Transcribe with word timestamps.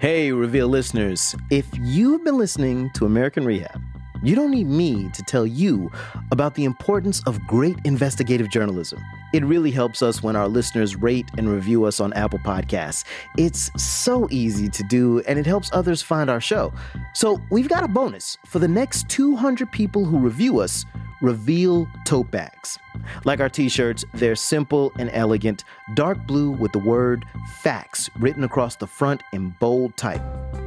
Hey, 0.00 0.32
Reveal 0.32 0.66
listeners. 0.66 1.36
If 1.50 1.66
you've 1.78 2.24
been 2.24 2.38
listening 2.38 2.88
to 2.94 3.04
American 3.04 3.44
Rehab, 3.44 3.82
you 4.22 4.34
don't 4.34 4.50
need 4.50 4.66
me 4.66 5.10
to 5.10 5.22
tell 5.22 5.46
you 5.46 5.92
about 6.32 6.54
the 6.54 6.64
importance 6.64 7.22
of 7.24 7.38
great 7.46 7.76
investigative 7.84 8.48
journalism. 8.48 8.98
It 9.34 9.44
really 9.44 9.70
helps 9.70 10.00
us 10.00 10.22
when 10.22 10.36
our 10.36 10.48
listeners 10.48 10.96
rate 10.96 11.26
and 11.36 11.50
review 11.50 11.84
us 11.84 12.00
on 12.00 12.14
Apple 12.14 12.38
Podcasts. 12.38 13.04
It's 13.36 13.70
so 13.76 14.26
easy 14.30 14.70
to 14.70 14.82
do, 14.84 15.20
and 15.28 15.38
it 15.38 15.44
helps 15.44 15.68
others 15.70 16.00
find 16.00 16.30
our 16.30 16.40
show. 16.40 16.72
So, 17.12 17.38
we've 17.50 17.68
got 17.68 17.84
a 17.84 17.88
bonus 17.88 18.38
for 18.46 18.58
the 18.58 18.68
next 18.68 19.06
200 19.10 19.70
people 19.70 20.06
who 20.06 20.18
review 20.18 20.60
us 20.60 20.86
Reveal 21.20 21.86
tote 22.04 22.30
bags. 22.30 22.78
Like 23.24 23.40
our 23.40 23.48
t 23.48 23.68
shirts, 23.68 24.04
they're 24.14 24.34
simple 24.34 24.92
and 24.98 25.10
elegant, 25.12 25.64
dark 25.94 26.26
blue 26.26 26.50
with 26.50 26.72
the 26.72 26.78
word 26.78 27.24
facts 27.62 28.10
written 28.18 28.44
across 28.44 28.76
the 28.76 28.86
front 28.86 29.22
in 29.32 29.54
bold 29.60 29.96
type. 29.96 30.22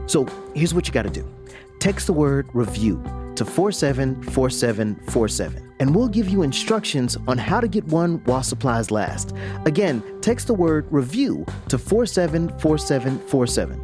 So 0.05 0.25
here's 0.53 0.73
what 0.73 0.87
you 0.87 0.93
got 0.93 1.03
to 1.03 1.09
do 1.09 1.27
text 1.79 2.07
the 2.07 2.13
word 2.13 2.47
review 2.53 3.03
to 3.35 3.45
474747, 3.45 5.73
and 5.79 5.95
we'll 5.95 6.07
give 6.07 6.29
you 6.29 6.43
instructions 6.43 7.17
on 7.27 7.37
how 7.37 7.59
to 7.59 7.67
get 7.67 7.83
one 7.85 8.21
while 8.25 8.43
supplies 8.43 8.91
last. 8.91 9.33
Again, 9.65 10.03
text 10.21 10.47
the 10.47 10.53
word 10.53 10.87
review 10.91 11.45
to 11.69 11.77
474747. 11.77 13.81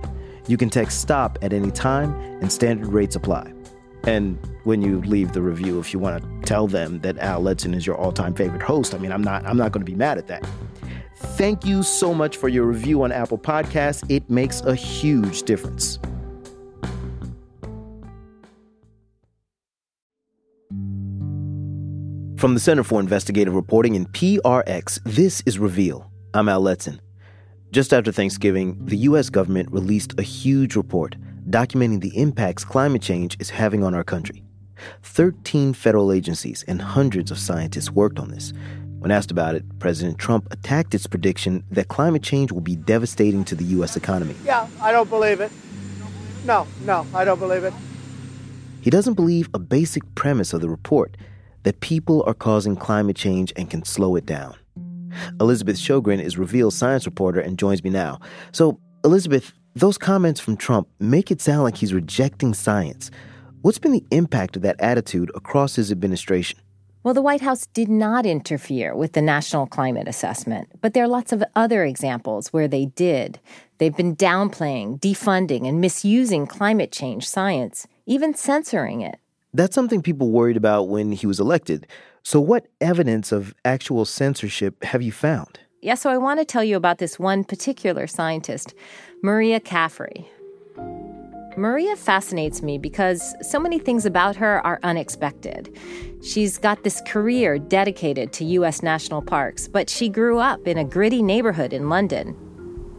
You 0.47 0.57
can 0.57 0.69
text 0.69 1.01
stop 1.01 1.37
at 1.41 1.53
any 1.53 1.71
time, 1.71 2.13
and 2.41 2.51
standard 2.51 2.87
rates 2.87 3.15
apply. 3.15 3.53
And 4.03 4.37
when 4.63 4.81
you 4.81 5.01
leave 5.01 5.33
the 5.33 5.41
review, 5.41 5.79
if 5.79 5.93
you 5.93 5.99
want 5.99 6.23
to 6.23 6.47
tell 6.47 6.67
them 6.67 6.99
that 7.01 7.17
Al 7.17 7.41
Letson 7.41 7.75
is 7.75 7.85
your 7.85 7.97
all-time 7.97 8.33
favorite 8.33 8.61
host, 8.61 8.95
I 8.95 8.97
mean, 8.97 9.11
I'm 9.11 9.23
not 9.23 9.45
I'm 9.45 9.57
not 9.57 9.71
going 9.71 9.85
to 9.85 9.91
be 9.91 9.97
mad 9.97 10.17
at 10.17 10.27
that. 10.27 10.47
Thank 11.15 11.65
you 11.65 11.83
so 11.83 12.13
much 12.13 12.37
for 12.37 12.47
your 12.47 12.65
review 12.65 13.03
on 13.03 13.11
Apple 13.11 13.37
Podcasts. 13.37 14.09
It 14.09 14.29
makes 14.29 14.61
a 14.61 14.73
huge 14.73 15.43
difference. 15.43 15.99
From 22.37 22.53
the 22.53 22.59
Center 22.61 22.83
for 22.83 23.01
Investigative 23.01 23.53
Reporting 23.53 23.95
in 23.95 24.05
PRX, 24.05 25.01
this 25.03 25.43
is 25.45 25.59
Reveal. 25.59 26.09
I'm 26.33 26.47
Al 26.47 26.61
Letson. 26.61 26.99
Just 27.71 27.93
after 27.93 28.13
Thanksgiving, 28.13 28.77
the 28.85 28.95
U.S. 28.97 29.29
government 29.29 29.69
released 29.73 30.17
a 30.17 30.23
huge 30.23 30.77
report 30.77 31.17
documenting 31.49 32.01
the 32.01 32.15
impacts 32.17 32.63
climate 32.63 33.01
change 33.01 33.35
is 33.39 33.49
having 33.49 33.83
on 33.83 33.93
our 33.93 34.03
country. 34.03 34.43
13 35.03 35.73
federal 35.73 36.11
agencies 36.11 36.63
and 36.67 36.81
hundreds 36.81 37.31
of 37.31 37.39
scientists 37.39 37.91
worked 37.91 38.19
on 38.19 38.29
this. 38.29 38.53
When 38.99 39.11
asked 39.11 39.31
about 39.31 39.55
it, 39.55 39.63
President 39.79 40.17
Trump 40.17 40.47
attacked 40.51 40.93
its 40.93 41.07
prediction 41.07 41.63
that 41.71 41.87
climate 41.87 42.21
change 42.21 42.51
will 42.51 42.61
be 42.61 42.75
devastating 42.75 43.45
to 43.45 43.55
the 43.55 43.63
U.S. 43.65 43.95
economy. 43.95 44.35
Yeah, 44.45 44.67
I 44.81 44.91
don't 44.91 45.09
believe 45.09 45.39
it. 45.41 45.51
No, 46.45 46.67
no, 46.85 47.05
I 47.13 47.25
don't 47.25 47.39
believe 47.39 47.63
it. 47.63 47.73
He 48.81 48.89
doesn't 48.89 49.15
believe 49.15 49.49
a 49.53 49.59
basic 49.59 50.03
premise 50.15 50.53
of 50.53 50.61
the 50.61 50.69
report 50.69 51.17
that 51.63 51.79
people 51.81 52.23
are 52.25 52.33
causing 52.33 52.75
climate 52.75 53.15
change 53.15 53.51
and 53.55 53.69
can 53.69 53.83
slow 53.83 54.15
it 54.15 54.25
down. 54.25 54.55
Elizabeth 55.39 55.77
Shogren 55.77 56.21
is 56.21 56.37
Reveal 56.37 56.71
science 56.71 57.05
reporter 57.05 57.39
and 57.39 57.57
joins 57.57 57.83
me 57.83 57.89
now. 57.89 58.19
So, 58.51 58.79
Elizabeth, 59.03 59.53
those 59.79 59.97
comments 59.97 60.39
from 60.39 60.57
Trump 60.57 60.87
make 60.99 61.31
it 61.31 61.41
sound 61.41 61.63
like 61.63 61.77
he's 61.77 61.93
rejecting 61.93 62.53
science. 62.53 63.09
What's 63.61 63.79
been 63.79 63.93
the 63.93 64.05
impact 64.11 64.55
of 64.55 64.61
that 64.63 64.79
attitude 64.79 65.31
across 65.35 65.75
his 65.75 65.91
administration? 65.91 66.59
Well, 67.01 67.13
the 67.13 67.21
White 67.21 67.39
House 67.39 67.65
did 67.67 67.87
not 67.87 68.25
interfere 68.25 68.93
with 68.93 69.13
the 69.13 69.21
National 69.21 69.65
Climate 69.65 70.07
Assessment, 70.07 70.67
but 70.81 70.93
there 70.93 71.05
are 71.05 71.07
lots 71.07 71.31
of 71.31 71.43
other 71.55 71.85
examples 71.85 72.51
where 72.51 72.67
they 72.67 72.87
did. 72.87 73.39
They've 73.77 73.95
been 73.95 74.17
downplaying, 74.17 74.99
defunding, 74.99 75.65
and 75.65 75.79
misusing 75.79 76.45
climate 76.45 76.91
change 76.91 77.25
science, 77.27 77.87
even 78.05 78.33
censoring 78.33 78.99
it. 78.99 79.15
That's 79.53 79.75
something 79.75 80.01
people 80.01 80.29
worried 80.29 80.57
about 80.57 80.89
when 80.89 81.13
he 81.13 81.25
was 81.25 81.39
elected. 81.39 81.87
So, 82.21 82.41
what 82.41 82.67
evidence 82.81 83.31
of 83.31 83.55
actual 83.63 84.03
censorship 84.03 84.83
have 84.83 85.01
you 85.01 85.13
found? 85.13 85.59
Yeah, 85.81 85.95
so 85.95 86.09
I 86.09 86.17
want 86.17 86.41
to 86.41 86.45
tell 86.45 86.63
you 86.63 86.75
about 86.75 86.97
this 86.97 87.17
one 87.17 87.45
particular 87.45 88.05
scientist, 88.05 88.73
Maria 89.21 89.61
Caffrey. 89.61 90.27
Maria 91.55 91.95
fascinates 91.95 92.61
me 92.61 92.77
because 92.77 93.33
so 93.49 93.59
many 93.59 93.79
things 93.79 94.05
about 94.05 94.35
her 94.35 94.65
are 94.65 94.81
unexpected. 94.83 95.73
She's 96.21 96.57
got 96.57 96.83
this 96.83 97.01
career 97.07 97.57
dedicated 97.57 98.33
to 98.33 98.45
U.S. 98.45 98.83
national 98.83 99.21
parks, 99.21 99.69
but 99.69 99.89
she 99.89 100.09
grew 100.09 100.37
up 100.37 100.67
in 100.67 100.77
a 100.77 100.83
gritty 100.83 101.21
neighborhood 101.21 101.71
in 101.71 101.87
London. 101.87 102.35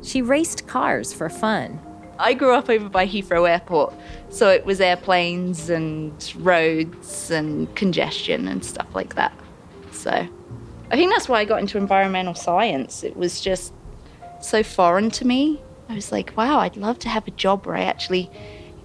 She 0.02 0.22
raced 0.22 0.66
cars 0.66 1.12
for 1.12 1.28
fun. 1.28 1.78
I 2.18 2.32
grew 2.32 2.54
up 2.54 2.70
over 2.70 2.88
by 2.88 3.06
Heathrow 3.06 3.48
Airport, 3.48 3.92
so 4.30 4.48
it 4.48 4.64
was 4.64 4.80
airplanes 4.80 5.68
and 5.68 6.12
roads 6.38 7.30
and 7.30 7.74
congestion 7.76 8.48
and 8.48 8.64
stuff 8.64 8.88
like 8.94 9.16
that. 9.16 9.34
So 9.92 10.26
I 10.90 10.96
think 10.96 11.12
that's 11.12 11.28
why 11.28 11.40
I 11.40 11.44
got 11.44 11.60
into 11.60 11.78
environmental 11.78 12.34
science. 12.34 13.04
It 13.04 13.16
was 13.16 13.40
just 13.40 13.72
so 14.40 14.62
foreign 14.62 15.10
to 15.12 15.26
me. 15.26 15.60
I 15.88 15.94
was 15.94 16.10
like, 16.10 16.32
wow, 16.36 16.58
I'd 16.58 16.76
love 16.76 16.98
to 17.00 17.08
have 17.08 17.26
a 17.28 17.32
job 17.32 17.66
where 17.66 17.76
I 17.76 17.82
actually 17.82 18.30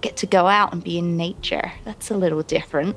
get 0.00 0.16
to 0.18 0.26
go 0.26 0.46
out 0.46 0.72
and 0.72 0.82
be 0.82 0.98
in 0.98 1.16
nature. 1.16 1.72
That's 1.84 2.10
a 2.10 2.16
little 2.16 2.42
different. 2.42 2.96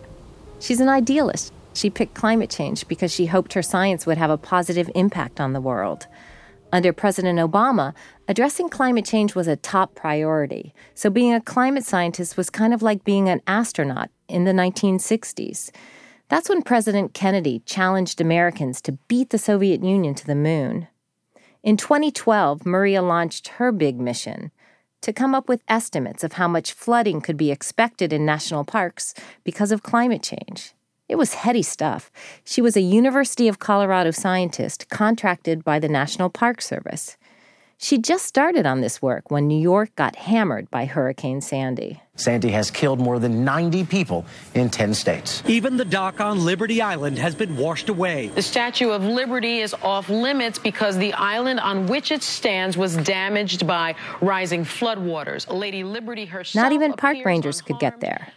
She's 0.59 0.79
an 0.79 0.89
idealist. 0.89 1.53
She 1.73 1.89
picked 1.89 2.13
climate 2.13 2.49
change 2.49 2.87
because 2.87 3.13
she 3.13 3.27
hoped 3.27 3.53
her 3.53 3.61
science 3.61 4.05
would 4.05 4.17
have 4.17 4.29
a 4.29 4.37
positive 4.37 4.91
impact 4.95 5.39
on 5.39 5.53
the 5.53 5.61
world. 5.61 6.07
Under 6.71 6.93
President 6.93 7.39
Obama, 7.39 7.95
addressing 8.27 8.69
climate 8.69 9.05
change 9.05 9.33
was 9.33 9.47
a 9.47 9.55
top 9.55 9.95
priority. 9.95 10.73
So 10.93 11.09
being 11.09 11.33
a 11.33 11.41
climate 11.41 11.85
scientist 11.85 12.37
was 12.37 12.49
kind 12.51 12.73
of 12.73 12.83
like 12.83 13.03
being 13.03 13.27
an 13.27 13.41
astronaut 13.47 14.11
in 14.27 14.43
the 14.43 14.51
1960s. 14.51 15.71
That's 16.29 16.47
when 16.47 16.61
President 16.61 17.15
Kennedy 17.15 17.63
challenged 17.65 18.21
Americans 18.21 18.81
to 18.83 18.93
beat 19.07 19.31
the 19.31 19.39
Soviet 19.39 19.83
Union 19.83 20.13
to 20.13 20.27
the 20.27 20.35
moon. 20.35 20.87
In 21.63 21.75
2012, 21.75 22.67
Maria 22.67 23.01
launched 23.01 23.49
her 23.57 23.71
big 23.71 23.99
mission 23.99 24.51
to 25.01 25.11
come 25.11 25.33
up 25.33 25.49
with 25.49 25.63
estimates 25.67 26.23
of 26.23 26.33
how 26.33 26.47
much 26.47 26.73
flooding 26.73 27.19
could 27.19 27.35
be 27.35 27.51
expected 27.51 28.13
in 28.13 28.25
national 28.25 28.63
parks 28.63 29.15
because 29.43 29.71
of 29.71 29.81
climate 29.81 30.21
change. 30.21 30.73
It 31.07 31.15
was 31.15 31.33
heady 31.33 31.63
stuff. 31.63 32.11
She 32.43 32.61
was 32.61 32.77
a 32.77 32.81
University 32.81 33.47
of 33.47 33.57
Colorado 33.57 34.11
scientist 34.11 34.87
contracted 34.89 35.63
by 35.63 35.79
the 35.79 35.89
National 35.89 36.29
Park 36.29 36.61
Service. 36.61 37.17
She 37.81 37.97
just 37.97 38.25
started 38.25 38.65
on 38.65 38.81
this 38.81 39.01
work 39.01 39.31
when 39.31 39.47
New 39.47 39.57
York 39.57 39.95
got 39.95 40.17
hammered 40.17 40.69
by 40.69 40.83
Hurricane 40.83 41.39
Sandy. 41.39 42.01
Sandy 42.17 42.49
has 42.49 42.69
killed 42.69 42.99
more 42.99 43.19
than 43.19 43.45
90 43.45 43.85
people 43.85 44.25
in 44.53 44.69
10 44.69 44.93
states. 44.93 45.41
Even 45.47 45.77
the 45.77 45.85
dock 45.85 46.19
on 46.19 46.43
Liberty 46.43 46.81
Island 46.81 47.17
has 47.17 47.33
been 47.33 47.55
washed 47.55 47.87
away. 47.87 48.27
The 48.35 48.41
Statue 48.41 48.89
of 48.89 49.05
Liberty 49.05 49.59
is 49.59 49.73
off 49.75 50.09
limits 50.09 50.59
because 50.59 50.97
the 50.97 51.13
island 51.13 51.61
on 51.61 51.87
which 51.87 52.11
it 52.11 52.21
stands 52.21 52.75
was 52.75 52.97
damaged 52.97 53.65
by 53.65 53.95
rising 54.19 54.65
floodwaters. 54.65 55.49
Lady 55.49 55.85
Liberty 55.85 56.25
herself. 56.25 56.61
Not 56.61 56.73
even 56.73 56.91
park 56.91 57.23
rangers 57.23 57.61
could 57.61 57.79
get 57.79 58.01
there. 58.01 58.33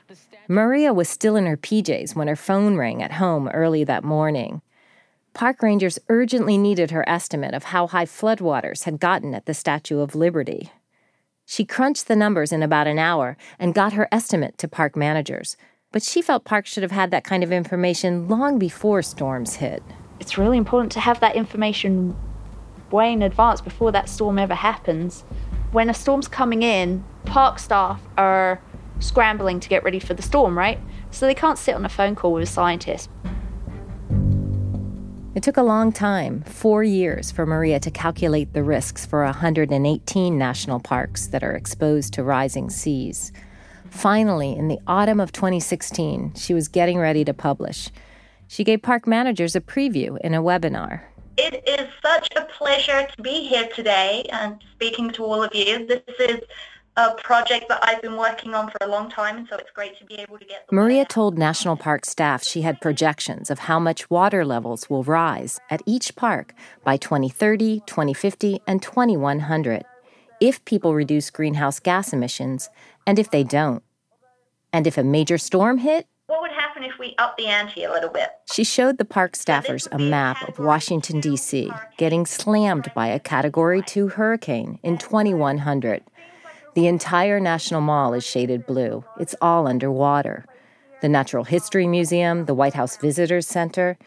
Maria 0.47 0.95
was 0.95 1.09
still 1.09 1.35
in 1.35 1.47
her 1.47 1.57
PJs 1.57 2.15
when 2.15 2.29
her 2.29 2.37
phone 2.37 2.77
rang 2.77 3.03
at 3.03 3.11
home 3.11 3.49
early 3.49 3.83
that 3.83 4.05
morning. 4.05 4.63
Park 5.35 5.63
rangers 5.63 5.99
urgently 6.11 6.59
needed 6.59 6.91
her 6.91 7.09
estimate 7.09 7.55
of 7.55 7.65
how 7.65 7.87
high 7.87 8.05
floodwaters 8.05 8.85
had 8.85 9.01
gotten 9.01 9.35
at 9.35 9.47
the 9.47 9.55
Statue 9.55 10.01
of 10.01 10.15
Liberty. 10.15 10.71
She 11.47 11.65
crunched 11.65 12.07
the 12.07 12.17
numbers 12.17 12.53
in 12.53 12.63
about 12.63 12.87
an 12.87 12.99
hour 12.99 13.39
and 13.59 13.75
got 13.75 13.95
her 13.95 14.09
estimate 14.13 14.59
to 14.59 14.69
park 14.69 14.95
managers, 14.95 15.57
but 15.91 16.03
she 16.03 16.21
felt 16.21 16.45
parks 16.45 16.71
should 16.71 16.83
have 16.83 16.93
had 16.93 17.11
that 17.11 17.25
kind 17.25 17.43
of 17.43 17.51
information 17.51 18.29
long 18.29 18.59
before 18.59 19.01
storms 19.03 19.57
hit. 19.57 19.83
It's 20.21 20.37
really 20.37 20.59
important 20.59 20.93
to 20.93 21.01
have 21.01 21.21
that 21.21 21.35
information 21.35 22.15
way 22.91 23.11
in 23.13 23.23
advance 23.23 23.63
before 23.63 23.91
that 23.93 24.11
storm 24.11 24.39
ever 24.39 24.55
happens. 24.55 25.23
When 25.73 25.89
a 25.89 25.95
storm's 25.95 26.29
coming 26.29 26.63
in, 26.63 27.05
park 27.25 27.59
staff 27.59 28.03
are 28.19 28.61
scrambling 29.01 29.61
to 29.61 29.69
get 29.71 29.83
ready 29.83 29.99
for 29.99 30.13
the 30.13 30.23
storm, 30.23 30.57
right? 30.59 30.79
So 31.11 31.27
they 31.27 31.35
can't 31.35 31.59
sit 31.59 31.75
on 31.75 31.87
a 31.87 31.89
phone 31.89 32.15
call 32.15 32.35
with 32.35 32.43
a 32.43 32.47
scientist. 32.47 33.09
It 35.35 35.43
took 35.43 35.57
a 35.57 35.63
long 35.63 35.93
time, 35.93 36.43
four 36.43 36.85
years, 36.85 37.31
for 37.31 37.47
Maria 37.47 37.81
to 37.81 37.91
calculate 37.91 38.53
the 38.53 38.63
risks 38.63 39.07
for 39.07 39.25
118 39.25 40.37
national 40.37 40.79
parks 40.79 41.29
that 41.29 41.43
are 41.43 41.57
exposed 41.57 42.13
to 42.13 42.23
rising 42.23 42.69
seas. 42.69 43.33
Finally, 43.89 44.55
in 44.55 44.69
the 44.69 44.79
autumn 44.87 45.21
of 45.21 45.33
2016, 45.33 46.35
she 46.35 46.53
was 46.53 46.69
getting 46.69 46.99
ready 46.99 47.25
to 47.25 47.33
publish. 47.33 47.89
She 48.47 48.63
gave 48.63 48.83
park 48.83 49.07
managers 49.07 49.57
a 49.57 49.63
preview 49.63 50.21
in 50.21 50.35
a 50.35 50.43
webinar. 50.43 51.01
It 51.39 51.67
is 51.67 51.89
such 52.03 52.29
a 52.37 52.45
pleasure 52.59 53.09
to 53.17 53.23
be 53.23 53.49
here 53.49 53.69
today 53.75 54.27
and 54.31 54.63
speaking 54.75 55.09
to 55.13 55.25
all 55.25 55.43
of 55.43 55.55
you. 55.55 55.87
This 55.87 56.03
is 56.19 56.41
a 56.97 57.15
project 57.15 57.69
that 57.69 57.81
I've 57.83 58.03
been 58.03 58.17
working 58.17 58.55
on 58.55 58.71
for 58.71 58.79
a 58.83 58.87
long 58.87 59.09
time, 59.11 59.39
and 59.39 59.49
so 59.49 59.57
it's 59.57 59.71
great 59.71 59.99
to 59.99 60.05
be 60.05 60.17
able 60.17 60.39
to 60.39 60.45
get. 60.45 60.71
Maria 60.71 61.05
told 61.05 61.39
National 61.39 61.77
Park 61.77 62.05
staff 62.05 62.45
she 62.45 62.63
had 62.63 62.81
projections 62.81 63.51
of 63.51 63.61
how 63.61 63.79
much 63.79 64.11
water 64.11 64.45
levels 64.45 64.91
will 64.91 65.03
rise 65.03 65.59
at 65.71 65.81
each 65.87 66.15
park 66.17 66.55
by 66.85 66.97
2030, 66.97 67.81
2050, 67.87 68.61
and 68.67 68.83
2100. 68.83 69.85
if 70.41 70.65
people 70.65 70.93
reduce 70.93 71.31
greenhouse 71.31 71.79
gas 71.79 72.13
emissions 72.13 72.69
and 73.07 73.19
if 73.19 73.31
they 73.31 73.45
don't. 73.45 73.83
And 74.73 74.87
if 74.87 74.99
a 74.99 75.05
major 75.05 75.39
storm 75.39 75.79
hit, 75.79 76.07
what 76.27 76.41
would 76.41 76.51
happen 76.51 76.83
if 76.83 76.99
we 76.99 77.15
up 77.19 77.37
the 77.37 77.47
ante 77.47 77.85
a 77.85 77.93
little 77.93 78.09
bit? 78.11 78.31
She 78.51 78.65
showed 78.65 78.99
the 78.99 79.05
park 79.05 79.35
staffers 79.35 79.87
a 79.93 79.99
map 79.99 80.49
of 80.49 80.59
Washington, 80.59 81.21
D.C., 81.21 81.71
getting 81.99 82.27
slammed 82.27 82.91
by 82.95 83.07
a 83.09 83.21
Category 83.21 83.83
2 83.83 84.09
hurricane 84.09 84.79
in 84.83 84.99
2100. 84.99 86.03
The 86.75 86.87
entire 86.87 87.39
National 87.39 87.83
Mall 87.83 88.15
is 88.15 88.25
shaded 88.25 88.67
blue, 88.67 89.05
it's 89.21 89.35
all 89.43 89.67
underwater. 89.69 90.47
The 91.03 91.09
Natural 91.09 91.45
History 91.45 91.87
Museum, 91.87 92.47
the 92.47 92.55
White 92.55 92.73
House 92.73 92.97
Visitors 92.97 93.47
Center, 93.47 93.99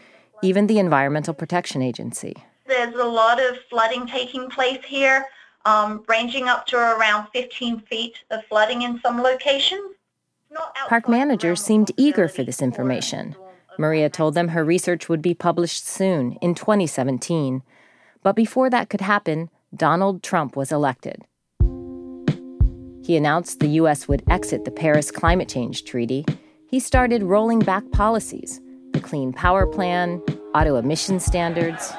even 0.41 0.65
the 0.65 0.79
Environmental 0.79 1.35
Protection 1.35 1.83
Agency. 1.83 2.33
There's 2.65 2.95
a 2.95 3.03
lot 3.03 3.39
of 3.39 3.57
flooding 3.69 4.07
taking 4.07 4.49
place 4.49 4.83
here, 4.83 5.25
um, 5.65 6.03
ranging 6.07 6.47
up 6.47 6.65
to 6.67 6.77
around 6.77 7.27
15 7.33 7.81
feet 7.81 8.17
of 8.31 8.43
flooding 8.45 8.81
in 8.81 8.99
some 9.01 9.21
locations. 9.21 9.91
Park 10.87 11.07
managers 11.07 11.61
seemed 11.61 11.91
eager 11.97 12.27
for 12.27 12.43
this 12.43 12.61
information. 12.61 13.35
Maria 13.77 14.09
told 14.09 14.33
them 14.33 14.49
her 14.49 14.63
research 14.63 15.07
would 15.07 15.21
be 15.21 15.33
published 15.33 15.85
soon, 15.85 16.33
in 16.41 16.55
2017. 16.55 17.61
But 18.23 18.35
before 18.35 18.69
that 18.71 18.89
could 18.89 19.01
happen, 19.01 19.49
Donald 19.75 20.23
Trump 20.23 20.55
was 20.55 20.71
elected. 20.71 21.23
He 23.05 23.15
announced 23.15 23.59
the 23.59 23.67
U.S. 23.67 24.07
would 24.07 24.23
exit 24.27 24.65
the 24.65 24.71
Paris 24.71 25.11
Climate 25.11 25.47
Change 25.47 25.83
Treaty. 25.83 26.25
He 26.67 26.79
started 26.79 27.21
rolling 27.21 27.59
back 27.59 27.83
policies 27.91 28.59
the 28.93 28.99
Clean 28.99 29.31
Power 29.31 29.67
Plan, 29.67 30.19
auto 30.55 30.77
emission 30.77 31.19
standards. 31.19 31.91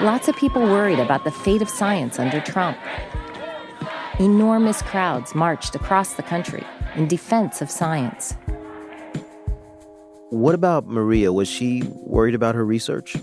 Lots 0.00 0.28
of 0.28 0.36
people 0.36 0.62
worried 0.62 0.98
about 0.98 1.24
the 1.24 1.30
fate 1.30 1.60
of 1.60 1.68
science 1.68 2.18
under 2.18 2.40
Trump. 2.40 2.78
Enormous 4.18 4.80
crowds 4.80 5.34
marched 5.34 5.74
across 5.74 6.14
the 6.14 6.22
country 6.22 6.64
in 6.96 7.06
defense 7.06 7.60
of 7.60 7.70
science. 7.70 8.34
What 10.30 10.54
about 10.54 10.86
Maria? 10.86 11.34
Was 11.34 11.48
she 11.48 11.82
worried 11.86 12.34
about 12.34 12.54
her 12.54 12.64
research? 12.64 13.14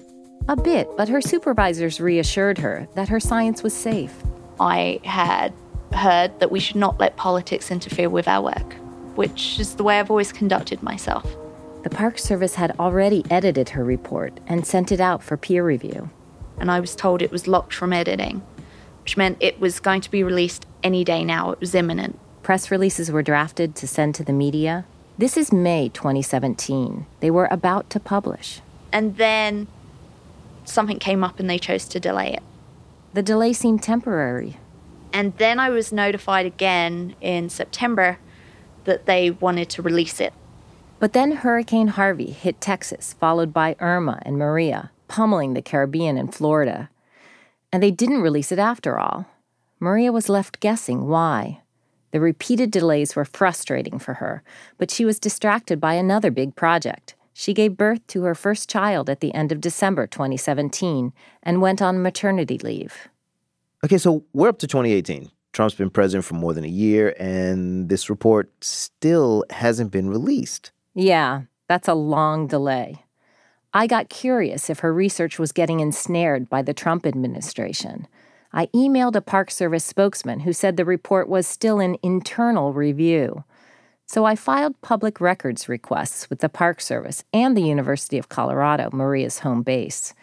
A 0.49 0.55
bit, 0.55 0.89
but 0.97 1.09
her 1.09 1.21
supervisors 1.21 2.01
reassured 2.01 2.57
her 2.57 2.87
that 2.95 3.09
her 3.09 3.19
science 3.19 3.61
was 3.61 3.71
safe. 3.71 4.15
I 4.59 4.99
had 5.03 5.53
heard 5.93 6.39
that 6.39 6.49
we 6.49 6.59
should 6.59 6.75
not 6.75 6.99
let 6.99 7.17
politics 7.17 7.69
interfere 7.69 8.09
with 8.09 8.27
our 8.27 8.41
work, 8.41 8.73
which 9.13 9.59
is 9.59 9.75
the 9.75 9.83
way 9.83 9.99
I've 9.99 10.09
always 10.09 10.31
conducted 10.31 10.81
myself. 10.81 11.35
The 11.83 11.91
Park 11.91 12.17
Service 12.17 12.55
had 12.55 12.75
already 12.79 13.23
edited 13.29 13.69
her 13.69 13.83
report 13.83 14.39
and 14.47 14.65
sent 14.65 14.91
it 14.91 14.99
out 14.99 15.21
for 15.21 15.37
peer 15.37 15.63
review. 15.63 16.09
And 16.57 16.71
I 16.71 16.79
was 16.79 16.95
told 16.95 17.21
it 17.21 17.29
was 17.29 17.47
locked 17.47 17.75
from 17.75 17.93
editing, 17.93 18.41
which 19.03 19.17
meant 19.17 19.37
it 19.39 19.59
was 19.59 19.79
going 19.79 20.01
to 20.01 20.09
be 20.09 20.23
released 20.23 20.65
any 20.81 21.03
day 21.03 21.23
now. 21.23 21.51
It 21.51 21.59
was 21.59 21.75
imminent. 21.75 22.17
Press 22.41 22.71
releases 22.71 23.11
were 23.11 23.21
drafted 23.21 23.75
to 23.75 23.87
send 23.87 24.15
to 24.15 24.23
the 24.23 24.33
media. 24.33 24.85
This 25.15 25.37
is 25.37 25.53
May 25.53 25.89
2017. 25.89 27.05
They 27.19 27.29
were 27.29 27.47
about 27.51 27.91
to 27.91 27.99
publish. 27.99 28.61
And 28.91 29.17
then 29.17 29.67
something 30.69 30.99
came 30.99 31.23
up 31.23 31.39
and 31.39 31.49
they 31.49 31.59
chose 31.59 31.85
to 31.89 31.99
delay 31.99 32.33
it. 32.33 32.43
The 33.13 33.23
delay 33.23 33.53
seemed 33.53 33.83
temporary. 33.83 34.57
And 35.11 35.35
then 35.37 35.59
I 35.59 35.69
was 35.69 35.91
notified 35.91 36.45
again 36.45 37.15
in 37.21 37.49
September 37.49 38.19
that 38.83 39.05
they 39.05 39.31
wanted 39.31 39.69
to 39.71 39.81
release 39.81 40.19
it. 40.19 40.33
But 40.99 41.13
then 41.13 41.31
Hurricane 41.31 41.87
Harvey 41.87 42.31
hit 42.31 42.59
Texas, 42.59 43.13
followed 43.19 43.53
by 43.53 43.75
Irma 43.79 44.19
and 44.23 44.37
Maria, 44.37 44.91
pummeling 45.07 45.53
the 45.53 45.61
Caribbean 45.61 46.17
and 46.17 46.33
Florida. 46.33 46.89
And 47.71 47.81
they 47.81 47.91
didn't 47.91 48.21
release 48.21 48.51
it 48.51 48.59
after 48.59 48.99
all. 48.99 49.25
Maria 49.79 50.11
was 50.11 50.29
left 50.29 50.59
guessing 50.59 51.07
why. 51.07 51.61
The 52.11 52.19
repeated 52.19 52.71
delays 52.71 53.15
were 53.15 53.25
frustrating 53.25 53.99
for 53.99 54.15
her, 54.15 54.43
but 54.77 54.91
she 54.91 55.05
was 55.05 55.19
distracted 55.19 55.79
by 55.79 55.93
another 55.93 56.31
big 56.31 56.55
project. 56.55 57.15
She 57.39 57.53
gave 57.53 57.77
birth 57.77 58.05
to 58.07 58.23
her 58.23 58.35
first 58.35 58.69
child 58.69 59.09
at 59.09 59.21
the 59.21 59.33
end 59.33 59.53
of 59.53 59.61
December 59.61 60.07
2017 60.07 61.13
and 61.41 61.61
went 61.61 61.81
on 61.81 62.01
maternity 62.01 62.57
leave. 62.57 63.07
Okay, 63.81 63.97
so 63.97 64.25
we're 64.33 64.49
up 64.49 64.59
to 64.59 64.67
2018. 64.67 65.31
Trump's 65.53 65.73
been 65.73 65.89
president 65.89 66.25
for 66.25 66.33
more 66.33 66.53
than 66.53 66.65
a 66.65 66.67
year, 66.67 67.15
and 67.17 67.87
this 67.87 68.09
report 68.09 68.51
still 68.59 69.45
hasn't 69.51 69.89
been 69.89 70.09
released. 70.09 70.73
Yeah, 70.93 71.43
that's 71.69 71.87
a 71.87 71.93
long 71.93 72.45
delay. 72.45 73.05
I 73.73 73.87
got 73.87 74.09
curious 74.09 74.69
if 74.69 74.79
her 74.79 74.93
research 74.93 75.39
was 75.39 75.53
getting 75.53 75.79
ensnared 75.79 76.49
by 76.49 76.61
the 76.61 76.73
Trump 76.73 77.05
administration. 77.05 78.05
I 78.51 78.65
emailed 78.75 79.15
a 79.15 79.21
Park 79.21 79.49
Service 79.49 79.85
spokesman 79.85 80.41
who 80.41 80.51
said 80.51 80.75
the 80.75 80.83
report 80.83 81.29
was 81.29 81.47
still 81.47 81.79
in 81.79 81.97
internal 82.03 82.73
review. 82.73 83.45
So 84.11 84.25
I 84.25 84.35
filed 84.35 84.81
public 84.81 85.21
records 85.21 85.69
requests 85.69 86.31
with 86.31 86.39
the 86.39 86.49
Park 86.49 86.81
Service 86.81 87.23
and 87.31 87.55
the 87.55 87.61
University 87.61 88.17
of 88.17 88.27
Colorado, 88.27 88.89
Maria's 88.91 89.39
home 89.39 89.61
base. 89.61 90.15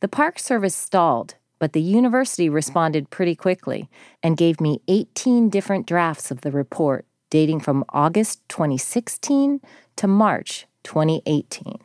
The 0.00 0.08
Park 0.08 0.38
Service 0.38 0.74
stalled, 0.74 1.34
but 1.58 1.72
the 1.72 1.80
university 1.80 2.50
responded 2.50 3.08
pretty 3.08 3.34
quickly 3.34 3.88
and 4.22 4.36
gave 4.36 4.60
me 4.60 4.82
18 4.88 5.48
different 5.48 5.86
drafts 5.86 6.30
of 6.30 6.42
the 6.42 6.50
report 6.50 7.06
dating 7.30 7.60
from 7.60 7.86
August 7.88 8.46
2016 8.50 9.62
to 9.96 10.06
March 10.06 10.66
2018. 10.82 11.78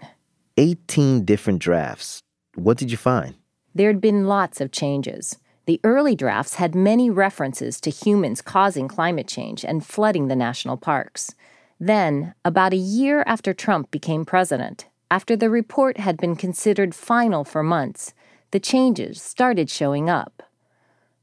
18 0.58 1.24
different 1.24 1.60
drafts. 1.60 2.22
What 2.56 2.78
did 2.78 2.92
you 2.92 2.98
find? 2.98 3.36
There'd 3.74 4.02
been 4.02 4.28
lots 4.28 4.60
of 4.60 4.74
changes. 4.74 5.38
The 5.70 5.80
early 5.84 6.16
drafts 6.16 6.56
had 6.56 6.74
many 6.74 7.12
references 7.12 7.80
to 7.82 7.92
humans 7.92 8.42
causing 8.42 8.88
climate 8.88 9.28
change 9.28 9.64
and 9.64 9.86
flooding 9.86 10.28
the 10.28 10.36
national 10.36 10.78
parks. 10.78 11.36
Then, 11.80 12.34
about 12.44 12.74
a 12.74 12.76
year 12.76 13.24
after 13.28 13.54
Trump 13.54 13.92
became 13.92 14.26
president, 14.26 14.88
after 15.12 15.36
the 15.36 15.48
report 15.52 15.98
had 15.98 16.18
been 16.18 16.36
considered 16.36 16.96
final 16.96 17.44
for 17.44 17.62
months, 17.62 18.16
the 18.50 18.60
changes 18.60 19.22
started 19.22 19.70
showing 19.70 20.10
up. 20.10 20.42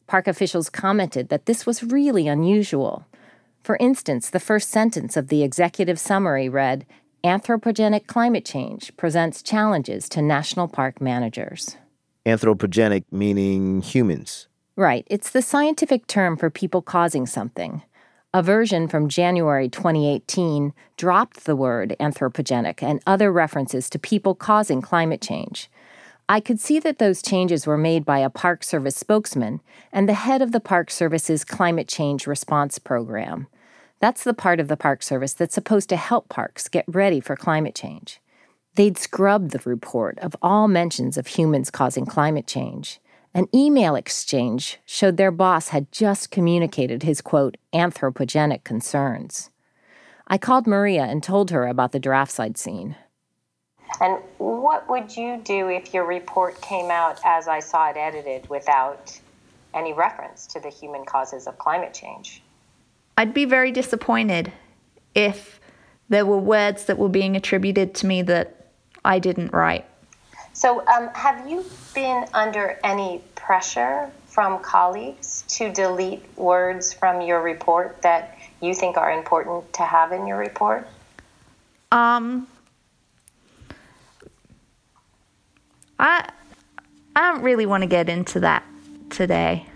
Park 0.06 0.28
officials 0.28 0.70
commented 0.70 1.28
that 1.28 1.46
this 1.46 1.66
was 1.66 1.82
really 1.82 2.28
unusual. 2.28 3.04
For 3.64 3.76
instance, 3.78 4.30
the 4.30 4.38
first 4.38 4.70
sentence 4.70 5.16
of 5.16 5.26
the 5.26 5.42
executive 5.42 5.98
summary 5.98 6.48
read 6.48 6.86
Anthropogenic 7.24 8.06
climate 8.06 8.44
change 8.44 8.96
presents 8.96 9.42
challenges 9.42 10.08
to 10.10 10.22
national 10.22 10.68
park 10.68 11.00
managers. 11.00 11.76
Anthropogenic 12.26 13.04
meaning 13.12 13.80
humans. 13.80 14.48
Right, 14.74 15.06
it's 15.08 15.30
the 15.30 15.40
scientific 15.40 16.08
term 16.08 16.36
for 16.36 16.50
people 16.50 16.82
causing 16.82 17.24
something. 17.24 17.82
A 18.34 18.42
version 18.42 18.88
from 18.88 19.08
January 19.08 19.68
2018 19.68 20.74
dropped 20.96 21.44
the 21.44 21.54
word 21.54 21.94
anthropogenic 22.00 22.82
and 22.82 23.00
other 23.06 23.30
references 23.30 23.88
to 23.90 24.00
people 24.00 24.34
causing 24.34 24.82
climate 24.82 25.22
change. 25.22 25.70
I 26.28 26.40
could 26.40 26.58
see 26.58 26.80
that 26.80 26.98
those 26.98 27.22
changes 27.22 27.64
were 27.64 27.78
made 27.78 28.04
by 28.04 28.18
a 28.18 28.28
Park 28.28 28.64
Service 28.64 28.96
spokesman 28.96 29.60
and 29.92 30.08
the 30.08 30.14
head 30.14 30.42
of 30.42 30.50
the 30.50 30.58
Park 30.58 30.90
Service's 30.90 31.44
Climate 31.44 31.86
Change 31.86 32.26
Response 32.26 32.80
Program. 32.80 33.46
That's 34.00 34.24
the 34.24 34.34
part 34.34 34.58
of 34.58 34.66
the 34.66 34.76
Park 34.76 35.04
Service 35.04 35.32
that's 35.32 35.54
supposed 35.54 35.88
to 35.90 35.96
help 35.96 36.28
parks 36.28 36.66
get 36.68 36.84
ready 36.88 37.20
for 37.20 37.36
climate 37.36 37.76
change. 37.76 38.20
They'd 38.76 38.98
scrubbed 38.98 39.52
the 39.52 39.60
report 39.64 40.18
of 40.18 40.36
all 40.42 40.68
mentions 40.68 41.16
of 41.16 41.28
humans 41.28 41.70
causing 41.70 42.04
climate 42.04 42.46
change. 42.46 43.00
An 43.32 43.48
email 43.54 43.96
exchange 43.96 44.78
showed 44.84 45.16
their 45.16 45.30
boss 45.30 45.68
had 45.68 45.90
just 45.90 46.30
communicated 46.30 47.02
his 47.02 47.22
quote, 47.22 47.56
anthropogenic 47.72 48.64
concerns. 48.64 49.48
I 50.28 50.36
called 50.36 50.66
Maria 50.66 51.04
and 51.04 51.22
told 51.22 51.50
her 51.52 51.66
about 51.66 51.92
the 51.92 51.98
drafts 51.98 52.38
I'd 52.38 52.58
seen. 52.58 52.96
And 53.98 54.18
what 54.36 54.86
would 54.90 55.16
you 55.16 55.40
do 55.42 55.68
if 55.68 55.94
your 55.94 56.04
report 56.04 56.60
came 56.60 56.90
out 56.90 57.18
as 57.24 57.48
I 57.48 57.60
saw 57.60 57.88
it 57.88 57.96
edited 57.96 58.46
without 58.50 59.18
any 59.72 59.94
reference 59.94 60.46
to 60.48 60.60
the 60.60 60.68
human 60.68 61.06
causes 61.06 61.46
of 61.46 61.56
climate 61.56 61.94
change? 61.94 62.42
I'd 63.16 63.32
be 63.32 63.46
very 63.46 63.72
disappointed 63.72 64.52
if 65.14 65.60
there 66.10 66.26
were 66.26 66.38
words 66.38 66.84
that 66.84 66.98
were 66.98 67.08
being 67.08 67.36
attributed 67.36 67.94
to 67.94 68.06
me 68.06 68.20
that 68.22 68.55
I 69.06 69.20
didn't 69.20 69.52
write. 69.52 69.84
So, 70.52 70.84
um, 70.86 71.10
have 71.14 71.48
you 71.48 71.64
been 71.94 72.26
under 72.34 72.78
any 72.82 73.22
pressure 73.34 74.10
from 74.26 74.58
colleagues 74.60 75.44
to 75.48 75.72
delete 75.72 76.24
words 76.36 76.92
from 76.92 77.20
your 77.20 77.40
report 77.40 78.02
that 78.02 78.36
you 78.60 78.74
think 78.74 78.96
are 78.96 79.12
important 79.12 79.72
to 79.74 79.82
have 79.82 80.12
in 80.12 80.26
your 80.26 80.38
report? 80.38 80.88
Um, 81.92 82.48
I 85.98 86.28
I 87.14 87.32
don't 87.32 87.42
really 87.42 87.66
want 87.66 87.82
to 87.82 87.86
get 87.86 88.08
into 88.08 88.40
that 88.40 88.64
today. 89.10 89.66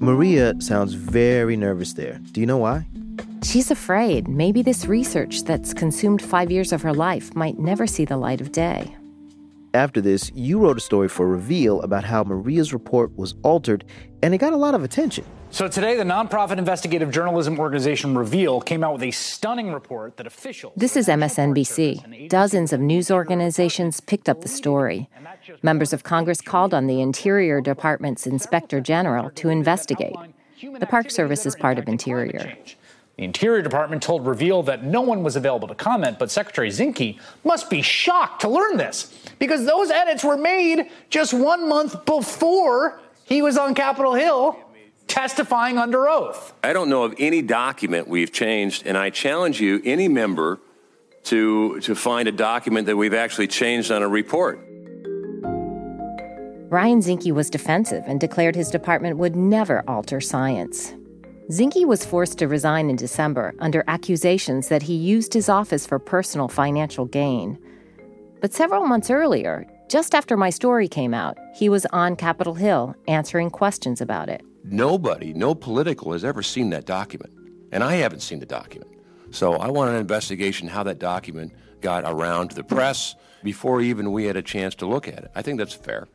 Maria 0.00 0.54
sounds 0.60 0.94
very 0.94 1.56
nervous 1.56 1.92
there. 1.92 2.18
Do 2.32 2.40
you 2.40 2.46
know 2.46 2.56
why? 2.56 2.86
She's 3.42 3.70
afraid 3.70 4.28
maybe 4.28 4.62
this 4.62 4.86
research 4.86 5.44
that's 5.44 5.72
consumed 5.72 6.20
five 6.20 6.50
years 6.50 6.72
of 6.72 6.82
her 6.82 6.92
life 6.92 7.34
might 7.34 7.58
never 7.58 7.86
see 7.86 8.04
the 8.04 8.16
light 8.16 8.40
of 8.40 8.52
day. 8.52 8.94
After 9.72 10.00
this, 10.00 10.30
you 10.34 10.58
wrote 10.58 10.76
a 10.76 10.80
story 10.80 11.08
for 11.08 11.26
Reveal 11.28 11.80
about 11.82 12.04
how 12.04 12.24
Maria's 12.24 12.72
report 12.72 13.16
was 13.16 13.34
altered, 13.42 13.84
and 14.20 14.34
it 14.34 14.38
got 14.38 14.52
a 14.52 14.56
lot 14.56 14.74
of 14.74 14.82
attention. 14.82 15.24
So 15.52 15.68
today, 15.68 15.96
the 15.96 16.04
nonprofit 16.04 16.58
investigative 16.58 17.10
journalism 17.10 17.58
organization 17.58 18.16
Reveal 18.16 18.60
came 18.60 18.84
out 18.84 18.94
with 18.94 19.02
a 19.04 19.10
stunning 19.10 19.72
report 19.72 20.16
that 20.16 20.26
officials. 20.26 20.72
This 20.76 20.96
is 20.96 21.08
MSNBC. 21.08 22.28
Dozens 22.28 22.72
of 22.72 22.80
news 22.80 23.10
organizations 23.10 24.00
picked 24.00 24.28
up 24.28 24.42
the 24.42 24.48
story. 24.48 25.08
Members 25.62 25.92
of 25.92 26.02
Congress 26.02 26.40
called 26.40 26.74
on 26.74 26.88
the 26.88 27.00
Interior 27.00 27.60
Department's 27.60 28.26
Inspector 28.26 28.80
General 28.80 29.30
to 29.30 29.48
investigate. 29.48 30.16
The 30.78 30.86
Park 30.86 31.10
Service 31.10 31.46
is 31.46 31.56
part 31.56 31.78
of 31.78 31.88
Interior. 31.88 32.56
The 33.20 33.26
Interior 33.26 33.60
Department 33.60 34.02
told 34.02 34.26
Reveal 34.26 34.62
that 34.62 34.82
no 34.82 35.02
one 35.02 35.22
was 35.22 35.36
available 35.36 35.68
to 35.68 35.74
comment, 35.74 36.18
but 36.18 36.30
Secretary 36.30 36.70
Zinke 36.70 37.18
must 37.44 37.68
be 37.68 37.82
shocked 37.82 38.40
to 38.40 38.48
learn 38.48 38.78
this 38.78 39.14
because 39.38 39.66
those 39.66 39.90
edits 39.90 40.24
were 40.24 40.38
made 40.38 40.88
just 41.10 41.34
one 41.34 41.68
month 41.68 42.06
before 42.06 42.98
he 43.24 43.42
was 43.42 43.58
on 43.58 43.74
Capitol 43.74 44.14
Hill 44.14 44.58
testifying 45.06 45.76
under 45.76 46.08
oath. 46.08 46.54
I 46.64 46.72
don't 46.72 46.88
know 46.88 47.02
of 47.02 47.14
any 47.18 47.42
document 47.42 48.08
we've 48.08 48.32
changed, 48.32 48.86
and 48.86 48.96
I 48.96 49.10
challenge 49.10 49.60
you, 49.60 49.82
any 49.84 50.08
member, 50.08 50.58
to, 51.24 51.78
to 51.80 51.94
find 51.94 52.26
a 52.26 52.32
document 52.32 52.86
that 52.86 52.96
we've 52.96 53.12
actually 53.12 53.48
changed 53.48 53.92
on 53.92 54.02
a 54.02 54.08
report. 54.08 54.60
Ryan 56.70 57.00
Zinke 57.00 57.32
was 57.32 57.50
defensive 57.50 58.02
and 58.06 58.18
declared 58.18 58.56
his 58.56 58.70
department 58.70 59.18
would 59.18 59.36
never 59.36 59.84
alter 59.86 60.22
science. 60.22 60.94
Zinke 61.50 61.84
was 61.84 62.04
forced 62.04 62.38
to 62.38 62.46
resign 62.46 62.90
in 62.90 62.94
December 62.94 63.54
under 63.58 63.82
accusations 63.88 64.68
that 64.68 64.82
he 64.82 64.94
used 64.94 65.34
his 65.34 65.48
office 65.48 65.84
for 65.84 65.98
personal 65.98 66.46
financial 66.46 67.06
gain. 67.06 67.58
But 68.40 68.52
several 68.52 68.86
months 68.86 69.10
earlier, 69.10 69.66
just 69.88 70.14
after 70.14 70.36
my 70.36 70.50
story 70.50 70.86
came 70.86 71.12
out, 71.12 71.36
he 71.52 71.68
was 71.68 71.86
on 71.86 72.14
Capitol 72.14 72.54
Hill 72.54 72.94
answering 73.08 73.50
questions 73.50 74.00
about 74.00 74.28
it. 74.28 74.42
Nobody, 74.62 75.32
no 75.32 75.56
political, 75.56 76.12
has 76.12 76.24
ever 76.24 76.40
seen 76.40 76.70
that 76.70 76.86
document. 76.86 77.32
And 77.72 77.82
I 77.82 77.94
haven't 77.94 78.20
seen 78.20 78.38
the 78.38 78.46
document. 78.46 78.92
So 79.32 79.54
I 79.54 79.70
want 79.70 79.90
an 79.90 79.96
investigation 79.96 80.68
how 80.68 80.84
that 80.84 81.00
document 81.00 81.52
got 81.80 82.04
around 82.06 82.50
to 82.50 82.54
the 82.54 82.62
press 82.62 83.16
before 83.42 83.80
even 83.80 84.12
we 84.12 84.26
had 84.26 84.36
a 84.36 84.42
chance 84.42 84.76
to 84.76 84.86
look 84.86 85.08
at 85.08 85.24
it. 85.24 85.32
I 85.34 85.42
think 85.42 85.58
that's 85.58 85.74
fair. 85.74 86.06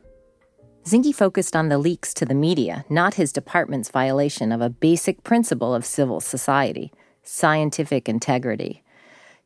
Zinke 0.86 1.12
focused 1.12 1.56
on 1.56 1.68
the 1.68 1.78
leaks 1.78 2.14
to 2.14 2.24
the 2.24 2.32
media, 2.32 2.84
not 2.88 3.14
his 3.14 3.32
department's 3.32 3.90
violation 3.90 4.52
of 4.52 4.60
a 4.60 4.70
basic 4.70 5.24
principle 5.24 5.74
of 5.74 5.84
civil 5.84 6.20
society 6.20 6.92
scientific 7.24 8.08
integrity. 8.08 8.84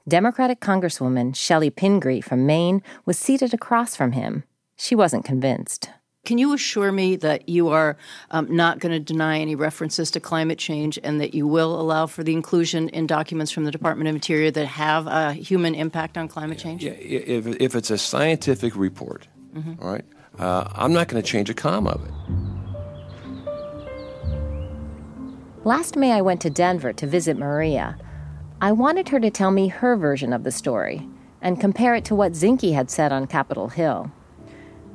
Democratic 0.06 0.60
Congresswoman 0.60 1.32
Chellie 1.32 1.74
Pingree 1.74 2.20
from 2.20 2.44
Maine 2.44 2.82
was 3.06 3.18
seated 3.18 3.54
across 3.54 3.96
from 3.96 4.12
him. 4.12 4.44
She 4.76 4.94
wasn't 4.94 5.24
convinced. 5.24 5.88
Can 6.26 6.36
you 6.36 6.52
assure 6.52 6.92
me 6.92 7.16
that 7.16 7.48
you 7.48 7.68
are 7.68 7.96
um, 8.30 8.54
not 8.54 8.78
going 8.78 8.92
to 8.92 9.00
deny 9.00 9.38
any 9.38 9.54
references 9.54 10.10
to 10.10 10.20
climate 10.20 10.58
change 10.58 10.98
and 11.02 11.22
that 11.22 11.32
you 11.32 11.46
will 11.46 11.80
allow 11.80 12.06
for 12.06 12.22
the 12.22 12.34
inclusion 12.34 12.90
in 12.90 13.06
documents 13.06 13.50
from 13.50 13.64
the 13.64 13.70
Department 13.70 14.08
of 14.08 14.14
Interior 14.14 14.50
that 14.50 14.66
have 14.66 15.06
a 15.06 15.32
human 15.32 15.74
impact 15.74 16.18
on 16.18 16.28
climate 16.28 16.58
change? 16.58 16.84
Yeah, 16.84 16.90
if, 16.92 17.46
if 17.46 17.74
it's 17.74 17.90
a 17.90 17.96
scientific 17.96 18.76
report, 18.76 19.26
mm-hmm. 19.54 19.82
all 19.82 19.90
right, 19.90 20.04
uh, 20.38 20.68
I'm 20.74 20.92
not 20.92 21.08
going 21.08 21.22
to 21.22 21.28
change 21.28 21.50
a 21.50 21.54
comma 21.54 21.90
of 21.90 22.04
it. 22.04 22.12
Last 25.64 25.96
May, 25.96 26.12
I 26.12 26.22
went 26.22 26.40
to 26.42 26.50
Denver 26.50 26.92
to 26.94 27.06
visit 27.06 27.36
Maria. 27.36 27.98
I 28.62 28.72
wanted 28.72 29.10
her 29.10 29.20
to 29.20 29.30
tell 29.30 29.50
me 29.50 29.68
her 29.68 29.96
version 29.96 30.32
of 30.32 30.42
the 30.42 30.50
story 30.50 31.06
and 31.42 31.60
compare 31.60 31.94
it 31.94 32.04
to 32.06 32.14
what 32.14 32.32
Zinke 32.32 32.74
had 32.74 32.90
said 32.90 33.12
on 33.12 33.26
Capitol 33.26 33.68
Hill. 33.68 34.10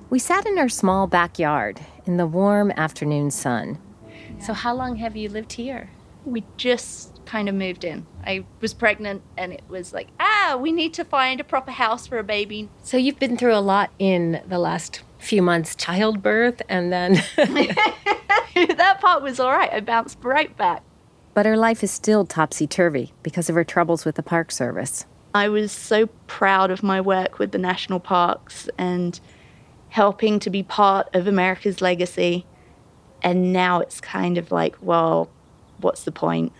We 0.10 0.20
sat 0.20 0.46
in 0.46 0.58
her 0.58 0.70
small 0.70 1.08
backyard 1.08 1.82
in 2.06 2.18
the 2.18 2.28
warm 2.28 2.72
afternoon 2.72 3.32
sun. 3.32 3.80
So, 4.40 4.54
how 4.54 4.76
long 4.76 4.98
have 4.98 5.16
you 5.16 5.30
lived 5.30 5.54
here? 5.54 5.90
We 6.26 6.44
just 6.58 7.22
kind 7.26 7.50
of 7.50 7.56
moved 7.56 7.84
in. 7.84 8.06
I 8.24 8.46
was 8.62 8.74
pregnant, 8.74 9.22
and 9.38 9.54
it 9.54 9.64
was 9.68 9.94
like, 9.94 10.08
ah, 10.20 10.58
we 10.60 10.72
need 10.72 10.94
to 10.96 11.06
find 11.06 11.40
a 11.40 11.44
proper 11.44 11.72
house 11.72 12.08
for 12.08 12.18
a 12.18 12.24
baby. 12.24 12.70
So, 12.84 12.98
you've 12.98 13.20
been 13.20 13.38
through 13.38 13.56
a 13.56 13.62
lot 13.62 13.92
in 13.98 14.42
the 14.48 14.60
last 14.60 15.02
few 15.26 15.42
months 15.42 15.76
childbirth, 15.76 16.62
and 16.70 16.92
then. 16.92 17.14
that 18.56 19.00
part 19.02 19.22
was 19.22 19.40
all 19.40 19.52
right. 19.52 19.72
I 19.72 19.82
bounced 19.82 20.18
right 20.22 20.56
back. 20.56 20.84
But 21.34 21.46
her 21.46 21.58
life 21.58 21.84
is 21.84 21.92
still 21.92 22.26
topsy 22.26 22.66
turvy 22.66 23.12
because 23.22 23.50
of 23.50 23.56
her 23.56 23.66
troubles 23.66 24.06
with 24.06 24.16
the 24.16 24.24
Park 24.24 24.52
Service. 24.52 25.06
I 25.34 25.50
was 25.50 25.74
so 25.74 26.08
proud 26.28 26.72
of 26.72 26.82
my 26.82 27.02
work 27.02 27.40
with 27.40 27.52
the 27.52 27.58
national 27.58 28.00
parks 28.00 28.70
and 28.78 29.20
helping 29.90 30.40
to 30.40 30.50
be 30.50 30.64
part 30.64 31.10
of 31.14 31.28
America's 31.28 31.82
legacy. 31.82 32.46
And 33.22 33.52
now 33.52 33.82
it's 33.82 34.00
kind 34.00 34.38
of 34.38 34.52
like, 34.52 34.78
well, 34.82 35.30
what's 35.82 36.04
the 36.04 36.12
point? 36.12 36.54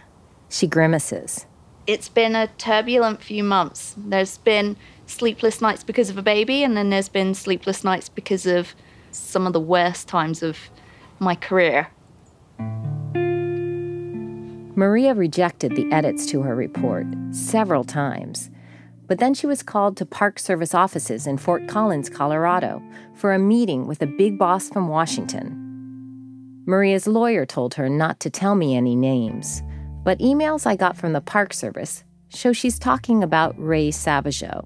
She 0.50 0.68
grimaces. 0.68 1.46
It's 1.88 2.10
been 2.10 2.36
a 2.36 2.48
turbulent 2.58 3.22
few 3.22 3.44
months. 3.46 3.96
There's 3.98 4.40
been 4.40 4.76
sleepless 5.08 5.62
nights 5.62 5.84
because 5.84 6.10
of 6.10 6.18
a 6.18 6.22
baby, 6.22 6.64
and 6.64 6.76
then 6.76 6.90
there's 6.90 7.10
been 7.10 7.34
sleepless 7.34 7.84
nights 7.84 8.10
because 8.10 8.46
of 8.46 8.76
some 9.12 9.48
of 9.48 9.54
the 9.54 9.60
worst 9.60 10.08
times 10.08 10.44
of 10.44 10.58
my 11.20 11.36
career. 11.36 11.90
Maria 14.76 15.14
rejected 15.14 15.76
the 15.76 15.90
edits 15.92 16.26
to 16.26 16.42
her 16.42 16.56
report 16.56 17.08
several 17.32 17.84
times. 17.86 18.50
But 19.08 19.20
then 19.20 19.34
she 19.34 19.48
was 19.48 19.64
called 19.64 19.98
to 19.98 20.06
Park 20.06 20.40
Service 20.40 20.74
offices 20.74 21.28
in 21.28 21.38
Fort 21.38 21.68
Collins, 21.68 22.10
Colorado, 22.10 22.82
for 23.14 23.34
a 23.34 23.40
meeting 23.40 23.88
with 23.88 24.02
a 24.02 24.08
big 24.08 24.38
boss 24.38 24.68
from 24.68 24.88
Washington. 24.88 25.62
Maria's 26.66 27.06
lawyer 27.08 27.46
told 27.46 27.76
her 27.76 27.88
not 27.88 28.20
to 28.22 28.30
tell 28.30 28.56
me 28.56 28.76
any 28.76 28.96
names, 28.96 29.62
but 30.04 30.20
emails 30.20 30.66
I 30.66 30.76
got 30.76 30.98
from 30.98 31.14
the 31.14 31.22
Park 31.22 31.54
Service 31.54 32.04
show 32.30 32.52
she's 32.52 32.80
talking 32.80 33.24
about 33.24 33.56
Ray 33.58 33.90
Sauvajot. 33.90 34.66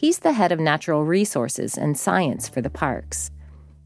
He's 0.00 0.20
the 0.20 0.32
head 0.32 0.50
of 0.50 0.58
natural 0.58 1.04
resources 1.04 1.76
and 1.76 1.94
science 1.94 2.48
for 2.48 2.62
the 2.62 2.70
parks. 2.70 3.30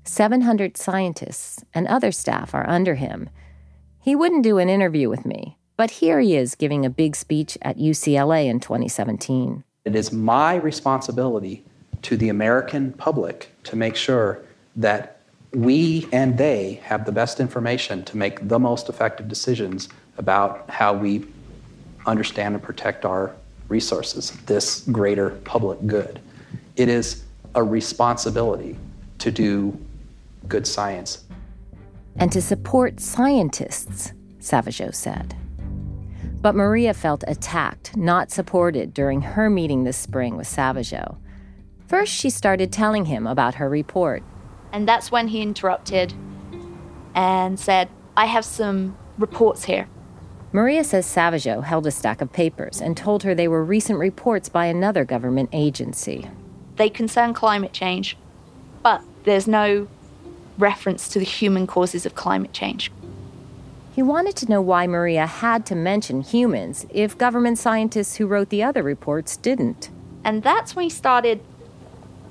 700 0.05 0.77
scientists 0.77 1.65
and 1.75 1.89
other 1.89 2.13
staff 2.13 2.55
are 2.55 2.71
under 2.71 2.95
him. 2.95 3.29
He 3.99 4.15
wouldn't 4.15 4.45
do 4.45 4.59
an 4.59 4.69
interview 4.69 5.09
with 5.09 5.27
me, 5.27 5.59
but 5.77 5.91
here 5.91 6.21
he 6.21 6.37
is 6.37 6.55
giving 6.55 6.87
a 6.87 6.89
big 6.89 7.17
speech 7.17 7.59
at 7.63 7.79
UCLA 7.79 8.47
in 8.47 8.61
2017. 8.61 9.65
It 9.85 9.97
is 9.97 10.13
my 10.13 10.55
responsibility 10.55 11.65
to 12.03 12.17
the 12.17 12.29
American 12.29 12.93
public 12.93 13.51
to 13.65 13.75
make 13.75 13.97
sure 13.97 14.41
that 14.77 15.19
we 15.53 16.07
and 16.13 16.39
they 16.39 16.75
have 16.85 17.07
the 17.07 17.13
best 17.13 17.41
information 17.41 18.05
to 18.05 18.17
make 18.17 18.47
the 18.47 18.61
most 18.61 18.89
effective 18.89 19.27
decisions 19.27 19.89
about 20.17 20.71
how 20.71 20.93
we 20.93 21.27
understand 22.07 22.55
and 22.55 22.63
protect 22.63 23.05
our 23.05 23.35
resources, 23.69 24.31
this 24.47 24.81
greater 24.93 25.31
public 25.31 25.85
good. 25.87 26.21
It 26.77 26.89
is 26.89 27.25
a 27.55 27.63
responsibility 27.63 28.77
to 29.19 29.31
do 29.31 29.79
good 30.49 30.67
science. 30.67 31.25
And 32.17 32.31
to 32.33 32.43
support 32.43 33.01
scientists, 33.01 34.13
Sauvajot 34.41 34.95
said. 34.95 35.37
But 36.41 36.55
Maria 36.55 36.93
felt 36.93 37.25
attacked, 37.27 37.97
not 37.97 38.31
supported 38.31 38.93
during 38.93 39.23
her 39.23 39.49
meeting 39.49 39.85
this 39.85 39.97
spring 39.97 40.37
with 40.37 40.47
Sauvajot. 40.47 41.17
First, 41.87 42.13
she 42.13 42.29
started 42.29 42.73
telling 42.73 43.07
him 43.07 43.27
about 43.27 43.55
her 43.55 43.69
report. 43.69 44.23
And 44.73 44.87
that's 44.87 45.11
when 45.11 45.29
he 45.29 45.41
interrupted 45.41 46.13
and 47.15 47.59
said, 47.59 47.89
I 48.17 48.27
have 48.27 48.45
some 48.45 48.97
reports 49.19 49.65
here. 49.65 49.89
Maria 50.55 50.85
says 50.85 51.05
Sauvajot 51.05 51.65
held 51.65 51.85
a 51.85 51.91
stack 51.91 52.21
of 52.21 52.33
papers 52.33 52.81
and 52.81 52.97
told 52.97 53.25
her 53.25 53.35
they 53.35 53.49
were 53.49 53.65
recent 53.65 53.99
reports 53.99 54.49
by 54.49 54.67
another 54.67 55.05
government 55.05 55.51
agency. 55.53 56.31
They 56.77 56.89
concern 56.89 57.35
climate 57.35 57.73
change, 57.73 58.17
but 58.81 59.03
there's 59.25 59.49
no 59.49 59.89
reference 60.57 61.09
to 61.09 61.19
the 61.19 61.25
human 61.25 61.67
causes 61.67 62.07
of 62.07 62.15
climate 62.15 62.53
change. 62.53 62.93
He 63.97 64.03
wanted 64.03 64.37
to 64.37 64.49
know 64.49 64.63
why 64.63 64.87
Maria 64.87 65.27
had 65.27 65.67
to 65.67 65.75
mention 65.75 66.21
humans 66.21 66.87
if 66.89 67.19
government 67.19 67.59
scientists 67.59 68.15
who 68.15 68.29
wrote 68.29 68.51
the 68.51 68.63
other 68.63 68.85
reports 68.85 69.37
didn't. 69.37 69.91
And 70.23 70.45
that's 70.45 70.77
when 70.77 70.85
he 70.85 70.91
started 70.91 71.41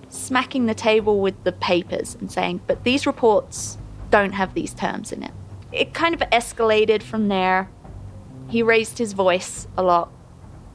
smacking 0.08 0.66
the 0.68 0.74
table 0.74 1.20
with 1.20 1.44
the 1.44 1.52
papers 1.52 2.16
and 2.16 2.32
saying, 2.32 2.62
but 2.68 2.86
these 2.86 3.06
reports 3.06 3.78
don't 4.12 4.32
have 4.32 4.54
these 4.54 4.74
terms 4.74 5.12
in 5.12 5.24
it. 5.24 5.32
It 5.74 5.94
kind 5.94 6.16
of 6.16 6.22
escalated 6.30 7.04
from 7.04 7.28
there. 7.28 7.68
He 8.50 8.62
raised 8.62 8.98
his 8.98 9.14
voice 9.14 9.68
a 9.78 9.84
lot. 9.84 10.12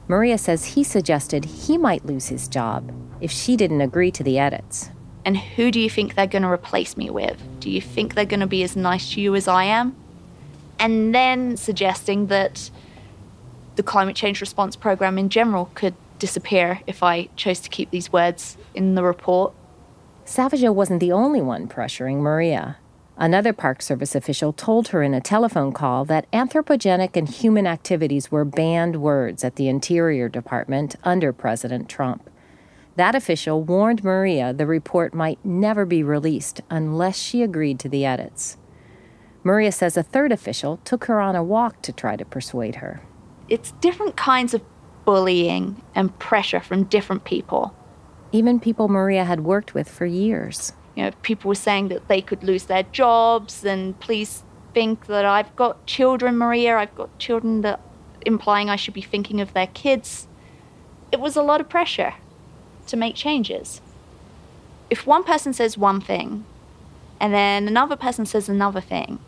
Maria 0.07 0.37
says 0.37 0.65
he 0.65 0.83
suggested 0.83 1.45
he 1.45 1.77
might 1.77 2.05
lose 2.05 2.27
his 2.27 2.47
job 2.47 2.91
if 3.21 3.31
she 3.31 3.55
didn't 3.55 3.81
agree 3.81 4.11
to 4.11 4.23
the 4.23 4.39
edits. 4.39 4.89
And 5.25 5.37
who 5.37 5.69
do 5.69 5.79
you 5.79 5.89
think 5.89 6.15
they're 6.15 6.25
going 6.25 6.43
to 6.43 6.49
replace 6.49 6.97
me 6.97 7.09
with? 7.09 7.41
Do 7.59 7.69
you 7.69 7.81
think 7.81 8.15
they're 8.15 8.25
going 8.25 8.39
to 8.39 8.47
be 8.47 8.63
as 8.63 8.75
nice 8.75 9.13
to 9.13 9.21
you 9.21 9.35
as 9.35 9.47
I 9.47 9.65
am? 9.65 9.95
and 10.79 11.13
then 11.13 11.57
suggesting 11.57 12.27
that 12.27 12.71
the 13.75 13.83
climate 13.83 14.15
change 14.15 14.41
response 14.41 14.75
program 14.75 15.17
in 15.17 15.29
general 15.29 15.69
could 15.75 15.93
disappear 16.17 16.81
if 16.87 17.03
I 17.03 17.29
chose 17.35 17.59
to 17.61 17.69
keep 17.69 17.91
these 17.91 18.11
words 18.11 18.57
in 18.73 18.95
the 18.95 19.03
report. 19.03 19.53
Sauvajot 20.25 20.73
wasn't 20.73 20.99
the 20.99 21.11
only 21.11 21.41
one 21.41 21.67
pressuring 21.67 22.17
Maria. 22.17 22.77
Another 23.21 23.51
Park 23.51 23.81
Service 23.81 24.15
official 24.15 24.53
told 24.53 24.87
her 24.87 25.03
in 25.03 25.13
a 25.13 25.19
telephone 25.19 25.73
call 25.73 26.05
that 26.05 26.31
anthropogenic 26.31 27.17
and 27.17 27.27
human 27.27 27.67
activities 27.67 28.31
were 28.31 28.45
banned 28.45 29.01
words 29.01 29.43
at 29.43 29.57
the 29.57 29.67
Interior 29.67 30.29
Department 30.29 30.95
under 31.03 31.33
President 31.33 31.89
Trump. 31.89 32.29
That 32.95 33.15
official 33.15 33.61
warned 33.61 34.05
Maria 34.05 34.53
the 34.53 34.65
report 34.65 35.13
might 35.13 35.43
never 35.43 35.85
be 35.85 36.01
released 36.01 36.61
unless 36.69 37.17
she 37.17 37.43
agreed 37.43 37.77
to 37.81 37.89
the 37.89 38.05
edits. 38.05 38.55
Maria 39.43 39.73
says 39.73 39.97
a 39.97 40.03
third 40.03 40.31
official 40.31 40.77
took 40.85 41.05
her 41.05 41.19
on 41.19 41.35
a 41.35 41.43
walk 41.43 41.81
to 41.81 41.91
try 41.91 42.15
to 42.15 42.23
persuade 42.23 42.75
her. 42.75 43.01
It's 43.49 43.73
different 43.81 44.15
kinds 44.15 44.53
of 44.53 44.61
bullying 45.03 45.83
and 45.93 46.17
pressure 46.19 46.61
from 46.61 46.85
different 46.85 47.25
people. 47.25 47.75
Even 48.31 48.61
people 48.61 48.87
Maria 48.87 49.25
had 49.25 49.41
worked 49.41 49.73
with 49.73 49.89
for 49.89 50.05
years. 50.05 50.71
You 50.99 51.05
know, 51.05 51.11
people 51.21 51.47
were 51.47 51.55
saying 51.55 51.87
that 51.87 52.09
they 52.09 52.21
could 52.21 52.43
lose 52.43 52.65
their 52.65 52.83
jobs 52.83 53.63
and 53.63 53.97
please 54.01 54.43
think 54.73 55.05
that 55.05 55.23
I've 55.23 55.55
got 55.55 55.85
children, 55.85 56.37
Maria, 56.37 56.75
I've 56.75 56.93
got 56.93 57.17
children 57.17 57.61
that 57.61 57.79
implying 58.25 58.69
I 58.69 58.75
should 58.75 58.93
be 58.93 59.01
thinking 59.01 59.39
of 59.39 59.53
their 59.53 59.67
kids. 59.67 60.27
It 61.09 61.21
was 61.21 61.37
a 61.37 61.41
lot 61.41 61.61
of 61.61 61.69
pressure 61.69 62.15
to 62.87 62.97
make 62.97 63.15
changes. 63.15 63.79
If 64.89 65.07
one 65.07 65.23
person 65.23 65.53
says 65.53 65.77
one 65.77 66.01
thing 66.01 66.43
and 67.21 67.33
then 67.33 67.69
another 67.69 67.95
person 67.95 68.25
says 68.25 68.49
another 68.49 68.81
thing, 68.81 69.19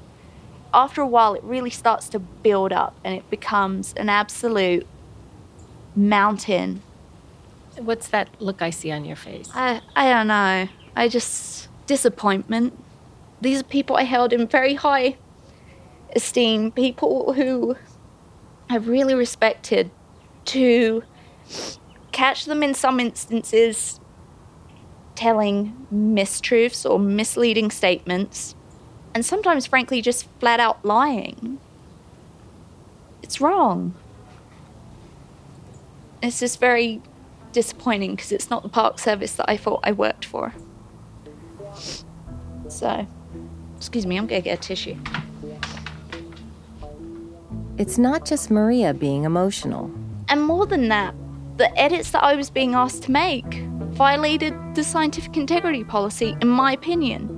after 0.74 1.02
a 1.02 1.08
while 1.08 1.36
it 1.36 1.44
really 1.44 1.70
starts 1.70 2.10
to 2.10 2.20
build 2.20 2.74
up 2.74 2.98
and 3.06 3.16
it 3.16 3.30
becomes 3.30 3.94
an 3.94 4.10
absolute 4.10 4.86
mountain. 5.96 6.82
What's 7.78 8.10
that 8.10 8.28
look 8.42 8.62
I 8.62 8.72
see 8.72 8.92
on 8.92 9.06
your 9.06 9.16
face? 9.16 9.50
I, 9.54 9.80
I 9.96 10.12
don't 10.12 10.28
know. 10.28 10.68
I 10.96 11.08
just, 11.08 11.70
disappointment. 11.88 12.78
These 13.40 13.62
are 13.62 13.64
people 13.64 13.96
I 13.96 14.04
held 14.04 14.34
in 14.34 14.48
very 14.48 14.76
high 14.76 15.18
esteem, 16.16 16.72
people 16.72 17.34
who 17.34 17.76
I 18.70 18.78
really 18.78 19.16
respected, 19.16 19.92
to 20.46 21.04
catch 22.12 22.46
them 22.46 22.64
in 22.64 22.74
some 22.74 23.00
instances 23.00 24.00
telling 25.16 25.88
mistruths 25.94 26.90
or 26.90 27.00
misleading 27.00 27.70
statements, 27.72 28.56
and 29.14 29.26
sometimes, 29.26 29.68
frankly, 29.68 30.02
just 30.02 30.28
flat 30.40 30.60
out 30.60 30.84
lying. 30.86 31.60
It's 33.22 33.40
wrong. 33.42 33.94
It's 36.24 36.40
just 36.40 36.60
very 36.60 37.02
disappointing 37.52 38.16
because 38.16 38.32
it's 38.32 38.50
not 38.50 38.64
the 38.64 38.70
park 38.70 39.00
service 39.00 39.34
that 39.36 39.50
I 39.50 39.58
thought 39.58 39.82
I 39.84 39.92
worked 39.92 40.26
for. 40.26 40.54
So, 42.68 43.06
excuse 43.78 44.06
me, 44.06 44.18
I'm 44.18 44.28
gonna 44.28 44.42
get 44.42 44.60
a 44.60 44.62
tissue. 44.62 44.98
It's 47.78 47.98
not 47.98 48.26
just 48.26 48.52
Maria 48.52 48.94
being 48.94 49.24
emotional. 49.24 49.92
And 50.30 50.44
more 50.44 50.66
than 50.66 50.88
that, 50.90 51.16
the 51.58 51.78
edits 51.80 52.12
that 52.12 52.24
I 52.24 52.36
was 52.36 52.50
being 52.50 52.76
asked 52.76 53.04
to 53.04 53.12
make 53.12 53.64
violated 53.92 54.54
the 54.76 54.84
scientific 54.84 55.36
integrity 55.36 55.84
policy, 55.84 56.36
in 56.42 56.48
my 56.48 56.74
opinion. 56.74 57.38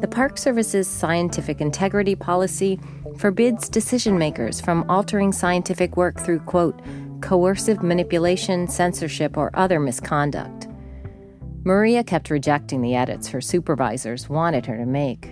The 0.00 0.08
Park 0.08 0.38
Service's 0.38 0.86
scientific 0.86 1.60
integrity 1.60 2.14
policy 2.14 2.78
forbids 3.16 3.68
decision 3.68 4.16
makers 4.16 4.60
from 4.60 4.88
altering 4.88 5.32
scientific 5.32 5.96
work 5.96 6.20
through, 6.20 6.38
quote, 6.40 6.80
coercive 7.20 7.82
manipulation, 7.82 8.68
censorship, 8.68 9.36
or 9.36 9.50
other 9.54 9.80
misconduct. 9.80 10.67
Maria 11.68 12.02
kept 12.02 12.30
rejecting 12.30 12.80
the 12.80 12.94
edits 12.94 13.28
her 13.28 13.42
supervisors 13.42 14.26
wanted 14.26 14.64
her 14.64 14.78
to 14.78 14.86
make. 14.86 15.30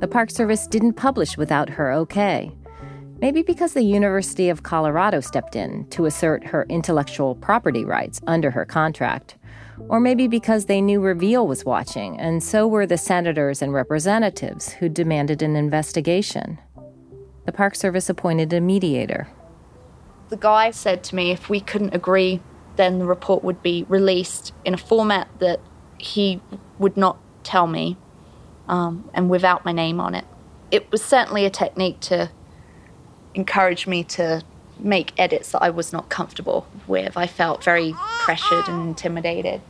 The 0.00 0.08
Park 0.08 0.30
Service 0.30 0.66
didn't 0.66 0.94
publish 0.94 1.36
without 1.36 1.68
her 1.68 1.92
okay. 1.92 2.50
Maybe 3.20 3.42
because 3.42 3.74
the 3.74 3.82
University 3.82 4.48
of 4.48 4.62
Colorado 4.62 5.20
stepped 5.20 5.54
in 5.54 5.86
to 5.90 6.06
assert 6.06 6.46
her 6.46 6.64
intellectual 6.70 7.34
property 7.34 7.84
rights 7.84 8.22
under 8.26 8.50
her 8.50 8.64
contract. 8.64 9.36
Or 9.90 10.00
maybe 10.00 10.26
because 10.28 10.64
they 10.64 10.80
knew 10.80 11.02
Reveal 11.02 11.46
was 11.46 11.66
watching, 11.66 12.18
and 12.18 12.42
so 12.42 12.66
were 12.66 12.86
the 12.86 12.96
senators 12.96 13.60
and 13.60 13.74
representatives 13.74 14.72
who 14.72 14.88
demanded 14.88 15.42
an 15.42 15.56
investigation. 15.56 16.58
The 17.44 17.52
Park 17.52 17.74
Service 17.74 18.08
appointed 18.08 18.50
a 18.54 18.62
mediator. 18.62 19.28
The 20.30 20.38
guy 20.38 20.70
said 20.70 21.04
to 21.04 21.14
me 21.14 21.32
if 21.32 21.50
we 21.50 21.60
couldn't 21.60 21.94
agree, 21.94 22.40
then 22.76 22.98
the 22.98 23.06
report 23.06 23.42
would 23.42 23.62
be 23.62 23.84
released 23.88 24.52
in 24.64 24.74
a 24.74 24.78
format 24.78 25.28
that 25.38 25.60
he 25.98 26.40
would 26.78 26.96
not 26.96 27.18
tell 27.42 27.66
me 27.66 27.96
um, 28.68 29.08
and 29.14 29.30
without 29.30 29.64
my 29.64 29.72
name 29.72 30.00
on 30.00 30.14
it. 30.14 30.24
It 30.70 30.90
was 30.90 31.02
certainly 31.02 31.44
a 31.44 31.50
technique 31.50 32.00
to 32.00 32.30
encourage 33.34 33.86
me 33.86 34.02
to 34.04 34.42
make 34.78 35.12
edits 35.18 35.52
that 35.52 35.62
I 35.62 35.70
was 35.70 35.92
not 35.92 36.08
comfortable 36.08 36.66
with. 36.86 37.16
I 37.16 37.26
felt 37.26 37.62
very 37.64 37.94
pressured 38.20 38.68
and 38.68 38.88
intimidated. 38.88 39.60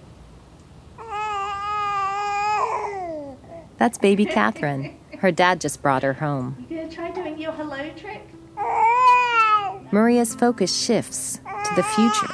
That's 3.78 3.98
baby 3.98 4.24
Catherine. 4.24 4.96
Her 5.18 5.30
dad 5.30 5.60
just 5.60 5.82
brought 5.82 6.02
her 6.02 6.14
home. 6.14 6.66
You 6.70 6.78
gonna 6.78 6.90
try 6.90 7.10
doing 7.10 7.38
your 7.38 7.52
hello 7.52 7.90
trick? 7.96 8.22
Maria's 9.92 10.34
focus 10.34 10.74
shifts 10.74 11.40
to 11.64 11.74
the 11.76 11.82
future. 11.82 12.32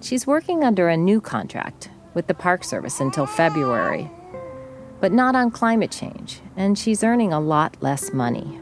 She's 0.00 0.26
working 0.26 0.62
under 0.62 0.88
a 0.88 0.96
new 0.96 1.20
contract 1.20 1.90
with 2.14 2.26
the 2.26 2.34
Park 2.34 2.64
Service 2.64 3.00
until 3.00 3.26
February, 3.26 4.10
but 5.00 5.12
not 5.12 5.34
on 5.34 5.50
climate 5.50 5.90
change, 5.90 6.40
and 6.56 6.78
she's 6.78 7.04
earning 7.04 7.32
a 7.32 7.40
lot 7.40 7.76
less 7.80 8.12
money. 8.12 8.60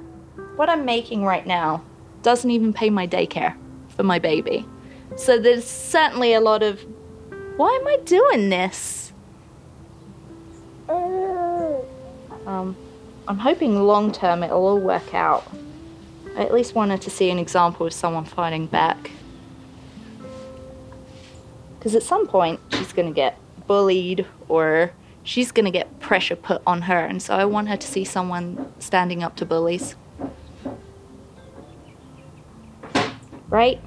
What 0.57 0.69
I'm 0.69 0.85
making 0.85 1.25
right 1.25 1.47
now 1.47 1.83
doesn't 2.23 2.51
even 2.51 2.73
pay 2.73 2.91
my 2.91 3.07
daycare 3.07 3.55
for 3.89 4.03
my 4.03 4.19
baby. 4.19 4.67
So 5.17 5.39
there's 5.39 5.65
certainly 5.65 6.33
a 6.35 6.41
lot 6.41 6.63
of, 6.63 6.81
why 7.57 7.79
am 7.81 7.87
I 7.87 7.99
doing 8.05 8.49
this? 8.49 9.13
Um, 10.89 12.77
I'm 13.29 13.39
hoping 13.39 13.81
long 13.83 14.13
term 14.13 14.43
it'll 14.43 14.67
all 14.67 14.81
work 14.81 15.15
out. 15.15 15.47
I 16.37 16.43
at 16.43 16.53
least 16.53 16.75
wanted 16.75 17.03
to 17.03 17.11
see 17.11 17.31
an 17.31 17.39
example 17.39 17.87
of 17.87 17.93
someone 17.93 18.25
fighting 18.25 18.67
back. 18.67 19.11
Because 21.79 21.95
at 21.95 22.03
some 22.03 22.27
point 22.27 22.61
she's 22.71 22.93
going 22.93 23.09
to 23.09 23.15
get 23.15 23.39
bullied 23.67 24.27
or 24.49 24.93
she's 25.23 25.53
going 25.53 25.65
to 25.65 25.71
get 25.71 26.01
pressure 26.01 26.37
put 26.37 26.63
on 26.67 26.83
her, 26.83 26.99
and 26.99 27.23
so 27.23 27.35
I 27.35 27.45
want 27.45 27.69
her 27.69 27.77
to 27.77 27.87
see 27.87 28.05
someone 28.05 28.73
standing 28.79 29.23
up 29.23 29.37
to 29.37 29.45
bullies. 29.45 29.95
Right? 33.49 33.81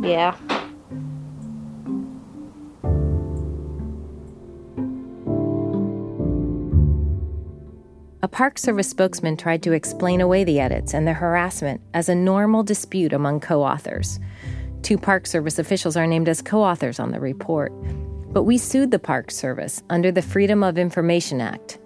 Yeah. 0.00 0.36
A 8.24 8.28
Park 8.28 8.56
Service 8.56 8.88
spokesman 8.88 9.36
tried 9.36 9.64
to 9.64 9.72
explain 9.72 10.20
away 10.20 10.44
the 10.44 10.60
edits 10.60 10.94
and 10.94 11.08
the 11.08 11.12
harassment 11.12 11.80
as 11.92 12.08
a 12.08 12.14
normal 12.14 12.62
dispute 12.62 13.12
among 13.12 13.40
co 13.40 13.62
authors. 13.62 14.20
Two 14.82 14.96
Park 14.96 15.26
Service 15.26 15.58
officials 15.58 15.96
are 15.96 16.06
named 16.06 16.28
as 16.28 16.40
co 16.40 16.62
authors 16.62 17.00
on 17.00 17.10
the 17.10 17.18
report. 17.18 17.72
But 18.32 18.44
we 18.44 18.56
sued 18.56 18.90
the 18.90 18.98
Park 18.98 19.30
Service 19.30 19.82
under 19.90 20.10
the 20.10 20.22
Freedom 20.22 20.62
of 20.62 20.78
Information 20.78 21.42
Act. 21.42 21.78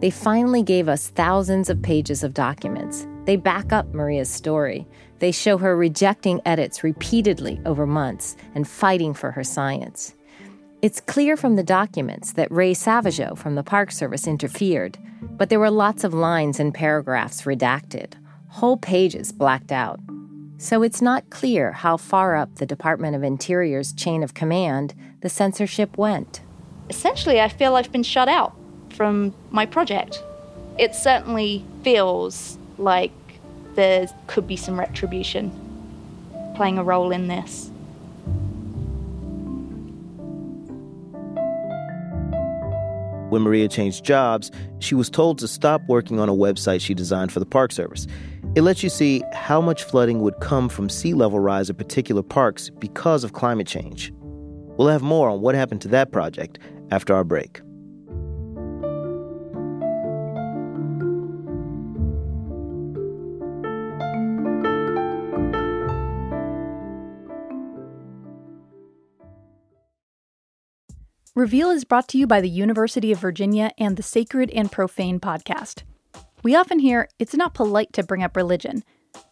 They 0.00 0.10
finally 0.10 0.62
gave 0.62 0.86
us 0.86 1.08
thousands 1.08 1.70
of 1.70 1.80
pages 1.80 2.22
of 2.22 2.34
documents. 2.34 3.06
They 3.24 3.36
back 3.36 3.72
up 3.72 3.94
Maria's 3.94 4.28
story. 4.28 4.86
They 5.18 5.32
show 5.32 5.56
her 5.56 5.74
rejecting 5.76 6.42
edits 6.44 6.84
repeatedly 6.84 7.58
over 7.64 7.86
months 7.86 8.36
and 8.54 8.68
fighting 8.68 9.14
for 9.14 9.30
her 9.30 9.42
science. 9.42 10.14
It's 10.82 11.00
clear 11.00 11.36
from 11.38 11.56
the 11.56 11.64
documents 11.64 12.34
that 12.34 12.52
Ray 12.52 12.74
Sauvajot 12.74 13.38
from 13.38 13.54
the 13.54 13.64
Park 13.64 13.90
Service 13.90 14.26
interfered, 14.26 14.98
but 15.22 15.48
there 15.48 15.58
were 15.58 15.70
lots 15.70 16.04
of 16.04 16.12
lines 16.12 16.60
and 16.60 16.74
paragraphs 16.74 17.42
redacted, 17.42 18.12
whole 18.48 18.76
pages 18.76 19.32
blacked 19.32 19.72
out. 19.72 20.00
So 20.58 20.82
it's 20.82 21.00
not 21.00 21.30
clear 21.30 21.72
how 21.72 21.96
far 21.96 22.36
up 22.36 22.56
the 22.56 22.66
Department 22.66 23.16
of 23.16 23.22
Interior's 23.22 23.92
chain 23.92 24.22
of 24.22 24.34
command 24.34 24.94
the 25.20 25.28
censorship 25.28 25.96
went. 25.98 26.40
Essentially, 26.88 27.40
I 27.40 27.48
feel 27.48 27.76
I've 27.76 27.92
been 27.92 28.02
shut 28.02 28.28
out 28.28 28.54
from 28.90 29.34
my 29.50 29.66
project. 29.66 30.22
It 30.78 30.94
certainly 30.94 31.64
feels 31.82 32.58
like 32.78 33.12
there 33.74 34.08
could 34.26 34.46
be 34.46 34.56
some 34.56 34.78
retribution 34.78 35.50
playing 36.56 36.78
a 36.78 36.84
role 36.84 37.12
in 37.12 37.28
this. 37.28 37.70
When 43.30 43.42
Maria 43.42 43.68
changed 43.68 44.04
jobs, 44.04 44.50
she 44.78 44.94
was 44.94 45.10
told 45.10 45.38
to 45.38 45.48
stop 45.48 45.82
working 45.86 46.18
on 46.18 46.30
a 46.30 46.34
website 46.34 46.80
she 46.80 46.94
designed 46.94 47.30
for 47.30 47.40
the 47.40 47.46
Park 47.46 47.72
Service. 47.72 48.06
It 48.54 48.62
lets 48.62 48.82
you 48.82 48.88
see 48.88 49.22
how 49.34 49.60
much 49.60 49.84
flooding 49.84 50.20
would 50.22 50.40
come 50.40 50.70
from 50.70 50.88
sea 50.88 51.12
level 51.12 51.38
rise 51.38 51.68
at 51.68 51.76
particular 51.76 52.22
parks 52.22 52.70
because 52.70 53.24
of 53.24 53.34
climate 53.34 53.66
change. 53.66 54.12
We'll 54.78 54.88
have 54.88 55.02
more 55.02 55.28
on 55.28 55.40
what 55.40 55.56
happened 55.56 55.82
to 55.82 55.88
that 55.88 56.12
project 56.12 56.60
after 56.90 57.14
our 57.14 57.24
break. 57.24 57.60
Reveal 71.34 71.70
is 71.70 71.84
brought 71.84 72.08
to 72.08 72.18
you 72.18 72.26
by 72.26 72.40
the 72.40 72.48
University 72.48 73.12
of 73.12 73.20
Virginia 73.20 73.70
and 73.78 73.96
the 73.96 74.02
Sacred 74.02 74.50
and 74.50 74.72
Profane 74.72 75.20
podcast. 75.20 75.82
We 76.42 76.56
often 76.56 76.78
hear 76.78 77.08
it's 77.18 77.34
not 77.34 77.54
polite 77.54 77.92
to 77.92 78.02
bring 78.02 78.22
up 78.22 78.36
religion, 78.36 78.82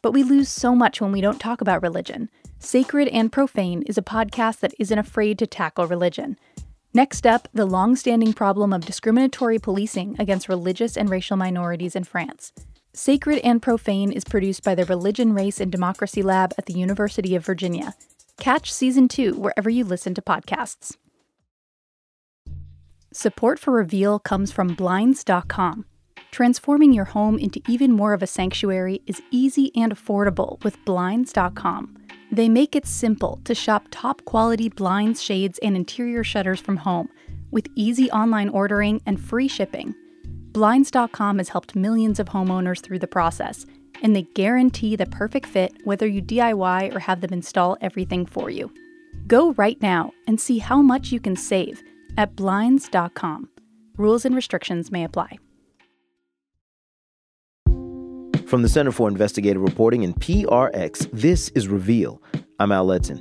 but 0.02 0.12
we 0.12 0.22
lose 0.22 0.48
so 0.48 0.74
much 0.74 1.00
when 1.00 1.12
we 1.12 1.20
don't 1.20 1.40
talk 1.40 1.60
about 1.60 1.82
religion. 1.82 2.30
Sacred 2.58 3.08
and 3.08 3.30
Profane 3.30 3.82
is 3.82 3.98
a 3.98 4.02
podcast 4.02 4.60
that 4.60 4.74
isn't 4.78 4.98
afraid 4.98 5.38
to 5.38 5.46
tackle 5.46 5.86
religion. 5.86 6.38
Next 6.94 7.26
up, 7.26 7.48
the 7.52 7.66
long 7.66 7.94
standing 7.94 8.32
problem 8.32 8.72
of 8.72 8.86
discriminatory 8.86 9.58
policing 9.58 10.16
against 10.18 10.48
religious 10.48 10.96
and 10.96 11.10
racial 11.10 11.36
minorities 11.36 11.94
in 11.94 12.04
France. 12.04 12.52
Sacred 12.94 13.40
and 13.44 13.60
Profane 13.60 14.10
is 14.10 14.24
produced 14.24 14.64
by 14.64 14.74
the 14.74 14.86
Religion, 14.86 15.34
Race, 15.34 15.60
and 15.60 15.70
Democracy 15.70 16.22
Lab 16.22 16.54
at 16.56 16.64
the 16.64 16.72
University 16.72 17.36
of 17.36 17.44
Virginia. 17.44 17.94
Catch 18.38 18.72
season 18.72 19.06
two 19.08 19.34
wherever 19.34 19.68
you 19.68 19.84
listen 19.84 20.14
to 20.14 20.22
podcasts. 20.22 20.96
Support 23.12 23.58
for 23.58 23.72
Reveal 23.72 24.18
comes 24.18 24.50
from 24.50 24.68
Blinds.com. 24.68 25.84
Transforming 26.30 26.94
your 26.94 27.06
home 27.06 27.38
into 27.38 27.60
even 27.68 27.92
more 27.92 28.14
of 28.14 28.22
a 28.22 28.26
sanctuary 28.26 29.02
is 29.06 29.22
easy 29.30 29.70
and 29.76 29.94
affordable 29.94 30.62
with 30.64 30.82
Blinds.com. 30.86 32.05
They 32.32 32.48
make 32.48 32.74
it 32.74 32.86
simple 32.86 33.40
to 33.44 33.54
shop 33.54 33.86
top 33.90 34.24
quality 34.24 34.68
blinds, 34.68 35.22
shades, 35.22 35.58
and 35.62 35.76
interior 35.76 36.24
shutters 36.24 36.60
from 36.60 36.78
home 36.78 37.08
with 37.50 37.68
easy 37.74 38.10
online 38.10 38.48
ordering 38.48 39.00
and 39.06 39.20
free 39.20 39.48
shipping. 39.48 39.94
Blinds.com 40.52 41.38
has 41.38 41.50
helped 41.50 41.76
millions 41.76 42.18
of 42.18 42.28
homeowners 42.28 42.82
through 42.82 42.98
the 42.98 43.06
process, 43.06 43.66
and 44.02 44.14
they 44.14 44.22
guarantee 44.22 44.96
the 44.96 45.06
perfect 45.06 45.46
fit 45.46 45.72
whether 45.84 46.06
you 46.06 46.20
DIY 46.20 46.94
or 46.94 46.98
have 46.98 47.20
them 47.20 47.32
install 47.32 47.76
everything 47.80 48.26
for 48.26 48.50
you. 48.50 48.72
Go 49.26 49.52
right 49.52 49.80
now 49.80 50.12
and 50.26 50.40
see 50.40 50.58
how 50.58 50.82
much 50.82 51.12
you 51.12 51.20
can 51.20 51.36
save 51.36 51.82
at 52.16 52.36
blinds.com. 52.36 53.48
Rules 53.96 54.24
and 54.24 54.34
restrictions 54.34 54.90
may 54.90 55.04
apply. 55.04 55.38
From 58.46 58.62
the 58.62 58.68
Center 58.68 58.92
for 58.92 59.08
Investigative 59.08 59.60
Reporting 59.60 60.04
and 60.04 60.14
PRX, 60.14 61.10
this 61.12 61.48
is 61.56 61.66
Reveal. 61.66 62.22
I'm 62.60 62.70
Al 62.70 62.86
Letson. 62.86 63.20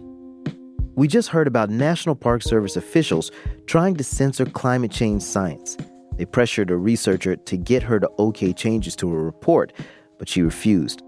We 0.94 1.08
just 1.08 1.30
heard 1.30 1.48
about 1.48 1.72
National 1.72 2.14
Park 2.14 2.44
Service 2.44 2.76
officials 2.76 3.32
trying 3.66 3.96
to 3.96 4.04
censor 4.04 4.46
climate 4.46 4.92
change 4.92 5.24
science. 5.24 5.78
They 6.18 6.26
pressured 6.26 6.70
a 6.70 6.78
researcher 6.78 7.38
to 7.38 7.58
get 7.58 7.82
her 7.82 8.00
to 8.00 8.08
okay 8.20 8.54
changes 8.54 8.96
to 8.98 9.12
her 9.12 9.24
report, 9.24 9.74
but 10.20 10.30
she 10.30 10.44
refused. 10.44 11.02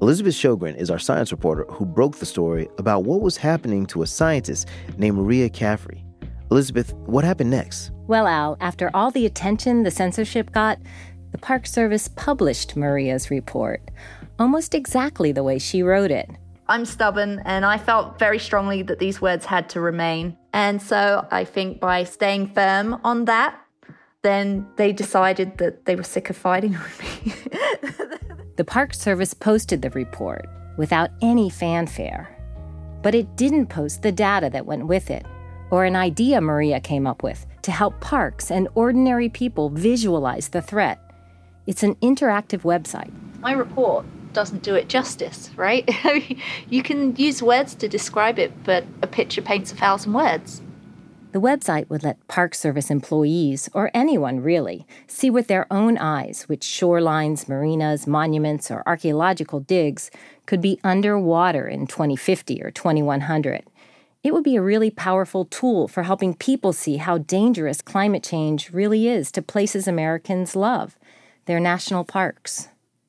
Elizabeth 0.00 0.34
Shogren 0.34 0.74
is 0.74 0.90
our 0.90 0.98
science 0.98 1.30
reporter 1.30 1.66
who 1.68 1.84
broke 1.84 2.16
the 2.16 2.26
story 2.26 2.70
about 2.78 3.04
what 3.04 3.20
was 3.20 3.36
happening 3.36 3.84
to 3.88 4.00
a 4.00 4.06
scientist 4.06 4.66
named 4.96 5.18
Maria 5.18 5.50
Caffrey. 5.50 6.02
Elizabeth, 6.50 6.94
what 7.04 7.22
happened 7.22 7.50
next? 7.50 7.90
Well, 8.06 8.26
Al, 8.26 8.56
after 8.60 8.90
all 8.94 9.10
the 9.10 9.26
attention 9.26 9.82
the 9.82 9.90
censorship 9.90 10.52
got, 10.52 10.78
the 11.32 11.38
Park 11.38 11.66
Service 11.66 12.08
published 12.08 12.76
Maria's 12.76 13.30
report, 13.30 13.82
almost 14.38 14.74
exactly 14.74 15.32
the 15.32 15.42
way 15.42 15.58
she 15.58 15.82
wrote 15.82 16.10
it. 16.10 16.30
I'm 16.68 16.84
stubborn 16.84 17.40
and 17.44 17.64
I 17.64 17.78
felt 17.78 18.18
very 18.18 18.38
strongly 18.38 18.82
that 18.82 18.98
these 18.98 19.20
words 19.20 19.46
had 19.46 19.68
to 19.70 19.80
remain. 19.80 20.36
And 20.52 20.80
so 20.82 21.26
I 21.30 21.44
think 21.44 21.80
by 21.80 22.04
staying 22.04 22.48
firm 22.48 23.00
on 23.04 23.24
that, 23.24 23.58
then 24.22 24.66
they 24.76 24.92
decided 24.92 25.58
that 25.58 25.84
they 25.84 25.96
were 25.96 26.02
sick 26.02 26.28
of 26.28 26.36
fighting 26.36 26.72
with 26.72 27.02
me. 27.02 27.32
the 28.56 28.64
Park 28.64 28.92
Service 28.92 29.32
posted 29.32 29.82
the 29.82 29.90
report 29.90 30.46
without 30.76 31.10
any 31.22 31.48
fanfare, 31.48 32.28
but 33.02 33.14
it 33.14 33.36
didn't 33.36 33.66
post 33.66 34.02
the 34.02 34.12
data 34.12 34.50
that 34.50 34.66
went 34.66 34.86
with 34.86 35.10
it 35.10 35.24
or 35.70 35.84
an 35.84 35.96
idea 35.96 36.40
Maria 36.40 36.80
came 36.80 37.06
up 37.06 37.22
with 37.22 37.46
to 37.62 37.70
help 37.70 38.00
parks 38.00 38.50
and 38.50 38.68
ordinary 38.74 39.28
people 39.28 39.70
visualize 39.70 40.48
the 40.48 40.62
threat. 40.62 40.98
It's 41.68 41.82
an 41.82 41.96
interactive 41.96 42.62
website. 42.62 43.12
My 43.40 43.52
report 43.52 44.06
doesn't 44.32 44.62
do 44.62 44.74
it 44.74 44.88
justice, 44.88 45.50
right? 45.54 45.86
you 46.70 46.82
can 46.82 47.14
use 47.16 47.42
words 47.42 47.74
to 47.74 47.88
describe 47.88 48.38
it, 48.38 48.64
but 48.64 48.84
a 49.02 49.06
picture 49.06 49.42
paints 49.42 49.70
a 49.70 49.76
thousand 49.76 50.14
words. 50.14 50.62
The 51.32 51.40
website 51.40 51.90
would 51.90 52.02
let 52.02 52.26
Park 52.26 52.54
Service 52.54 52.90
employees, 52.90 53.68
or 53.74 53.90
anyone 53.92 54.40
really, 54.40 54.86
see 55.06 55.28
with 55.28 55.48
their 55.48 55.70
own 55.70 55.98
eyes 55.98 56.44
which 56.44 56.62
shorelines, 56.62 57.50
marinas, 57.50 58.06
monuments, 58.06 58.70
or 58.70 58.82
archaeological 58.86 59.60
digs 59.60 60.10
could 60.46 60.62
be 60.62 60.80
underwater 60.82 61.68
in 61.68 61.86
2050 61.86 62.62
or 62.62 62.70
2100 62.70 63.64
it 64.24 64.34
would 64.34 64.44
be 64.44 64.56
a 64.56 64.62
really 64.62 64.90
powerful 64.90 65.44
tool 65.44 65.86
for 65.86 66.02
helping 66.02 66.34
people 66.34 66.72
see 66.72 66.96
how 66.96 67.18
dangerous 67.18 67.80
climate 67.80 68.22
change 68.22 68.70
really 68.72 69.06
is 69.06 69.30
to 69.32 69.40
places 69.40 69.86
Americans 69.86 70.56
love, 70.56 70.97
their 71.48 71.58
national 71.58 72.04
parks. 72.04 72.68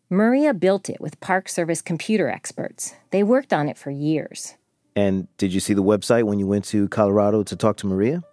Maria 0.09 0.53
built 0.53 0.89
it 0.89 0.99
with 1.01 1.19
Park 1.19 1.49
Service 1.49 1.81
computer 1.81 2.29
experts. 2.29 2.95
They 3.11 3.21
worked 3.21 3.51
on 3.51 3.67
it 3.67 3.77
for 3.77 3.91
years. 3.91 4.55
And 4.95 5.27
did 5.37 5.53
you 5.53 5.59
see 5.59 5.73
the 5.73 5.83
website 5.83 6.23
when 6.23 6.39
you 6.39 6.47
went 6.47 6.63
to 6.65 6.87
Colorado 6.87 7.43
to 7.43 7.55
talk 7.57 7.75
to 7.77 7.87
Maria? 7.87 8.23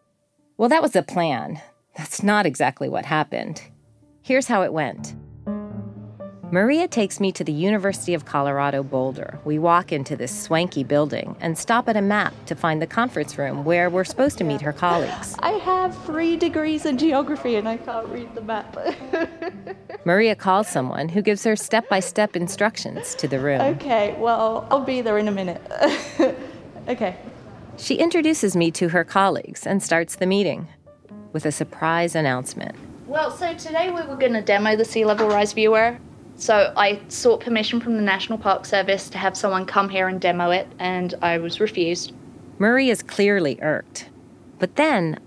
Well, 0.56 0.68
that 0.68 0.80
was 0.80 0.92
the 0.92 1.02
plan. 1.02 1.60
That's 1.96 2.22
not 2.22 2.46
exactly 2.46 2.88
what 2.88 3.04
happened. 3.04 3.60
Here's 4.22 4.46
how 4.46 4.62
it 4.62 4.72
went. 4.72 5.14
Maria 6.52 6.86
takes 6.86 7.18
me 7.18 7.32
to 7.32 7.42
the 7.42 7.52
University 7.52 8.14
of 8.14 8.24
Colorado 8.24 8.84
Boulder. 8.84 9.40
We 9.44 9.58
walk 9.58 9.90
into 9.90 10.14
this 10.14 10.44
swanky 10.44 10.84
building 10.84 11.34
and 11.40 11.58
stop 11.58 11.88
at 11.88 11.96
a 11.96 12.00
map 12.00 12.32
to 12.46 12.54
find 12.54 12.80
the 12.80 12.86
conference 12.86 13.36
room 13.36 13.64
where 13.64 13.90
we're 13.90 14.04
supposed 14.04 14.38
to 14.38 14.44
meet 14.44 14.60
her 14.60 14.72
colleagues. 14.72 15.34
I 15.40 15.50
have 15.50 15.96
three 16.04 16.36
degrees 16.36 16.86
in 16.86 16.98
geography 16.98 17.56
and 17.56 17.68
I 17.68 17.78
can't 17.78 18.06
read 18.10 18.32
the 18.36 18.42
map. 18.42 18.76
Maria 20.04 20.36
calls 20.36 20.68
someone 20.68 21.08
who 21.08 21.20
gives 21.20 21.42
her 21.42 21.56
step 21.56 21.88
by 21.88 21.98
step 21.98 22.36
instructions 22.36 23.16
to 23.16 23.26
the 23.26 23.40
room. 23.40 23.60
Okay, 23.60 24.14
well, 24.16 24.68
I'll 24.70 24.84
be 24.84 25.00
there 25.00 25.18
in 25.18 25.26
a 25.26 25.32
minute. 25.32 25.60
okay. 26.88 27.16
She 27.76 27.96
introduces 27.96 28.54
me 28.54 28.70
to 28.70 28.90
her 28.90 29.02
colleagues 29.02 29.66
and 29.66 29.82
starts 29.82 30.14
the 30.14 30.26
meeting 30.26 30.68
with 31.32 31.44
a 31.44 31.50
surprise 31.50 32.14
announcement. 32.14 32.76
Well, 33.08 33.32
so 33.32 33.52
today 33.54 33.90
we 33.90 34.02
were 34.02 34.16
going 34.16 34.34
to 34.34 34.42
demo 34.42 34.76
the 34.76 34.84
sea 34.84 35.04
level 35.04 35.28
rise 35.28 35.52
viewer 35.52 35.98
so 36.36 36.72
I 36.76 37.00
sought 37.08 37.40
permission 37.40 37.80
from 37.80 37.96
the 37.96 38.02
National 38.02 38.38
Park 38.38 38.64
Service 38.66 39.08
to 39.10 39.18
have 39.18 39.36
someone 39.36 39.66
come 39.66 39.88
here 39.88 40.08
and 40.08 40.20
demo 40.20 40.50
it, 40.50 40.68
and 40.78 41.14
I 41.22 41.38
was 41.38 41.60
refused. 41.60 42.12
Maria 42.58 42.92
is 42.92 43.02
clearly 43.02 43.58
irked. 43.62 44.08
But 44.58 44.76
then, 44.76 45.18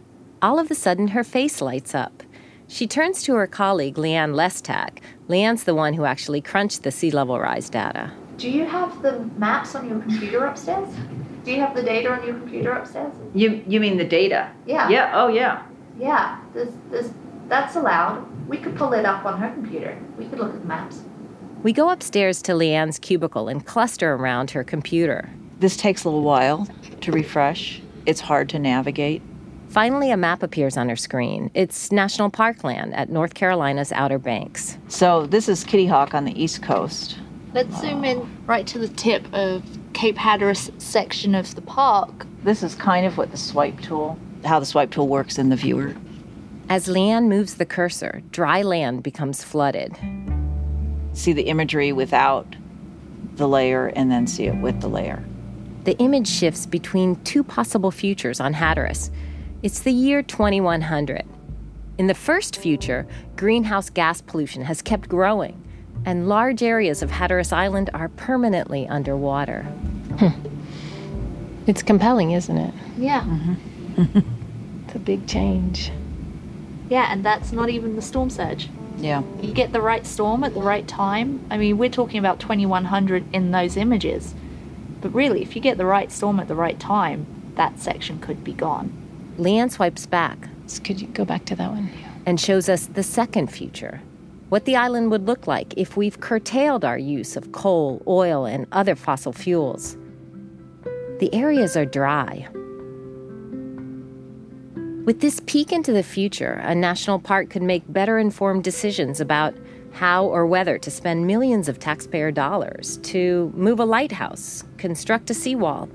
all 0.41 0.59
of 0.59 0.71
a 0.71 0.75
sudden, 0.75 1.09
her 1.09 1.23
face 1.23 1.61
lights 1.61 1.93
up. 1.93 2.23
She 2.67 2.85
turns 2.85 3.23
to 3.23 3.33
her 3.35 3.47
colleague, 3.47 3.95
Leanne 3.95 4.35
Lestak. 4.35 4.99
Leanne's 5.27 5.63
the 5.63 5.75
one 5.75 5.93
who 5.93 6.05
actually 6.05 6.41
crunched 6.41 6.83
the 6.83 6.91
sea 6.91 7.09
level 7.11 7.39
rise 7.39 7.69
data. 7.69 8.11
Do 8.37 8.49
you 8.49 8.65
have 8.65 9.01
the 9.01 9.19
maps 9.37 9.75
on 9.75 9.89
your 9.89 9.99
computer 9.99 10.45
upstairs? 10.45 10.87
Do 11.43 11.51
you 11.51 11.59
have 11.59 11.75
the 11.75 11.83
data 11.83 12.11
on 12.11 12.25
your 12.25 12.35
computer 12.35 12.71
upstairs? 12.71 13.13
You 13.33 13.63
you 13.67 13.79
mean 13.79 13.97
the 13.97 14.05
data? 14.05 14.51
Yeah. 14.65 14.87
Yeah. 14.89 15.11
Oh 15.13 15.27
yeah. 15.27 15.63
Yeah. 15.97 16.39
This 16.53 16.69
this 16.91 17.11
that's 17.49 17.75
allowed. 17.75 18.25
We 18.47 18.57
could 18.57 18.77
pull 18.77 18.93
it 18.93 19.05
up 19.05 19.25
on 19.25 19.39
her 19.39 19.51
computer. 19.51 19.97
We 20.17 20.27
could 20.27 20.39
look 20.39 20.53
at 20.53 20.61
the 20.61 20.67
maps. 20.67 21.01
We 21.63 21.73
go 21.73 21.89
upstairs 21.89 22.41
to 22.43 22.53
Leanne's 22.53 22.99
cubicle 22.99 23.49
and 23.49 23.65
cluster 23.65 24.13
around 24.13 24.51
her 24.51 24.63
computer. 24.63 25.29
This 25.59 25.75
takes 25.75 26.05
a 26.05 26.07
little 26.07 26.23
while 26.23 26.67
to 27.01 27.11
refresh. 27.11 27.81
It's 28.05 28.21
hard 28.21 28.47
to 28.49 28.59
navigate. 28.59 29.21
Finally, 29.67 30.09
a 30.09 30.17
map 30.17 30.41
appears 30.41 30.77
on 30.77 30.89
her 30.89 30.95
screen. 30.95 31.51
It's 31.53 31.91
national 31.91 32.29
parkland 32.29 32.93
at 32.95 33.09
North 33.09 33.33
Carolina's 33.33 33.91
Outer 33.91 34.17
Banks. 34.17 34.77
So, 34.87 35.27
this 35.27 35.49
is 35.49 35.63
Kitty 35.63 35.85
Hawk 35.85 36.13
on 36.13 36.25
the 36.25 36.41
East 36.41 36.63
Coast. 36.63 37.19
Let's 37.53 37.79
zoom 37.79 38.03
in 38.03 38.29
right 38.45 38.65
to 38.67 38.79
the 38.79 38.87
tip 38.87 39.31
of 39.33 39.63
Cape 39.93 40.17
Hatteras 40.17 40.71
section 40.77 41.35
of 41.35 41.53
the 41.55 41.61
park. 41.61 42.25
This 42.43 42.63
is 42.63 42.73
kind 42.73 43.05
of 43.05 43.17
what 43.17 43.31
the 43.31 43.37
swipe 43.37 43.79
tool, 43.81 44.17
how 44.45 44.59
the 44.59 44.65
swipe 44.65 44.91
tool 44.91 45.07
works 45.07 45.37
in 45.37 45.49
the 45.49 45.55
viewer. 45.55 45.95
As 46.69 46.87
Leanne 46.87 47.27
moves 47.27 47.55
the 47.55 47.65
cursor, 47.65 48.21
dry 48.31 48.61
land 48.61 49.01
becomes 49.01 49.43
flooded. 49.43 49.97
See 51.13 51.33
the 51.33 51.43
imagery 51.43 51.91
without 51.91 52.55
the 53.35 53.47
layer 53.47 53.87
and 53.87 54.11
then 54.11 54.27
see 54.27 54.45
it 54.45 54.55
with 54.57 54.79
the 54.81 54.87
layer. 54.87 55.23
The 55.85 55.97
image 55.97 56.27
shifts 56.27 56.65
between 56.67 57.15
two 57.23 57.43
possible 57.43 57.89
futures 57.89 58.39
on 58.39 58.53
Hatteras. 58.53 59.09
It's 59.63 59.79
the 59.79 59.91
year 59.91 60.21
2100. 60.21 61.23
In 61.97 62.07
the 62.07 62.13
first 62.13 62.57
future, 62.57 63.07
greenhouse 63.35 63.89
gas 63.89 64.21
pollution 64.21 64.63
has 64.63 64.81
kept 64.81 65.09
growing. 65.09 65.61
and 66.05 66.29
large 66.29 66.63
areas 66.63 67.01
of 67.01 67.11
Hatteras 67.11 67.51
Island 67.51 67.89
are 67.93 68.07
permanently 68.09 68.87
underwater. 68.87 69.63
Hmm. 70.19 70.47
It's 71.67 71.83
compelling, 71.83 72.31
isn't 72.31 72.57
it? 72.57 72.73
Yeah. 72.97 73.21
Mm-hmm. 73.21 74.19
It's 74.85 74.95
a 74.95 74.99
big 74.99 75.27
change. 75.27 75.91
Yeah, 76.89 77.11
and 77.11 77.23
that's 77.23 77.51
not 77.51 77.69
even 77.69 77.95
the 77.95 78.01
storm 78.01 78.29
surge. 78.29 78.67
Yeah. 78.97 79.23
You 79.41 79.53
get 79.53 79.71
the 79.71 79.81
right 79.81 80.05
storm 80.05 80.43
at 80.43 80.53
the 80.53 80.61
right 80.61 80.87
time. 80.87 81.45
I 81.49 81.57
mean, 81.57 81.77
we're 81.77 81.89
talking 81.89 82.19
about 82.19 82.39
2100 82.39 83.33
in 83.33 83.51
those 83.51 83.77
images. 83.77 84.33
But 85.01 85.13
really, 85.13 85.41
if 85.41 85.55
you 85.55 85.61
get 85.61 85.77
the 85.77 85.85
right 85.85 86.11
storm 86.11 86.39
at 86.39 86.47
the 86.47 86.55
right 86.55 86.79
time, 86.79 87.25
that 87.55 87.79
section 87.79 88.19
could 88.19 88.43
be 88.43 88.53
gone. 88.53 88.91
Leanne 89.37 89.71
swipes 89.71 90.05
back. 90.05 90.49
Could 90.83 90.99
you 90.99 91.07
go 91.07 91.23
back 91.23 91.45
to 91.45 91.55
that 91.55 91.71
one? 91.71 91.89
Yeah. 91.99 92.11
And 92.25 92.39
shows 92.39 92.67
us 92.67 92.87
the 92.87 93.03
second 93.03 93.47
future. 93.47 94.01
What 94.49 94.65
the 94.65 94.75
island 94.75 95.11
would 95.11 95.25
look 95.25 95.47
like 95.47 95.73
if 95.77 95.95
we've 95.95 96.19
curtailed 96.19 96.83
our 96.83 96.97
use 96.97 97.37
of 97.37 97.51
coal, 97.51 98.01
oil, 98.07 98.45
and 98.45 98.65
other 98.71 98.95
fossil 98.95 99.31
fuels. 99.31 99.95
The 101.19 101.33
areas 101.33 101.77
are 101.77 101.85
dry. 101.85 102.47
With 105.09 105.21
this 105.21 105.41
peek 105.47 105.71
into 105.71 105.91
the 105.91 106.03
future, 106.03 106.61
a 106.63 106.75
national 106.75 107.17
park 107.17 107.49
could 107.49 107.63
make 107.63 107.81
better 107.91 108.19
informed 108.19 108.63
decisions 108.63 109.19
about 109.19 109.55
how 109.91 110.27
or 110.27 110.45
whether 110.45 110.77
to 110.77 110.91
spend 110.91 111.25
millions 111.25 111.67
of 111.67 111.79
taxpayer 111.79 112.29
dollars 112.29 112.97
to 113.05 113.51
move 113.55 113.79
a 113.79 113.85
lighthouse, 113.85 114.63
construct 114.77 115.31
a 115.31 115.33
seawall, 115.33 115.89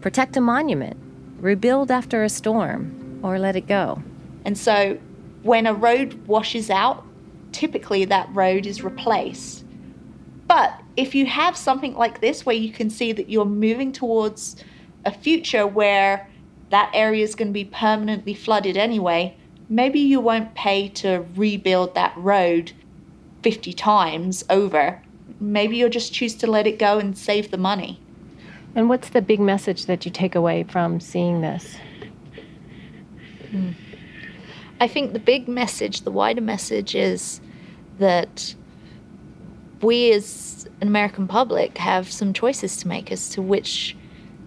protect 0.00 0.36
a 0.36 0.40
monument, 0.40 0.96
rebuild 1.40 1.90
after 1.90 2.22
a 2.22 2.28
storm, 2.28 3.18
or 3.24 3.40
let 3.40 3.56
it 3.56 3.66
go. 3.66 4.00
And 4.44 4.56
so 4.56 5.00
when 5.42 5.66
a 5.66 5.74
road 5.74 6.14
washes 6.28 6.70
out, 6.70 7.04
typically 7.50 8.04
that 8.04 8.32
road 8.32 8.66
is 8.66 8.84
replaced. 8.84 9.64
But 10.46 10.80
if 10.96 11.12
you 11.12 11.26
have 11.26 11.56
something 11.56 11.94
like 11.94 12.20
this 12.20 12.46
where 12.46 12.54
you 12.54 12.70
can 12.70 12.88
see 12.88 13.10
that 13.14 13.28
you're 13.28 13.46
moving 13.46 13.90
towards 13.90 14.54
a 15.04 15.10
future 15.10 15.66
where 15.66 16.30
that 16.70 16.90
area 16.94 17.24
is 17.24 17.34
going 17.34 17.48
to 17.48 17.52
be 17.52 17.64
permanently 17.64 18.34
flooded 18.34 18.76
anyway, 18.76 19.36
maybe 19.68 20.00
you 20.00 20.20
won't 20.20 20.54
pay 20.54 20.88
to 20.88 21.24
rebuild 21.34 21.94
that 21.94 22.12
road 22.16 22.72
50 23.42 23.72
times 23.72 24.44
over. 24.48 25.02
Maybe 25.40 25.76
you'll 25.76 25.90
just 25.90 26.12
choose 26.12 26.34
to 26.36 26.46
let 26.46 26.66
it 26.66 26.78
go 26.78 26.98
and 26.98 27.16
save 27.16 27.50
the 27.50 27.58
money. 27.58 28.00
And 28.74 28.88
what's 28.88 29.10
the 29.10 29.22
big 29.22 29.40
message 29.40 29.86
that 29.86 30.04
you 30.04 30.10
take 30.10 30.34
away 30.34 30.64
from 30.64 31.00
seeing 31.00 31.40
this? 31.40 31.76
Hmm. 33.50 33.70
I 34.80 34.88
think 34.88 35.12
the 35.12 35.20
big 35.20 35.46
message, 35.46 36.00
the 36.00 36.10
wider 36.10 36.40
message 36.40 36.94
is 36.94 37.40
that 37.98 38.54
we 39.80 40.12
as 40.12 40.66
an 40.80 40.88
American 40.88 41.28
public 41.28 41.78
have 41.78 42.10
some 42.10 42.32
choices 42.32 42.76
to 42.78 42.88
make 42.88 43.12
as 43.12 43.28
to 43.30 43.42
which 43.42 43.96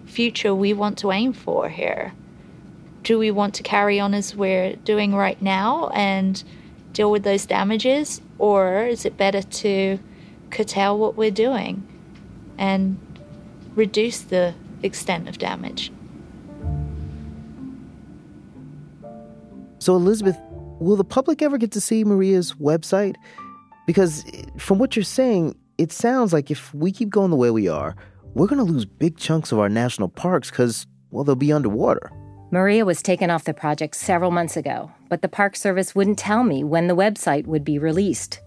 future 0.08 0.54
we 0.54 0.72
want 0.72 0.98
to 0.98 1.12
aim 1.12 1.32
for 1.32 1.68
here. 1.68 2.12
Do 3.02 3.18
we 3.18 3.30
want 3.30 3.54
to 3.54 3.62
carry 3.62 4.00
on 4.00 4.14
as 4.14 4.34
we're 4.34 4.74
doing 4.76 5.14
right 5.14 5.40
now 5.40 5.88
and 5.94 6.42
deal 6.92 7.10
with 7.10 7.22
those 7.22 7.46
damages, 7.46 8.20
or 8.38 8.86
is 8.86 9.04
it 9.04 9.16
better 9.16 9.42
to 9.42 9.98
curtail 10.50 10.98
what 10.98 11.16
we're 11.16 11.30
doing 11.30 11.86
and 12.56 12.98
reduce 13.74 14.20
the 14.20 14.54
extent 14.82 15.28
of 15.28 15.38
damage? 15.38 15.92
So, 19.78 19.94
Elizabeth, 19.94 20.36
will 20.80 20.96
the 20.96 21.04
public 21.04 21.40
ever 21.40 21.56
get 21.56 21.70
to 21.72 21.80
see 21.80 22.02
Maria's 22.04 22.54
website? 22.54 23.14
Because 23.86 24.24
from 24.58 24.78
what 24.78 24.96
you're 24.96 25.04
saying, 25.04 25.56
it 25.78 25.92
sounds 25.92 26.32
like 26.32 26.50
if 26.50 26.74
we 26.74 26.90
keep 26.90 27.08
going 27.08 27.30
the 27.30 27.36
way 27.36 27.50
we 27.50 27.68
are, 27.68 27.94
we're 28.34 28.46
going 28.46 28.64
to 28.64 28.72
lose 28.72 28.84
big 28.84 29.16
chunks 29.16 29.52
of 29.52 29.58
our 29.58 29.68
national 29.68 30.08
parks 30.08 30.50
because, 30.50 30.86
well, 31.10 31.24
they'll 31.24 31.34
be 31.34 31.52
underwater. 31.52 32.12
Maria 32.50 32.84
was 32.84 33.02
taken 33.02 33.30
off 33.30 33.44
the 33.44 33.52
project 33.52 33.94
several 33.94 34.30
months 34.30 34.56
ago, 34.56 34.90
but 35.08 35.20
the 35.20 35.28
Park 35.28 35.54
Service 35.54 35.94
wouldn't 35.94 36.18
tell 36.18 36.44
me 36.44 36.64
when 36.64 36.88
the 36.88 36.96
website 36.96 37.46
would 37.46 37.64
be 37.64 37.78
released. 37.78 38.40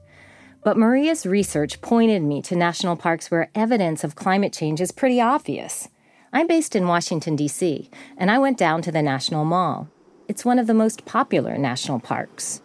But 0.64 0.78
Maria's 0.78 1.26
research 1.26 1.82
pointed 1.82 2.24
me 2.24 2.42
to 2.44 2.56
national 2.56 2.96
parks 2.96 3.30
where 3.30 3.52
evidence 3.54 4.04
of 4.04 4.16
climate 4.16 4.54
change 4.54 4.82
is 4.82 4.92
pretty 4.92 5.22
obvious. 5.22 5.88
I'm 6.34 6.48
based 6.48 6.76
in 6.76 6.88
Washington, 6.88 7.36
D.C., 7.36 7.90
and 8.18 8.32
I 8.32 8.38
went 8.40 8.58
down 8.58 8.82
to 8.84 8.92
the 8.92 9.02
National 9.02 9.44
Mall. 9.44 9.90
It's 10.28 10.46
one 10.46 10.60
of 10.60 10.68
the 10.68 10.74
most 10.74 11.06
popular 11.06 11.58
national 11.58 12.00
parks. 12.00 12.62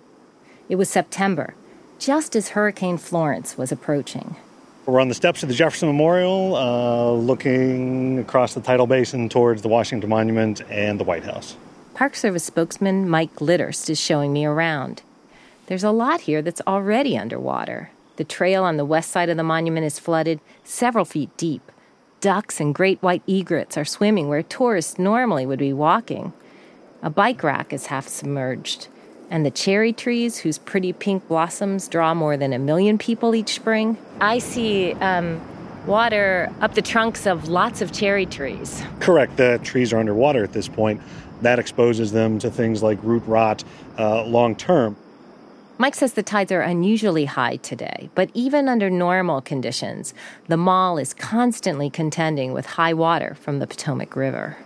It 0.69 0.77
was 0.77 0.89
September, 0.89 1.55
just 1.99 2.37
as 2.37 2.51
Hurricane 2.51 2.97
Florence 2.97 3.59
was 3.59 3.73
approaching. 3.73 4.37
We're 4.87 5.01
on 5.01 5.09
the 5.09 5.15
steps 5.15 5.43
of 5.43 5.49
the 5.49 5.55
Jefferson 5.55 5.89
Memorial, 5.89 6.55
uh, 6.55 7.11
looking 7.11 8.21
across 8.21 8.55
the 8.55 8.61
tidal 8.61 8.87
basin 8.87 9.29
towards 9.29 9.63
the 9.63 9.69
Washington 9.69 10.09
Monument 10.09 10.63
and 10.71 11.01
the 11.01 11.03
White 11.03 11.25
House. 11.25 11.57
Park 11.95 12.15
Service 12.15 12.45
spokesman 12.45 13.09
Mike 13.09 13.35
Litterst 13.37 13.91
is 13.91 14.01
showing 14.01 14.33
me 14.33 14.45
around. 14.45 15.03
There's 15.67 15.83
a 15.83 15.91
lot 15.91 16.21
here 16.21 16.41
that's 16.41 16.61
already 16.69 17.19
underwater. 17.19 17.91
The 18.15 18.23
trail 18.23 18.63
on 18.63 18.77
the 18.77 18.85
west 18.85 19.11
side 19.11 19.29
of 19.29 19.37
the 19.37 19.43
monument 19.43 19.87
is 19.87 19.99
flooded 19.99 20.39
several 20.63 21.05
feet 21.05 21.37
deep. 21.37 21.73
Ducks 22.21 22.61
and 22.61 22.73
great 22.73 23.03
white 23.03 23.25
egrets 23.27 23.77
are 23.77 23.85
swimming 23.85 24.29
where 24.29 24.45
tourists 24.45 25.01
normally 25.01 25.47
would 25.47 25.59
be 25.59 25.73
walking. 25.73 26.33
A 27.03 27.11
bike 27.11 27.43
rack 27.43 27.73
is 27.73 27.87
half 27.87 28.07
submerged. 28.07 28.87
And 29.31 29.45
the 29.45 29.51
cherry 29.51 29.93
trees, 29.93 30.39
whose 30.39 30.59
pretty 30.59 30.93
pink 30.93 31.27
blossoms 31.29 31.89
draw 31.89 32.15
more 32.15 32.37
than 32.37 32.53
a 32.53 32.59
million 32.59 32.97
people 32.97 33.35
each 33.35 33.55
spring. 33.55 33.99
I 34.21 34.39
see 34.39 34.93
um, 34.95 35.41
water 35.87 36.53
up 36.61 36.75
the 36.75 36.83
trunks 36.83 37.27
of 37.27 37.49
lots 37.49 37.83
of 37.83 37.93
cherry 37.93 38.27
trees. 38.27 38.83
Correct, 39.01 39.37
the 39.37 39.61
trees 39.63 39.93
are 39.93 39.99
underwater 39.99 40.45
at 40.45 40.53
this 40.53 40.69
point. 40.69 41.01
That 41.43 41.59
exposes 41.59 42.13
them 42.13 42.39
to 42.39 42.51
things 42.51 42.83
like 42.83 42.99
root 43.03 43.23
rot 43.27 43.65
uh, 43.99 44.25
long 44.25 44.55
term. 44.57 44.97
Mike 45.79 45.95
says 45.95 46.15
the 46.15 46.23
tides 46.23 46.51
are 46.53 46.63
unusually 46.63 47.27
high 47.27 47.57
today, 47.57 48.09
but 48.15 48.31
even 48.33 48.67
under 48.67 48.89
normal 48.89 49.43
conditions, 49.43 50.15
the 50.49 50.57
mall 50.57 50.97
is 50.97 51.13
constantly 51.13 51.91
contending 51.91 52.55
with 52.55 52.65
high 52.65 52.95
water 52.95 53.35
from 53.35 53.59
the 53.59 53.67
Potomac 53.67 54.17
River. 54.17 54.57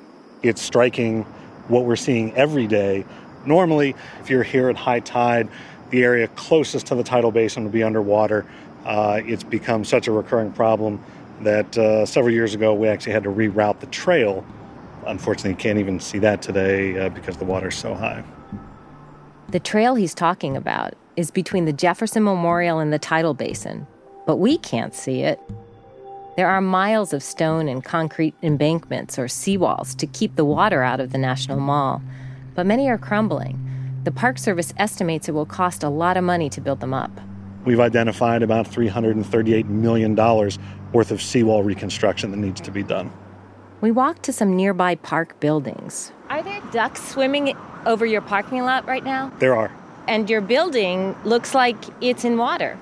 It's 0.45 0.63
striking 0.63 1.25
what 1.67 1.85
we're 1.85 1.97
seeing 1.97 2.33
every 2.37 2.69
day. 2.69 3.05
Normally, 3.45 3.95
if 4.21 4.31
you're 4.31 4.43
here 4.43 4.69
at 4.69 4.77
high 4.77 5.01
tide, 5.01 5.49
the 5.91 6.05
area 6.05 6.29
closest 6.29 6.87
to 6.87 6.95
the 6.95 7.03
tidal 7.03 7.33
basin 7.33 7.65
will 7.65 7.71
be 7.71 7.83
underwater. 7.83 8.47
Uh, 8.85 9.21
it's 9.25 9.43
become 9.43 9.85
such 9.85 10.09
a 10.09 10.13
recurring 10.13 10.53
problem 10.53 11.03
that 11.43 11.77
uh, 11.77 12.07
several 12.07 12.33
years 12.33 12.55
ago 12.55 12.75
we 12.75 12.89
actually 12.89 13.13
had 13.13 13.25
to 13.25 13.31
reroute 13.31 13.81
the 13.81 13.87
trail. 13.87 14.45
Unfortunately, 15.07 15.51
you 15.51 15.57
can't 15.57 15.79
even 15.79 15.99
see 15.99 16.19
that 16.19 16.43
today 16.43 16.99
uh, 16.99 17.09
because 17.09 17.37
the 17.37 17.45
water's 17.45 17.77
so 17.77 17.95
high. 17.95 18.23
The 19.49 19.61
trail 19.61 19.95
he's 19.95 20.15
talking 20.15 20.57
about 20.57 20.95
is 21.17 21.31
between 21.31 21.65
the 21.65 21.73
Jefferson 21.73 22.23
Memorial 22.23 22.79
and 22.79 22.93
the 22.93 22.99
tidal 22.99 23.35
basin, 23.35 23.87
but 24.27 24.37
we 24.37 24.59
can't 24.59 24.95
see 24.95 25.23
it. 25.23 25.41
There 26.37 26.49
are 26.49 26.61
miles 26.61 27.13
of 27.13 27.23
stone 27.23 27.69
and 27.69 27.83
concrete 27.83 28.35
embankments 28.43 29.19
or 29.19 29.25
seawalls 29.25 29.97
to 29.97 30.07
keep 30.07 30.37
the 30.37 30.45
water 30.45 30.83
out 30.83 31.01
of 31.01 31.11
the 31.11 31.19
National 31.19 31.59
Mall, 31.59 32.01
but 32.61 32.67
many 32.67 32.91
are 32.91 32.99
crumbling. 32.99 33.59
The 34.05 34.11
Park 34.11 34.37
Service 34.37 34.75
estimates 34.77 35.31
it 35.31 35.33
will 35.33 35.47
cost 35.47 35.83
a 35.83 35.89
lot 35.89 36.19
of 36.19 36.25
money 36.25 36.51
to 36.51 36.61
build 36.61 36.81
them 36.81 36.93
up. 36.93 37.11
We've 37.65 37.81
identified 37.81 38.43
about 38.43 38.67
$338 38.67 39.65
million 39.65 40.15
worth 40.93 41.11
of 41.11 41.23
seawall 41.23 41.63
reconstruction 41.63 42.33
that 42.33 42.37
needs 42.37 42.61
to 42.61 42.71
be 42.71 42.83
done. 42.83 43.11
We 43.81 43.93
walked 43.93 44.25
to 44.25 44.33
some 44.35 44.55
nearby 44.57 44.97
park 44.97 45.41
buildings. 45.41 46.13
Are 46.29 46.43
there 46.43 46.61
ducks 46.71 47.03
swimming 47.03 47.57
over 47.87 48.05
your 48.05 48.21
parking 48.21 48.63
lot 48.63 48.87
right 48.87 49.05
now? 49.05 49.33
There 49.39 49.57
are. 49.57 49.73
And 50.07 50.29
your 50.29 50.43
building 50.43 51.17
looks 51.25 51.55
like 51.55 51.83
it's 52.03 52.27
in 52.27 52.37
water. 52.37 52.79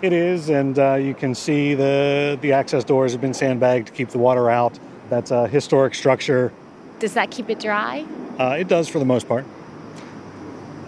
It 0.00 0.14
is, 0.14 0.48
and 0.48 0.78
uh, 0.78 0.94
you 0.94 1.12
can 1.12 1.34
see 1.34 1.74
the, 1.74 2.38
the 2.40 2.54
access 2.54 2.82
doors 2.82 3.12
have 3.12 3.20
been 3.20 3.34
sandbagged 3.34 3.88
to 3.88 3.92
keep 3.92 4.08
the 4.08 4.16
water 4.16 4.48
out. 4.48 4.78
That's 5.10 5.32
a 5.32 5.46
historic 5.48 5.94
structure. 5.94 6.50
Does 6.98 7.14
that 7.14 7.30
keep 7.30 7.48
it 7.48 7.60
dry? 7.60 8.04
Uh, 8.38 8.56
it 8.58 8.68
does 8.68 8.88
for 8.88 8.98
the 8.98 9.04
most 9.04 9.28
part. 9.28 9.44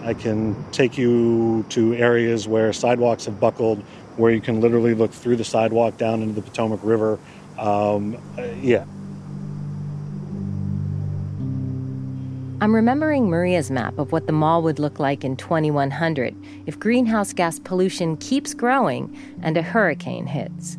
I 0.03 0.13
can 0.13 0.55
take 0.71 0.97
you 0.97 1.63
to 1.69 1.93
areas 1.95 2.47
where 2.47 2.73
sidewalks 2.73 3.25
have 3.25 3.39
buckled, 3.39 3.79
where 4.17 4.31
you 4.31 4.41
can 4.41 4.59
literally 4.59 4.93
look 4.93 5.11
through 5.11 5.35
the 5.35 5.43
sidewalk 5.43 5.97
down 5.97 6.21
into 6.21 6.33
the 6.33 6.41
Potomac 6.41 6.79
River. 6.83 7.19
Um, 7.57 8.17
uh, 8.37 8.43
yeah. 8.61 8.85
I'm 12.61 12.75
remembering 12.75 13.29
Maria's 13.29 13.71
map 13.71 13.97
of 13.97 14.11
what 14.11 14.27
the 14.27 14.33
mall 14.33 14.61
would 14.63 14.79
look 14.79 14.99
like 14.99 15.23
in 15.23 15.35
2100 15.35 16.35
if 16.67 16.79
greenhouse 16.79 17.33
gas 17.33 17.57
pollution 17.57 18.17
keeps 18.17 18.53
growing 18.53 19.15
and 19.41 19.57
a 19.57 19.61
hurricane 19.61 20.27
hits. 20.27 20.77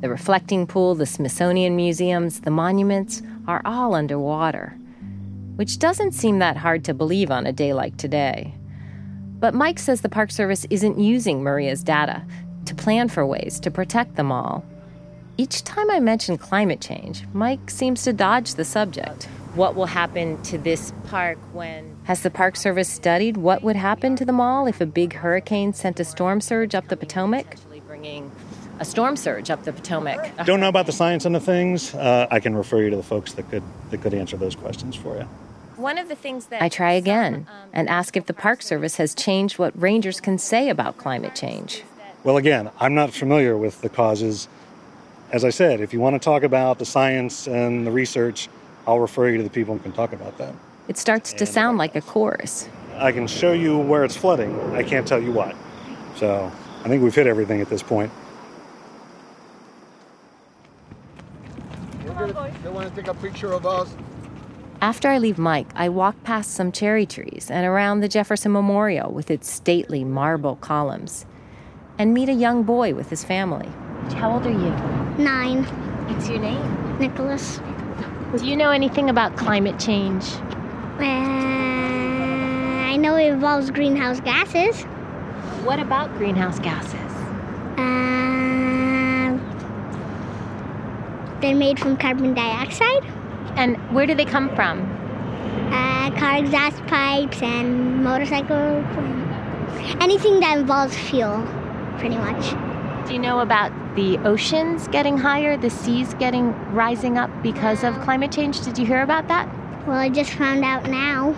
The 0.00 0.10
reflecting 0.10 0.66
pool, 0.66 0.94
the 0.94 1.06
Smithsonian 1.06 1.76
museums, 1.76 2.40
the 2.40 2.50
monuments 2.50 3.22
are 3.46 3.62
all 3.64 3.94
underwater, 3.94 4.76
which 5.56 5.78
doesn't 5.78 6.12
seem 6.12 6.38
that 6.38 6.56
hard 6.56 6.84
to 6.84 6.94
believe 6.94 7.30
on 7.30 7.46
a 7.46 7.52
day 7.52 7.72
like 7.72 7.96
today. 7.96 8.54
But 9.38 9.54
Mike 9.54 9.78
says 9.78 10.00
the 10.00 10.08
Park 10.08 10.30
Service 10.30 10.66
isn't 10.70 10.98
using 10.98 11.42
Maria's 11.42 11.82
data. 11.82 12.24
to 12.66 12.74
plan 12.74 13.08
for 13.08 13.26
ways 13.26 13.60
to 13.60 13.70
protect 13.70 14.16
them 14.16 14.30
all. 14.30 14.64
Each 15.36 15.64
time 15.64 15.90
I 15.90 16.00
mention 16.00 16.38
climate 16.38 16.80
change, 16.80 17.24
Mike 17.32 17.70
seems 17.70 18.04
to 18.04 18.12
dodge 18.12 18.54
the 18.54 18.64
subject. 18.64 19.24
What 19.54 19.74
will 19.74 19.86
happen 19.86 20.40
to 20.44 20.58
this 20.58 20.92
park 21.08 21.38
when. 21.52 21.96
Has 22.04 22.22
the 22.22 22.30
Park 22.30 22.56
Service 22.56 22.88
studied 22.88 23.36
what 23.36 23.62
would 23.62 23.76
happen 23.76 24.16
to 24.16 24.24
the 24.24 24.32
mall 24.32 24.66
if 24.66 24.80
a 24.80 24.86
big 24.86 25.14
hurricane 25.14 25.72
sent 25.72 26.00
a 26.00 26.04
storm 26.04 26.40
surge 26.40 26.74
up 26.74 26.88
the 26.88 26.96
Potomac? 26.96 27.56
Bringing 27.86 28.30
a 28.82 28.84
storm 28.84 29.16
surge 29.16 29.48
up 29.48 29.62
the 29.62 29.72
Potomac. 29.72 30.44
Don't 30.44 30.58
know 30.58 30.68
about 30.68 30.86
the 30.86 30.92
science 30.92 31.24
end 31.24 31.36
of 31.36 31.44
things. 31.44 31.94
Uh, 31.94 32.26
I 32.32 32.40
can 32.40 32.54
refer 32.56 32.82
you 32.82 32.90
to 32.90 32.96
the 32.96 33.02
folks 33.02 33.32
that 33.34 33.48
could 33.48 33.62
that 33.90 34.02
could 34.02 34.12
answer 34.12 34.36
those 34.36 34.56
questions 34.56 34.96
for 34.96 35.16
you. 35.16 35.22
One 35.76 35.98
of 35.98 36.08
the 36.08 36.16
things 36.16 36.46
that 36.46 36.60
I 36.60 36.68
try 36.68 36.92
again 36.92 37.46
and 37.72 37.88
ask 37.88 38.16
if 38.16 38.26
the 38.26 38.34
Park 38.34 38.60
Service 38.60 38.96
has 38.96 39.14
changed 39.14 39.56
what 39.58 39.72
rangers 39.80 40.20
can 40.20 40.36
say 40.36 40.68
about 40.68 40.98
climate 40.98 41.34
change. 41.36 41.84
Well, 42.24 42.36
again, 42.36 42.70
I'm 42.78 42.94
not 42.94 43.12
familiar 43.12 43.56
with 43.56 43.80
the 43.82 43.88
causes. 43.88 44.48
As 45.30 45.44
I 45.44 45.50
said, 45.50 45.80
if 45.80 45.92
you 45.92 46.00
want 46.00 46.14
to 46.14 46.20
talk 46.20 46.42
about 46.42 46.78
the 46.78 46.84
science 46.84 47.46
and 47.46 47.86
the 47.86 47.90
research, 47.92 48.48
I'll 48.86 49.00
refer 49.00 49.28
you 49.30 49.36
to 49.38 49.44
the 49.44 49.50
people 49.50 49.74
who 49.76 49.80
can 49.80 49.92
talk 49.92 50.12
about 50.12 50.38
that. 50.38 50.54
It 50.88 50.98
starts 50.98 51.32
to 51.34 51.46
sound 51.46 51.78
like 51.78 51.94
a 51.94 52.00
chorus. 52.00 52.68
I 52.96 53.12
can 53.12 53.28
show 53.28 53.52
you 53.52 53.78
where 53.78 54.04
it's 54.04 54.16
flooding. 54.16 54.52
I 54.74 54.82
can't 54.82 55.06
tell 55.06 55.22
you 55.22 55.32
what. 55.32 55.54
So 56.16 56.50
I 56.84 56.88
think 56.88 57.02
we've 57.02 57.14
hit 57.14 57.28
everything 57.28 57.60
at 57.60 57.70
this 57.70 57.82
point. 57.82 58.10
They 62.62 62.70
want 62.70 62.88
to 62.88 62.94
take 62.94 63.08
a 63.08 63.14
picture 63.14 63.52
of 63.52 63.66
us. 63.66 63.94
After 64.80 65.08
I 65.08 65.18
leave 65.18 65.38
Mike, 65.38 65.68
I 65.74 65.88
walk 65.88 66.22
past 66.24 66.52
some 66.52 66.72
cherry 66.72 67.06
trees 67.06 67.48
and 67.50 67.66
around 67.66 68.00
the 68.00 68.08
Jefferson 68.08 68.52
Memorial 68.52 69.12
with 69.12 69.30
its 69.30 69.50
stately 69.50 70.04
marble 70.04 70.56
columns 70.56 71.26
and 71.98 72.14
meet 72.14 72.28
a 72.28 72.32
young 72.32 72.62
boy 72.64 72.94
with 72.94 73.10
his 73.10 73.24
family. 73.24 73.68
How 74.14 74.32
old 74.32 74.46
are 74.46 74.50
you? 74.50 74.70
Nine. 75.22 75.64
What's 76.08 76.28
your 76.28 76.40
name? 76.40 76.98
Nicholas. 76.98 77.60
Do 78.36 78.46
you 78.46 78.56
know 78.56 78.70
anything 78.70 79.10
about 79.10 79.36
climate 79.36 79.78
change? 79.78 80.24
Uh, 80.98 81.04
I 82.92 82.96
know 82.96 83.16
it 83.16 83.26
involves 83.26 83.70
greenhouse 83.70 84.20
gases. 84.20 84.84
What 85.64 85.78
about 85.78 86.12
greenhouse 86.16 86.58
gases? 86.58 86.94
Uh, 87.78 88.81
they're 91.42 91.54
made 91.54 91.78
from 91.78 91.96
carbon 91.96 92.32
dioxide. 92.32 93.04
And 93.56 93.76
where 93.92 94.06
do 94.06 94.14
they 94.14 94.24
come 94.24 94.48
from? 94.54 94.80
Uh, 95.70 96.10
car 96.18 96.38
exhaust 96.38 96.80
pipes 96.86 97.42
and 97.42 98.02
motorcycle. 98.02 98.82
Anything 100.00 100.40
that 100.40 100.56
involves 100.58 100.96
fuel, 100.96 101.46
pretty 101.98 102.16
much. 102.16 102.54
Do 103.06 103.14
you 103.14 103.18
know 103.18 103.40
about 103.40 103.72
the 103.96 104.16
oceans 104.18 104.88
getting 104.88 105.18
higher, 105.18 105.56
the 105.56 105.68
seas 105.68 106.14
getting 106.14 106.54
rising 106.72 107.18
up 107.18 107.30
because 107.42 107.84
of 107.84 108.00
climate 108.00 108.32
change? 108.32 108.60
Did 108.62 108.78
you 108.78 108.86
hear 108.86 109.02
about 109.02 109.28
that? 109.28 109.48
Well, 109.86 109.98
I 109.98 110.08
just 110.08 110.32
found 110.34 110.64
out 110.64 110.88
now. 110.88 111.34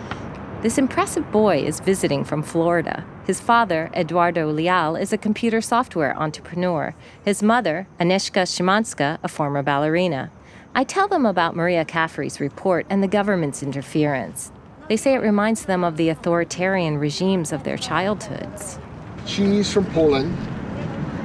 This 0.65 0.79
impressive 0.79 1.31
boy 1.31 1.59
is 1.59 1.81
visiting 1.81 2.25
from 2.25 2.43
Florida. 2.43 3.05
His 3.27 3.39
father, 3.39 3.91
Eduardo 3.95 4.51
Leal, 4.51 4.97
is 4.97 5.13
a 5.13 5.19
computer 5.19 5.61
software 5.61 6.17
entrepreneur. 6.19 6.95
His 7.23 7.43
mother, 7.43 7.87
Aneshka 8.01 8.45
Shimanska, 8.47 9.19
a 9.23 9.29
former 9.29 9.63
ballerina. 9.63 10.33
I 10.75 10.85
tell 10.85 11.07
them 11.07 11.27
about 11.27 11.55
Maria 11.55 11.85
Caffrey's 11.85 12.41
report 12.41 12.87
and 12.89 13.03
the 13.03 13.09
government's 13.09 13.63
interference. 13.63 14.53
They 14.89 14.97
say 14.97 15.13
it 15.13 15.19
reminds 15.19 15.67
them 15.67 15.85
of 15.85 15.99
the 15.99 16.09
authoritarian 16.09 16.97
regimes 16.97 17.53
of 17.53 17.65
their 17.65 17.77
childhoods. 17.77 18.79
She 19.27 19.59
is 19.59 19.71
from 19.71 19.85
Poland, 19.93 20.35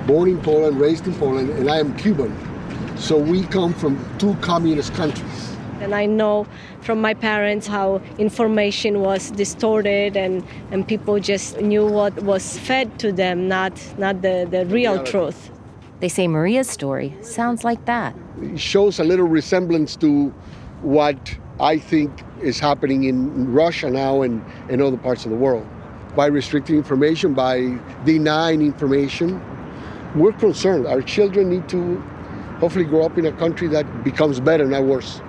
born 0.06 0.28
in 0.28 0.42
Poland, 0.42 0.82
raised 0.82 1.08
in 1.08 1.14
Poland, 1.16 1.52
and 1.52 1.72
I 1.72 1.78
am 1.78 1.96
Cuban. 1.96 2.36
So 2.98 3.18
we 3.18 3.44
come 3.44 3.74
from 3.74 4.06
two 4.18 4.36
communist 4.42 4.94
countries. 4.96 5.56
And 5.80 5.96
I 5.96 6.08
know 6.08 6.46
from 6.82 7.02
my 7.02 7.14
parents 7.14 7.68
how 7.68 8.02
information 8.18 9.02
was 9.02 9.32
distorted 9.32 10.16
and, 10.16 10.44
and 10.72 10.88
people 10.88 11.20
just 11.20 11.60
knew 11.60 11.86
what 11.86 12.14
was 12.24 12.58
fed 12.60 12.98
to 13.00 13.12
them, 13.12 13.48
not, 13.48 13.74
not 13.98 14.22
the, 14.22 14.48
the 14.50 14.66
real 14.66 14.96
Yeah. 14.96 15.04
truth. 15.04 15.52
They 16.00 16.08
say 16.10 16.28
Maria's 16.28 16.70
story 16.70 17.14
sounds 17.22 17.64
like 17.64 17.86
that. 17.86 18.16
It 18.42 18.60
shows 18.60 19.00
a 19.00 19.04
little 19.04 19.28
resemblance 19.28 19.98
to 19.98 20.30
what 20.82 21.38
I 21.60 21.78
think 21.78 22.24
is 22.42 22.58
happening 22.60 23.04
in 23.04 23.52
Russia 23.52 23.90
now 23.90 24.22
and 24.22 24.42
in 24.70 24.82
other 24.82 24.96
parts 24.96 25.26
of 25.26 25.32
the 25.32 25.38
world. 25.38 25.68
By 26.16 26.28
restricting 26.28 26.78
information, 26.78 27.34
by 27.34 27.78
denying 28.06 28.62
information, 28.62 29.42
we're 30.16 30.32
concerned. 30.32 30.88
Our 30.88 31.02
children 31.02 31.50
need 31.50 31.68
to 31.70 31.98
hopefully 32.62 32.86
grow 32.86 33.04
up 33.06 33.18
in 33.18 33.26
a 33.26 33.32
country 33.34 33.68
that 33.68 34.04
becomes 34.06 34.40
better, 34.40 34.66
not 34.66 34.84
worse. 34.86 35.22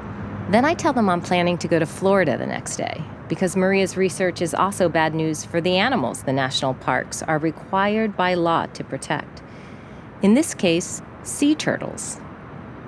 Then 0.50 0.64
I 0.64 0.74
tell 0.74 0.92
them 0.92 1.08
I'm 1.08 1.20
planning 1.20 1.58
to 1.58 1.68
go 1.68 1.78
to 1.78 1.86
Florida 1.86 2.36
the 2.36 2.44
next 2.44 2.74
day 2.74 3.04
because 3.28 3.54
Maria's 3.54 3.96
research 3.96 4.42
is 4.42 4.52
also 4.52 4.88
bad 4.88 5.14
news 5.14 5.44
for 5.44 5.60
the 5.60 5.76
animals 5.76 6.24
the 6.24 6.32
national 6.32 6.74
parks 6.74 7.22
are 7.22 7.38
required 7.38 8.16
by 8.16 8.34
law 8.34 8.66
to 8.66 8.82
protect. 8.82 9.42
In 10.22 10.34
this 10.34 10.52
case, 10.52 11.02
sea 11.22 11.54
turtles. 11.54 12.20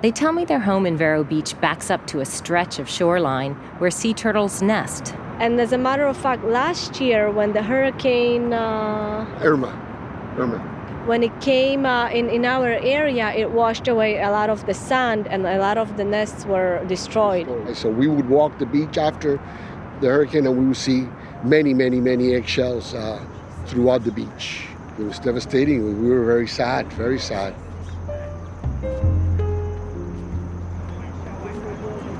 They 0.01 0.11
tell 0.11 0.33
me 0.33 0.43
their 0.43 0.59
home 0.59 0.85
in 0.85 0.97
Vero 0.97 1.23
Beach 1.23 1.57
backs 1.61 1.89
up 1.89 2.05
to 2.07 2.19
a 2.19 2.25
stretch 2.25 2.79
of 2.79 2.89
shoreline 2.89 3.53
where 3.77 3.89
sea 3.89 4.13
turtles 4.13 4.61
nest. 4.61 5.15
And 5.39 5.57
as 5.61 5.71
a 5.71 5.77
matter 5.77 6.05
of 6.05 6.17
fact, 6.17 6.43
last 6.43 6.99
year 6.99 7.31
when 7.31 7.53
the 7.53 7.63
hurricane, 7.63 8.51
uh, 8.51 9.39
Irma, 9.41 9.71
Irma. 10.37 10.72
When 11.05 11.21
it 11.21 11.41
came 11.41 11.85
uh, 11.85 12.09
in, 12.09 12.29
in 12.29 12.45
our 12.45 12.69
area, 12.69 13.31
it 13.33 13.51
washed 13.51 13.87
away 13.87 14.19
a 14.19 14.29
lot 14.29 14.49
of 14.49 14.65
the 14.65 14.73
sand 14.73 15.27
and 15.27 15.45
a 15.45 15.57
lot 15.57 15.77
of 15.77 15.97
the 15.97 16.03
nests 16.03 16.45
were 16.45 16.83
destroyed. 16.87 17.47
So 17.75 17.89
we 17.89 18.07
would 18.07 18.29
walk 18.29 18.57
the 18.57 18.65
beach 18.65 18.97
after 18.97 19.39
the 19.99 20.07
hurricane 20.07 20.47
and 20.47 20.57
we 20.57 20.65
would 20.65 20.77
see 20.77 21.07
many, 21.43 21.73
many, 21.73 21.99
many 21.99 22.33
eggshells 22.33 22.93
uh, 22.93 23.23
throughout 23.65 24.03
the 24.03 24.11
beach. 24.11 24.65
It 24.97 25.03
was 25.03 25.19
devastating. 25.19 26.01
We 26.01 26.09
were 26.09 26.25
very 26.25 26.47
sad, 26.47 26.91
very 26.93 27.19
sad. 27.19 27.53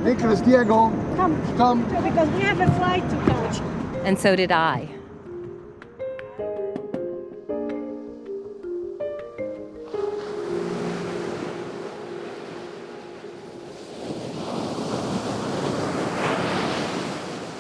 Nicholas, 0.02 0.42
Diego, 0.42 0.90
Come, 1.16 1.56
come. 1.56 1.84
Because 2.04 2.30
we 2.32 2.42
have 2.42 2.60
a 2.60 2.68
flight 2.76 3.10
to 3.10 3.16
catch. 3.26 3.62
And 4.04 4.20
so 4.20 4.36
did 4.36 4.52
I. 4.52 4.90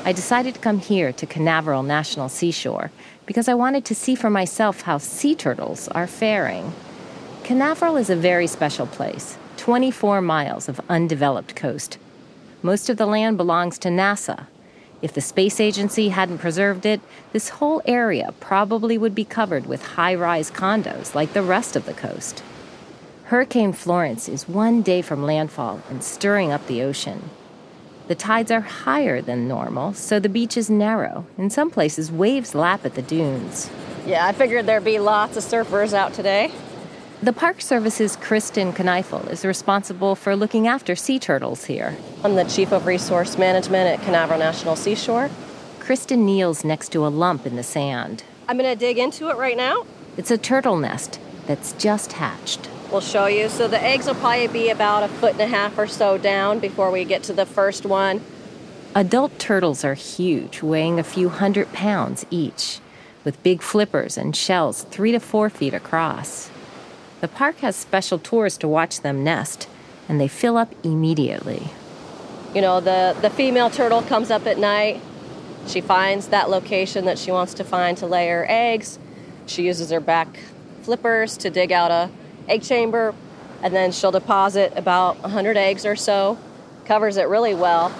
I 0.05 0.11
decided 0.11 0.55
to 0.55 0.59
come 0.59 0.79
here 0.79 1.13
to 1.13 1.25
Canaveral 1.25 1.81
National 1.81 2.27
Seashore 2.27 2.91
because 3.25 3.47
I 3.47 3.53
wanted 3.53 3.85
to 3.85 3.95
see 3.95 4.15
for 4.15 4.29
myself 4.29 4.81
how 4.81 4.97
sea 4.97 5.33
turtles 5.33 5.87
are 5.87 6.07
faring. 6.07 6.73
Canaveral 7.45 7.95
is 7.95 8.09
a 8.09 8.15
very 8.17 8.45
special 8.45 8.85
place 8.85 9.37
24 9.55 10.19
miles 10.19 10.67
of 10.67 10.81
undeveloped 10.89 11.55
coast. 11.55 11.97
Most 12.61 12.89
of 12.89 12.97
the 12.97 13.05
land 13.05 13.37
belongs 13.37 13.79
to 13.79 13.87
NASA. 13.87 14.47
If 15.01 15.13
the 15.13 15.21
space 15.21 15.61
agency 15.61 16.09
hadn't 16.09 16.39
preserved 16.39 16.85
it, 16.85 16.99
this 17.31 17.47
whole 17.47 17.81
area 17.85 18.33
probably 18.41 18.97
would 18.97 19.15
be 19.15 19.23
covered 19.23 19.67
with 19.67 19.95
high 19.95 20.15
rise 20.15 20.51
condos 20.51 21.15
like 21.15 21.31
the 21.31 21.41
rest 21.41 21.77
of 21.77 21.85
the 21.85 21.93
coast. 21.93 22.43
Hurricane 23.25 23.71
Florence 23.71 24.27
is 24.27 24.49
one 24.49 24.81
day 24.81 25.01
from 25.01 25.23
landfall 25.23 25.81
and 25.89 26.03
stirring 26.03 26.51
up 26.51 26.67
the 26.67 26.81
ocean. 26.81 27.29
The 28.07 28.15
tides 28.15 28.51
are 28.51 28.61
higher 28.61 29.21
than 29.21 29.47
normal, 29.47 29.93
so 29.93 30.19
the 30.19 30.27
beach 30.27 30.57
is 30.57 30.69
narrow. 30.69 31.25
In 31.37 31.49
some 31.49 31.69
places, 31.71 32.11
waves 32.11 32.53
lap 32.53 32.85
at 32.85 32.95
the 32.95 33.01
dunes. 33.01 33.69
Yeah, 34.05 34.27
I 34.27 34.33
figured 34.33 34.65
there'd 34.65 34.83
be 34.83 34.99
lots 34.99 35.37
of 35.37 35.43
surfers 35.43 35.93
out 35.93 36.13
today. 36.13 36.51
The 37.21 37.31
Park 37.31 37.61
Service's 37.61 38.17
Kristen 38.17 38.73
Kneifel 38.73 39.31
is 39.31 39.45
responsible 39.45 40.15
for 40.15 40.35
looking 40.35 40.67
after 40.67 40.93
sea 40.93 41.17
turtles 41.17 41.63
here. 41.63 41.95
I'm 42.25 42.35
the 42.35 42.43
Chief 42.43 42.73
of 42.73 42.85
Resource 42.85 43.37
Management 43.37 43.97
at 43.97 44.05
Canaveral 44.05 44.39
National 44.39 44.75
Seashore. 44.75 45.29
Kristen 45.79 46.25
kneels 46.25 46.65
next 46.65 46.89
to 46.91 47.05
a 47.05 47.07
lump 47.07 47.45
in 47.45 47.55
the 47.55 47.63
sand. 47.63 48.25
I'm 48.49 48.57
going 48.57 48.69
to 48.69 48.77
dig 48.77 48.97
into 48.97 49.29
it 49.29 49.37
right 49.37 49.55
now. 49.55 49.85
It's 50.17 50.31
a 50.31 50.37
turtle 50.37 50.75
nest 50.75 51.21
that's 51.47 51.71
just 51.73 52.11
hatched. 52.11 52.69
We'll 52.93 53.01
show 53.01 53.25
you. 53.25 53.49
So 53.49 53.67
the 53.67 53.81
eggs 53.81 54.05
will 54.05 54.13
probably 54.13 54.45
be 54.45 54.69
about 54.69 55.01
a 55.01 55.07
foot 55.07 55.31
and 55.31 55.41
a 55.41 55.47
half 55.47 55.79
or 55.79 55.87
so 55.87 56.19
down 56.19 56.59
before 56.59 56.91
we 56.91 57.03
get 57.05 57.23
to 57.23 57.33
the 57.33 57.43
first 57.45 57.87
one. 57.87 58.21
Adult 58.93 59.39
turtles 59.39 59.83
are 59.83 59.95
huge, 59.95 60.61
weighing 60.61 60.99
a 60.99 61.03
few 61.03 61.29
hundred 61.29 61.73
pounds 61.73 62.23
each, 62.29 62.79
with 63.23 63.41
big 63.41 63.63
flippers 63.63 64.15
and 64.15 64.35
shells 64.35 64.83
three 64.83 65.11
to 65.11 65.19
four 65.19 65.49
feet 65.49 65.73
across. 65.73 66.51
The 67.21 67.27
park 67.27 67.57
has 67.61 67.75
special 67.75 68.19
tours 68.19 68.59
to 68.59 68.67
watch 68.67 69.01
them 69.01 69.23
nest, 69.23 69.67
and 70.07 70.21
they 70.21 70.27
fill 70.27 70.55
up 70.55 70.75
immediately. 70.85 71.69
You 72.53 72.61
know, 72.61 72.79
the, 72.79 73.17
the 73.23 73.31
female 73.31 73.71
turtle 73.71 74.03
comes 74.03 74.29
up 74.29 74.45
at 74.45 74.59
night. 74.59 75.01
She 75.65 75.81
finds 75.81 76.27
that 76.27 76.51
location 76.51 77.05
that 77.05 77.17
she 77.17 77.31
wants 77.31 77.55
to 77.55 77.63
find 77.63 77.97
to 77.97 78.05
lay 78.05 78.29
her 78.29 78.45
eggs. 78.47 78.99
She 79.47 79.63
uses 79.63 79.89
her 79.89 79.99
back 79.99 80.27
flippers 80.83 81.37
to 81.37 81.49
dig 81.49 81.71
out 81.71 81.89
a 81.89 82.11
egg 82.47 82.63
chamber, 82.63 83.13
and 83.61 83.73
then 83.73 83.91
she'll 83.91 84.11
deposit 84.11 84.73
about 84.75 85.19
100 85.21 85.57
eggs 85.57 85.85
or 85.85 85.95
so, 85.95 86.37
covers 86.85 87.17
it 87.17 87.27
really 87.27 87.53
well, 87.53 87.93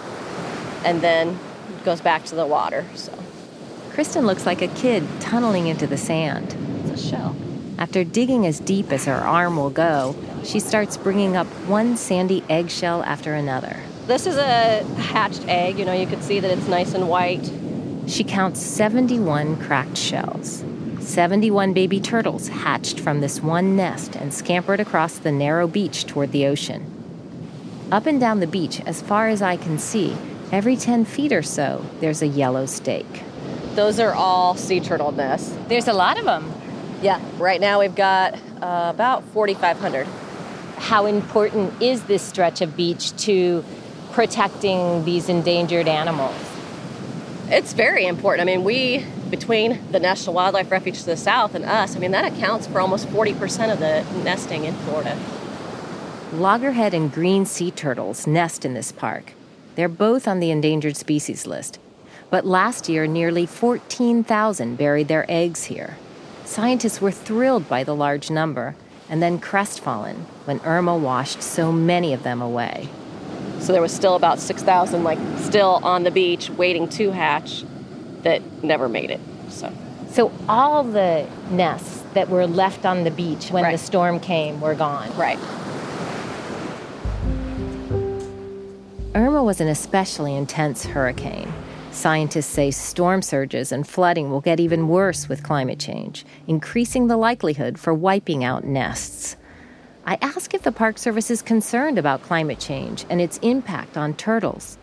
and 0.85 1.01
then 1.01 1.39
goes 1.85 2.01
back 2.01 2.25
to 2.25 2.35
the 2.35 2.45
water. 2.45 2.85
So 2.95 3.11
Kristen 3.91 4.25
looks 4.25 4.45
like 4.45 4.61
a 4.61 4.67
kid 4.67 5.07
tunneling 5.19 5.67
into 5.67 5.87
the 5.87 5.97
sand. 5.97 6.55
It's 6.85 7.01
a 7.01 7.09
shell. 7.09 7.35
After 7.77 8.03
digging 8.03 8.45
as 8.45 8.59
deep 8.59 8.91
as 8.91 9.05
her 9.05 9.13
arm 9.13 9.57
will 9.57 9.69
go, 9.69 10.15
she 10.43 10.59
starts 10.59 10.97
bringing 10.97 11.35
up 11.35 11.47
one 11.67 11.97
sandy 11.97 12.43
eggshell 12.49 13.03
after 13.03 13.33
another. 13.33 13.79
This 14.07 14.27
is 14.27 14.35
a 14.35 14.83
hatched 14.97 15.47
egg. 15.47 15.79
You 15.79 15.85
know, 15.85 15.93
you 15.93 16.07
can 16.07 16.21
see 16.21 16.39
that 16.39 16.51
it's 16.51 16.67
nice 16.67 16.93
and 16.93 17.07
white. 17.07 17.49
She 18.07 18.23
counts 18.23 18.59
71 18.59 19.57
cracked 19.57 19.97
shells. 19.97 20.63
71 21.03 21.73
baby 21.73 21.99
turtles 21.99 22.47
hatched 22.47 22.99
from 22.99 23.21
this 23.21 23.41
one 23.41 23.75
nest 23.75 24.15
and 24.15 24.33
scampered 24.33 24.79
across 24.79 25.17
the 25.17 25.31
narrow 25.31 25.67
beach 25.67 26.05
toward 26.05 26.31
the 26.31 26.45
ocean. 26.45 26.89
Up 27.91 28.05
and 28.05 28.19
down 28.19 28.39
the 28.39 28.47
beach, 28.47 28.81
as 28.85 29.01
far 29.01 29.27
as 29.27 29.41
I 29.41 29.57
can 29.57 29.77
see, 29.77 30.15
every 30.51 30.75
10 30.75 31.05
feet 31.05 31.31
or 31.31 31.43
so, 31.43 31.85
there's 31.99 32.21
a 32.21 32.27
yellow 32.27 32.65
stake. 32.65 33.23
Those 33.75 33.99
are 33.99 34.13
all 34.13 34.55
sea 34.55 34.79
turtle 34.79 35.11
nests. 35.11 35.55
There's 35.67 35.87
a 35.87 35.93
lot 35.93 36.17
of 36.17 36.25
them. 36.25 36.51
Yeah, 37.01 37.21
right 37.37 37.59
now 37.59 37.81
we've 37.81 37.95
got 37.95 38.35
uh, 38.61 38.89
about 38.93 39.23
4,500. 39.25 40.07
How 40.77 41.05
important 41.05 41.81
is 41.81 42.03
this 42.03 42.21
stretch 42.21 42.61
of 42.61 42.77
beach 42.77 43.15
to 43.23 43.63
protecting 44.11 45.03
these 45.05 45.27
endangered 45.27 45.87
animals? 45.87 46.35
It's 47.49 47.73
very 47.73 48.05
important. 48.05 48.49
I 48.49 48.55
mean, 48.55 48.63
we, 48.63 49.05
between 49.33 49.81
the 49.91 49.99
National 49.99 50.35
Wildlife 50.35 50.69
Refuge 50.69 50.99
to 50.99 51.05
the 51.07 51.17
south 51.17 51.55
and 51.55 51.65
us, 51.65 51.95
I 51.95 51.99
mean, 51.99 52.11
that 52.11 52.31
accounts 52.31 52.67
for 52.67 52.79
almost 52.79 53.07
40% 53.07 53.73
of 53.73 53.79
the 53.79 54.03
nesting 54.23 54.65
in 54.65 54.75
Florida. 54.75 55.17
Loggerhead 56.33 56.93
and 56.93 57.11
green 57.11 57.43
sea 57.47 57.71
turtles 57.71 58.27
nest 58.27 58.63
in 58.63 58.75
this 58.75 58.91
park. 58.91 59.33
They're 59.73 59.89
both 59.89 60.27
on 60.27 60.39
the 60.39 60.51
endangered 60.51 60.95
species 60.95 61.47
list. 61.47 61.79
But 62.29 62.45
last 62.45 62.87
year, 62.87 63.07
nearly 63.07 63.47
14,000 63.47 64.75
buried 64.75 65.07
their 65.07 65.25
eggs 65.27 65.63
here. 65.63 65.97
Scientists 66.45 67.01
were 67.01 67.09
thrilled 67.09 67.67
by 67.67 67.83
the 67.83 67.95
large 67.95 68.29
number 68.29 68.75
and 69.09 69.19
then 69.19 69.39
crestfallen 69.39 70.27
when 70.45 70.59
Irma 70.59 70.95
washed 70.95 71.41
so 71.41 71.71
many 71.71 72.13
of 72.13 72.21
them 72.21 72.39
away. 72.39 72.87
So 73.61 73.73
there 73.73 73.81
was 73.81 73.91
still 73.91 74.13
about 74.13 74.37
6,000 74.37 75.03
like 75.03 75.17
still 75.39 75.79
on 75.81 76.03
the 76.03 76.11
beach 76.11 76.51
waiting 76.51 76.87
to 76.89 77.09
hatch 77.09 77.63
that 78.23 78.41
never 78.63 78.89
made 78.89 79.11
it. 79.11 79.21
So 79.49 79.71
So 80.09 80.31
all 80.49 80.83
the 80.83 81.27
nests 81.51 82.03
that 82.13 82.29
were 82.29 82.47
left 82.47 82.85
on 82.85 83.03
the 83.03 83.11
beach 83.11 83.51
when 83.51 83.71
the 83.71 83.77
storm 83.77 84.19
came 84.19 84.61
were 84.61 84.75
gone. 84.75 85.15
Right. 85.17 85.39
Irma 89.15 89.43
was 89.43 89.61
an 89.61 89.67
especially 89.67 90.35
intense 90.35 90.85
hurricane. 90.85 91.51
Scientists 91.91 92.47
say 92.47 92.71
storm 92.71 93.21
surges 93.21 93.71
and 93.71 93.87
flooding 93.87 94.31
will 94.31 94.41
get 94.41 94.59
even 94.59 94.87
worse 94.87 95.29
with 95.29 95.43
climate 95.43 95.79
change, 95.79 96.25
increasing 96.47 97.07
the 97.07 97.17
likelihood 97.17 97.77
for 97.77 97.93
wiping 97.93 98.43
out 98.43 98.63
nests. 98.63 99.37
I 100.05 100.17
ask 100.21 100.55
if 100.55 100.63
the 100.63 100.71
Park 100.71 100.97
Service 100.97 101.29
is 101.29 101.43
concerned 101.43 101.99
about 101.99 102.23
climate 102.23 102.59
change 102.59 103.05
and 103.09 103.21
its 103.21 103.37
impact 103.43 103.95
on 103.95 104.15
turtles. 104.15 104.79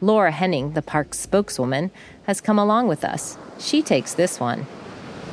Laura 0.00 0.30
Henning, 0.30 0.72
the 0.72 0.82
park's 0.82 1.18
spokeswoman, 1.18 1.90
has 2.24 2.40
come 2.40 2.58
along 2.58 2.88
with 2.88 3.04
us. 3.04 3.36
She 3.58 3.82
takes 3.82 4.14
this 4.14 4.40
one. 4.40 4.66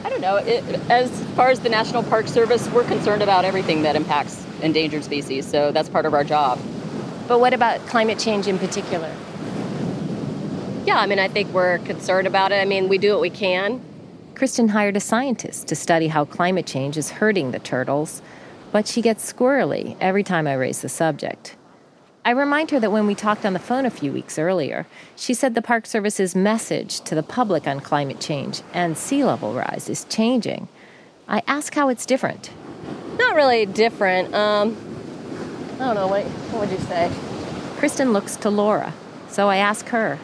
I 0.03 0.09
don't 0.09 0.21
know. 0.21 0.37
It, 0.37 0.63
as 0.89 1.09
far 1.35 1.49
as 1.49 1.59
the 1.61 1.69
National 1.69 2.03
Park 2.03 2.27
Service, 2.27 2.69
we're 2.69 2.83
concerned 2.83 3.21
about 3.21 3.45
everything 3.45 3.83
that 3.83 3.95
impacts 3.95 4.45
endangered 4.61 5.03
species, 5.03 5.45
so 5.45 5.71
that's 5.71 5.89
part 5.89 6.05
of 6.05 6.13
our 6.13 6.23
job. 6.23 6.59
But 7.27 7.39
what 7.39 7.53
about 7.53 7.79
climate 7.87 8.19
change 8.19 8.47
in 8.47 8.57
particular? 8.57 9.13
Yeah, 10.85 10.99
I 10.99 11.05
mean, 11.05 11.19
I 11.19 11.27
think 11.27 11.53
we're 11.53 11.79
concerned 11.79 12.27
about 12.27 12.51
it. 12.51 12.55
I 12.55 12.65
mean, 12.65 12.87
we 12.87 12.97
do 12.97 13.11
what 13.11 13.21
we 13.21 13.29
can. 13.29 13.81
Kristen 14.35 14.69
hired 14.69 14.95
a 14.95 15.01
scientist 15.01 15.67
to 15.67 15.75
study 15.75 16.07
how 16.07 16.23
climate 16.23 16.65
change 16.65 16.95
is 16.95 17.09
hurting 17.09 17.51
the 17.51 17.59
turtles, 17.59 18.21
but 18.71 18.87
she 18.87 19.01
gets 19.01 19.33
squirrely 19.33 19.97
every 19.99 20.23
time 20.23 20.47
I 20.47 20.53
raise 20.53 20.81
the 20.81 20.89
subject. 20.89 21.55
I 22.27 22.31
remind 22.31 22.71
her 22.71 22.79
that 22.81 22.91
when 22.91 23.07
we 23.07 23.15
talked 23.15 23.45
on 23.45 23.53
the 23.53 23.59
phone 23.59 23.85
a 23.85 23.89
few 23.89 24.11
weeks 24.11 24.37
earlier, 24.37 24.85
she 25.15 25.33
said 25.33 25.55
the 25.55 25.61
Park 25.61 25.85
Service's 25.85 26.35
message 26.35 26.99
to 27.05 27.15
the 27.15 27.23
public 27.23 27.65
on 27.65 27.79
climate 27.79 28.19
change 28.19 28.63
and 28.73 28.97
sea 28.97 29.23
level 29.23 29.53
rise 29.53 29.87
is 29.87 30.03
changing. 30.09 30.67
I 31.29 31.41
ask 31.47 31.73
how 31.73 31.87
it's 31.87 32.05
different. 32.05 32.51
Not 33.17 33.33
really 33.33 33.65
different. 33.65 34.35
Um, 34.35 34.75
I 35.75 35.85
don't 35.85 35.95
know. 35.95 36.07
What, 36.07 36.25
what 36.25 36.67
would 36.67 36.77
you 36.77 36.85
say? 36.87 37.09
Kristen 37.77 38.11
looks 38.11 38.35
to 38.35 38.49
Laura, 38.49 38.93
so 39.29 39.47
I 39.47 39.55
ask 39.55 39.85
her. 39.85 40.17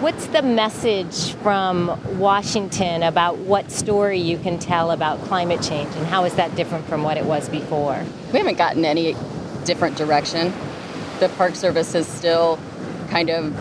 What's 0.00 0.28
the 0.28 0.40
message 0.40 1.34
from 1.42 2.18
Washington 2.18 3.02
about 3.02 3.36
what 3.36 3.70
story 3.70 4.18
you 4.18 4.38
can 4.38 4.58
tell 4.58 4.92
about 4.92 5.20
climate 5.24 5.60
change 5.60 5.94
and 5.94 6.06
how 6.06 6.24
is 6.24 6.36
that 6.36 6.56
different 6.56 6.86
from 6.86 7.02
what 7.02 7.18
it 7.18 7.26
was 7.26 7.50
before? 7.50 8.02
We 8.32 8.38
haven't 8.38 8.56
gotten 8.56 8.86
any 8.86 9.14
different 9.66 9.98
direction. 9.98 10.50
The 11.20 11.28
Park 11.36 11.54
Service 11.54 11.94
is 11.94 12.06
still 12.06 12.58
kind 13.08 13.30
of 13.30 13.54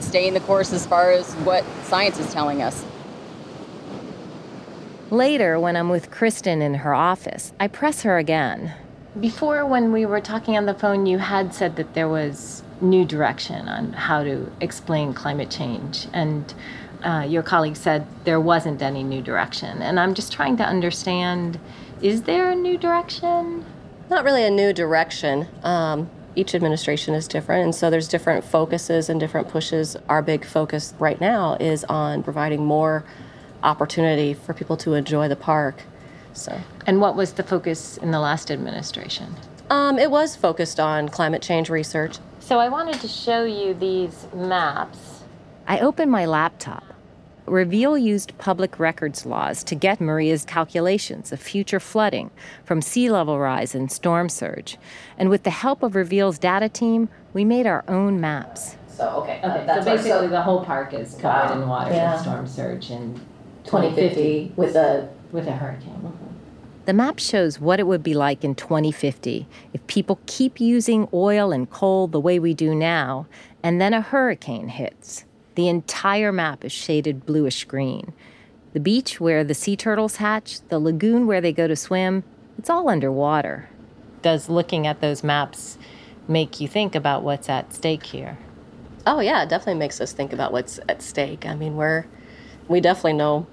staying 0.00 0.34
the 0.34 0.40
course 0.40 0.72
as 0.72 0.86
far 0.86 1.12
as 1.12 1.32
what 1.36 1.64
science 1.84 2.18
is 2.18 2.32
telling 2.32 2.62
us. 2.62 2.84
Later, 5.10 5.58
when 5.58 5.76
I'm 5.76 5.88
with 5.88 6.10
Kristen 6.10 6.60
in 6.60 6.74
her 6.74 6.94
office, 6.94 7.52
I 7.58 7.68
press 7.68 8.02
her 8.02 8.18
again. 8.18 8.74
Before, 9.18 9.64
when 9.64 9.90
we 9.92 10.04
were 10.04 10.20
talking 10.20 10.56
on 10.56 10.66
the 10.66 10.74
phone, 10.74 11.06
you 11.06 11.18
had 11.18 11.54
said 11.54 11.76
that 11.76 11.94
there 11.94 12.08
was 12.08 12.62
new 12.80 13.04
direction 13.04 13.68
on 13.68 13.92
how 13.92 14.22
to 14.22 14.50
explain 14.60 15.14
climate 15.14 15.50
change. 15.50 16.06
And 16.12 16.52
uh, 17.02 17.24
your 17.28 17.42
colleague 17.42 17.76
said 17.76 18.06
there 18.24 18.40
wasn't 18.40 18.82
any 18.82 19.02
new 19.02 19.22
direction. 19.22 19.82
And 19.82 19.98
I'm 19.98 20.14
just 20.14 20.32
trying 20.32 20.56
to 20.58 20.64
understand 20.64 21.58
is 22.00 22.22
there 22.22 22.50
a 22.50 22.54
new 22.54 22.78
direction? 22.78 23.64
Not 24.08 24.24
really 24.24 24.44
a 24.44 24.50
new 24.50 24.72
direction. 24.72 25.48
Um, 25.62 26.08
each 26.38 26.54
administration 26.54 27.14
is 27.14 27.26
different, 27.26 27.64
and 27.64 27.74
so 27.74 27.90
there's 27.90 28.06
different 28.06 28.44
focuses 28.44 29.08
and 29.08 29.18
different 29.18 29.48
pushes. 29.48 29.96
Our 30.08 30.22
big 30.22 30.44
focus 30.44 30.94
right 30.98 31.20
now 31.20 31.56
is 31.58 31.84
on 31.84 32.22
providing 32.22 32.64
more 32.64 33.04
opportunity 33.62 34.34
for 34.34 34.54
people 34.54 34.76
to 34.78 34.94
enjoy 34.94 35.26
the 35.28 35.36
park. 35.36 35.82
So, 36.32 36.60
and 36.86 37.00
what 37.00 37.16
was 37.16 37.32
the 37.32 37.42
focus 37.42 37.96
in 37.96 38.12
the 38.12 38.20
last 38.20 38.50
administration? 38.50 39.34
Um, 39.68 39.98
it 39.98 40.10
was 40.10 40.36
focused 40.36 40.78
on 40.78 41.08
climate 41.08 41.42
change 41.42 41.68
research. 41.68 42.18
So 42.38 42.58
I 42.58 42.68
wanted 42.68 43.00
to 43.00 43.08
show 43.08 43.44
you 43.44 43.74
these 43.74 44.26
maps. 44.32 45.22
I 45.66 45.80
opened 45.80 46.10
my 46.10 46.24
laptop. 46.24 46.84
Reveal 47.50 47.96
used 47.98 48.36
public 48.38 48.78
records 48.78 49.24
laws 49.26 49.62
to 49.64 49.74
get 49.74 50.00
Maria's 50.00 50.44
calculations 50.44 51.32
of 51.32 51.40
future 51.40 51.80
flooding 51.80 52.30
from 52.64 52.80
sea 52.82 53.10
level 53.10 53.38
rise 53.38 53.74
and 53.74 53.90
storm 53.90 54.28
surge. 54.28 54.76
And 55.16 55.30
with 55.30 55.42
the 55.44 55.50
help 55.50 55.82
of 55.82 55.94
Reveal's 55.94 56.38
data 56.38 56.68
team, 56.68 57.08
we 57.32 57.44
made 57.44 57.66
our 57.66 57.84
own 57.88 58.20
maps. 58.20 58.76
So, 58.88 59.08
okay. 59.22 59.38
Okay, 59.38 59.46
uh, 59.46 59.64
that's 59.66 59.84
so 59.84 59.90
our- 59.90 59.96
basically 59.96 60.26
the 60.28 60.42
whole 60.42 60.64
park 60.64 60.92
is 60.92 61.14
covered 61.14 61.54
Wow. 61.56 61.62
in 61.62 61.68
water 61.68 61.92
Yeah. 61.92 62.12
and 62.14 62.20
storm 62.20 62.46
surge 62.46 62.90
in 62.90 63.20
2050 63.64 64.52
with 64.56 64.74
a 64.76 65.08
with 65.30 65.46
a 65.46 65.52
hurricane. 65.52 65.92
Mm-hmm. 66.02 66.24
The 66.86 66.94
map 66.94 67.18
shows 67.18 67.60
what 67.60 67.78
it 67.78 67.86
would 67.86 68.02
be 68.02 68.14
like 68.14 68.42
in 68.44 68.54
2050 68.54 69.46
if 69.74 69.86
people 69.86 70.18
keep 70.24 70.58
using 70.58 71.06
oil 71.12 71.52
and 71.52 71.68
coal 71.68 72.06
the 72.06 72.18
way 72.18 72.38
we 72.38 72.54
do 72.54 72.74
now, 72.74 73.26
and 73.62 73.78
then 73.78 73.92
a 73.92 74.00
hurricane 74.00 74.68
hits. 74.68 75.24
The 75.58 75.66
entire 75.66 76.30
map 76.30 76.64
is 76.64 76.70
shaded 76.70 77.26
bluish 77.26 77.64
green. 77.64 78.12
The 78.74 78.78
beach 78.78 79.18
where 79.18 79.42
the 79.42 79.54
sea 79.54 79.74
turtles 79.74 80.18
hatch, 80.18 80.60
the 80.68 80.78
lagoon 80.78 81.26
where 81.26 81.40
they 81.40 81.52
go 81.52 81.66
to 81.66 81.74
swim, 81.74 82.22
it's 82.56 82.70
all 82.70 82.88
underwater. 82.88 83.68
Does 84.22 84.48
looking 84.48 84.86
at 84.86 85.00
those 85.00 85.24
maps 85.24 85.76
make 86.28 86.60
you 86.60 86.68
think 86.68 86.94
about 86.94 87.24
what's 87.24 87.48
at 87.48 87.74
stake 87.74 88.04
here? 88.04 88.38
Oh 89.04 89.18
yeah, 89.18 89.42
it 89.42 89.48
definitely 89.48 89.80
makes 89.80 90.00
us 90.00 90.12
think 90.12 90.32
about 90.32 90.52
what's 90.52 90.78
at 90.88 91.02
stake. 91.02 91.44
I 91.44 91.56
mean, 91.56 91.74
we're 91.74 92.04
we 92.68 92.80
definitely 92.80 93.14
know 93.14 93.48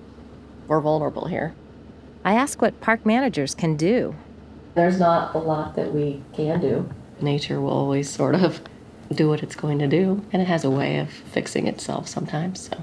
we're 0.68 0.82
vulnerable 0.82 1.26
here. 1.26 1.56
I 2.24 2.36
ask 2.36 2.62
what 2.62 2.82
park 2.82 3.03
managers 3.03 3.56
can 3.56 3.76
do. 3.76 4.14
There's 4.76 4.99
not 4.99 5.34
a 5.34 5.39
lot 5.39 5.76
that 5.76 5.91
we 5.91 6.22
can 6.34 6.62
do. 6.62 6.88
Nature 7.20 7.60
will 7.60 7.72
always 7.72 8.12
sort 8.12 8.36
of 8.36 8.62
do 9.14 9.30
what 9.30 9.43
it's 9.43 9.56
going 9.56 9.80
to 9.80 9.88
do, 9.88 10.24
and 10.32 10.41
it 10.41 10.45
has 10.45 10.64
a 10.64 10.70
way 10.70 10.97
of 10.99 11.10
fixing 11.10 11.68
itself 11.68 12.08
sometimes. 12.08 12.70
So. 12.70 12.78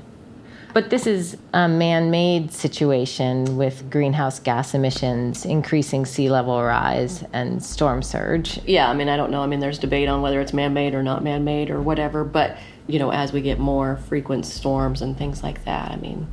But 0.75 0.89
this 0.89 1.07
is 1.07 1.37
a 1.53 1.69
man 1.69 2.11
made 2.11 2.51
situation 2.51 3.59
with 3.59 3.91
greenhouse 3.91 4.39
gas 4.39 4.73
emissions, 4.73 5.45
increasing 5.45 6.07
sea 6.07 6.31
level 6.31 6.63
rise, 6.63 7.25
and 7.35 7.63
storm 7.63 8.03
surge. 8.03 8.59
Yeah, 8.67 8.89
I 8.89 8.95
mean, 8.95 9.11
I 9.11 9.19
don't 9.19 9.31
know. 9.31 9.43
I 9.43 9.47
mean, 9.47 9.61
there's 9.61 9.79
debate 9.79 10.09
on 10.09 10.23
whether 10.23 10.41
it's 10.41 10.55
man 10.55 10.73
made 10.73 10.95
or 10.95 11.03
not 11.03 11.23
man 11.23 11.45
made 11.45 11.69
or 11.69 11.83
whatever, 11.83 12.25
but, 12.25 12.57
you 12.87 12.99
know, 12.99 13.13
as 13.13 13.35
we 13.35 13.43
get 13.43 13.59
more 13.59 13.97
frequent 14.09 14.47
storms 14.47 15.03
and 15.03 15.17
things 15.17 15.43
like 15.43 15.63
that, 15.67 15.91
I 15.91 15.97
mean, 15.97 16.27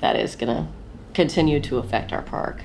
that 0.00 0.16
is 0.16 0.34
going 0.34 0.54
to 0.54 0.66
continue 1.14 1.60
to 1.60 1.78
affect 1.78 2.12
our 2.12 2.22
park. 2.22 2.62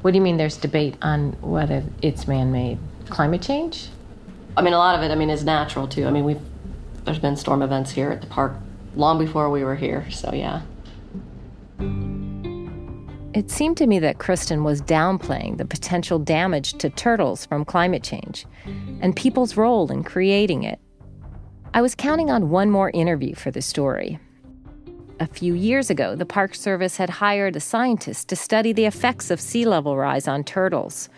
What 0.00 0.12
do 0.12 0.16
you 0.16 0.22
mean 0.22 0.38
there's 0.38 0.56
debate 0.56 0.96
on 1.02 1.32
whether 1.42 1.84
it's 2.00 2.26
man 2.26 2.52
made? 2.52 2.78
Climate 3.10 3.42
change? 3.42 3.88
I 4.56 4.62
mean, 4.62 4.72
a 4.72 4.78
lot 4.78 4.94
of 4.94 5.02
it, 5.02 5.12
I 5.12 5.14
mean, 5.14 5.28
is 5.28 5.44
natural 5.44 5.86
too. 5.86 6.06
I 6.06 6.10
mean, 6.10 6.24
we've, 6.24 6.40
there's 7.04 7.18
been 7.18 7.36
storm 7.36 7.62
events 7.62 7.90
here 7.90 8.10
at 8.10 8.22
the 8.22 8.26
park 8.26 8.54
long 8.94 9.18
before 9.18 9.50
we 9.50 9.62
were 9.62 9.76
here, 9.76 10.10
so 10.10 10.32
yeah. 10.32 10.62
It 13.34 13.50
seemed 13.50 13.76
to 13.76 13.86
me 13.86 13.98
that 13.98 14.18
Kristen 14.18 14.64
was 14.64 14.80
downplaying 14.80 15.58
the 15.58 15.66
potential 15.66 16.18
damage 16.18 16.72
to 16.78 16.88
turtles 16.88 17.44
from 17.44 17.66
climate 17.66 18.02
change 18.02 18.46
and 19.02 19.14
people's 19.14 19.58
role 19.58 19.92
in 19.92 20.02
creating 20.04 20.62
it. 20.62 20.80
I 21.74 21.82
was 21.82 21.94
counting 21.94 22.30
on 22.30 22.48
one 22.48 22.70
more 22.70 22.90
interview 22.94 23.34
for 23.34 23.50
the 23.50 23.60
story. 23.60 24.18
A 25.20 25.26
few 25.26 25.52
years 25.52 25.90
ago, 25.90 26.16
the 26.16 26.24
Park 26.24 26.54
Service 26.54 26.96
had 26.96 27.10
hired 27.10 27.56
a 27.56 27.60
scientist 27.60 28.28
to 28.28 28.36
study 28.36 28.72
the 28.72 28.86
effects 28.86 29.30
of 29.30 29.38
sea 29.38 29.66
level 29.66 29.98
rise 29.98 30.26
on 30.26 30.42
turtles. 30.42 31.10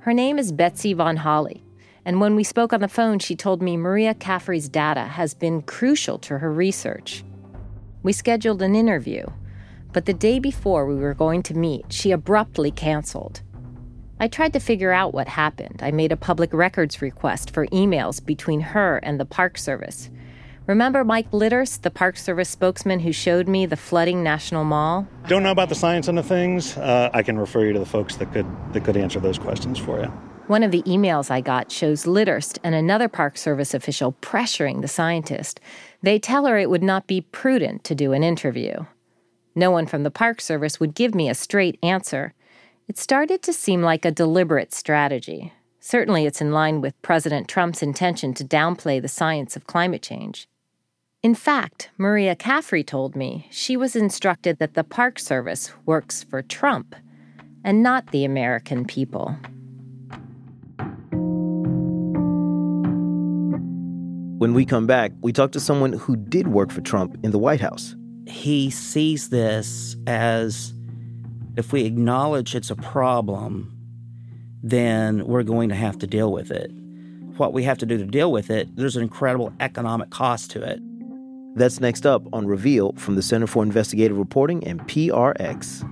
Her 0.00 0.14
name 0.14 0.38
is 0.38 0.52
Betsy 0.52 0.94
Von 0.94 1.18
Holle, 1.18 1.60
and 2.04 2.20
when 2.20 2.36
we 2.36 2.44
spoke 2.44 2.72
on 2.72 2.80
the 2.80 2.88
phone, 2.88 3.18
she 3.18 3.36
told 3.36 3.62
me 3.62 3.76
Maria 3.76 4.14
Caffrey's 4.14 4.68
data 4.68 5.04
has 5.04 5.34
been 5.34 5.62
crucial 5.62 6.18
to 6.20 6.38
her 6.38 6.52
research. 6.52 7.24
We 8.02 8.12
scheduled 8.12 8.62
an 8.62 8.74
interview, 8.74 9.26
but 9.92 10.06
the 10.06 10.14
day 10.14 10.38
before 10.38 10.86
we 10.86 10.94
were 10.94 11.14
going 11.14 11.42
to 11.44 11.54
meet, 11.54 11.92
she 11.92 12.12
abruptly 12.12 12.70
canceled. 12.70 13.42
I 14.20 14.28
tried 14.28 14.52
to 14.54 14.60
figure 14.60 14.92
out 14.92 15.14
what 15.14 15.28
happened. 15.28 15.80
I 15.82 15.90
made 15.92 16.10
a 16.10 16.16
public 16.16 16.52
records 16.52 17.00
request 17.00 17.50
for 17.50 17.66
emails 17.68 18.24
between 18.24 18.60
her 18.60 18.96
and 18.98 19.20
the 19.20 19.24
Park 19.24 19.56
Service. 19.56 20.10
Remember 20.66 21.02
Mike 21.02 21.30
Litterst, 21.30 21.80
the 21.82 21.90
Park 21.90 22.16
Service 22.18 22.48
spokesman 22.50 23.00
who 23.00 23.12
showed 23.12 23.48
me 23.48 23.64
the 23.64 23.76
flooding 23.76 24.22
National 24.22 24.64
Mall? 24.64 25.06
Don't 25.26 25.42
know 25.42 25.50
about 25.50 25.70
the 25.70 25.74
science 25.74 26.08
end 26.08 26.18
of 26.18 26.26
things. 26.26 26.76
Uh, 26.76 27.10
I 27.14 27.22
can 27.22 27.38
refer 27.38 27.64
you 27.64 27.72
to 27.72 27.78
the 27.78 27.86
folks 27.86 28.16
that 28.16 28.32
could 28.32 28.46
that 28.72 28.84
could 28.84 28.96
answer 28.96 29.18
those 29.18 29.38
questions 29.38 29.78
for 29.78 30.00
you. 30.00 30.12
One 30.48 30.62
of 30.62 30.70
the 30.70 30.82
emails 30.84 31.30
I 31.30 31.42
got 31.42 31.70
shows 31.70 32.06
Litterst 32.06 32.58
and 32.64 32.74
another 32.74 33.06
Park 33.06 33.36
Service 33.36 33.74
official 33.74 34.14
pressuring 34.22 34.80
the 34.80 34.88
scientist. 34.88 35.60
They 36.02 36.18
tell 36.18 36.46
her 36.46 36.56
it 36.56 36.70
would 36.70 36.82
not 36.82 37.06
be 37.06 37.20
prudent 37.20 37.84
to 37.84 37.94
do 37.94 38.14
an 38.14 38.22
interview. 38.22 38.86
No 39.54 39.70
one 39.70 39.86
from 39.86 40.04
the 40.04 40.10
Park 40.10 40.40
Service 40.40 40.80
would 40.80 40.94
give 40.94 41.14
me 41.14 41.28
a 41.28 41.34
straight 41.34 41.78
answer. 41.82 42.32
It 42.88 42.96
started 42.96 43.42
to 43.42 43.52
seem 43.52 43.82
like 43.82 44.06
a 44.06 44.10
deliberate 44.10 44.72
strategy. 44.72 45.52
Certainly, 45.80 46.24
it's 46.24 46.40
in 46.40 46.50
line 46.50 46.80
with 46.80 47.00
President 47.02 47.46
Trump's 47.46 47.82
intention 47.82 48.32
to 48.32 48.42
downplay 48.42 49.02
the 49.02 49.06
science 49.06 49.54
of 49.54 49.66
climate 49.66 50.00
change. 50.00 50.48
In 51.22 51.34
fact, 51.34 51.90
Maria 51.98 52.34
Caffrey 52.34 52.82
told 52.82 53.14
me 53.14 53.48
she 53.50 53.76
was 53.76 53.94
instructed 53.94 54.60
that 54.60 54.72
the 54.72 54.84
Park 54.84 55.18
Service 55.18 55.72
works 55.84 56.22
for 56.22 56.40
Trump 56.40 56.96
and 57.62 57.82
not 57.82 58.12
the 58.12 58.24
American 58.24 58.86
people. 58.86 59.36
When 64.38 64.54
we 64.54 64.64
come 64.64 64.86
back, 64.86 65.12
we 65.20 65.32
talk 65.32 65.52
to 65.52 65.60
someone 65.60 65.92
who 65.92 66.16
did 66.16 66.48
work 66.48 66.70
for 66.70 66.80
Trump 66.80 67.18
in 67.22 67.32
the 67.32 67.38
White 67.38 67.60
House 67.60 67.94
he 68.28 68.70
sees 68.70 69.30
this 69.30 69.96
as 70.06 70.74
if 71.56 71.72
we 71.72 71.84
acknowledge 71.84 72.54
it's 72.54 72.70
a 72.70 72.76
problem, 72.76 73.74
then 74.62 75.26
we're 75.26 75.42
going 75.42 75.68
to 75.70 75.74
have 75.74 75.98
to 75.98 76.06
deal 76.06 76.30
with 76.32 76.50
it. 76.50 76.70
What 77.36 77.52
we 77.52 77.62
have 77.64 77.78
to 77.78 77.86
do 77.86 77.96
to 77.98 78.04
deal 78.04 78.30
with 78.30 78.50
it, 78.50 78.74
there's 78.76 78.96
an 78.96 79.02
incredible 79.02 79.52
economic 79.60 80.10
cost 80.10 80.50
to 80.52 80.62
it. 80.62 80.80
That's 81.56 81.80
next 81.80 82.06
up 82.06 82.22
on 82.32 82.46
Reveal 82.46 82.92
from 82.92 83.16
the 83.16 83.22
Center 83.22 83.46
for 83.46 83.62
Investigative 83.62 84.18
Reporting 84.18 84.64
and 84.66 84.80
PRX. 84.82 85.84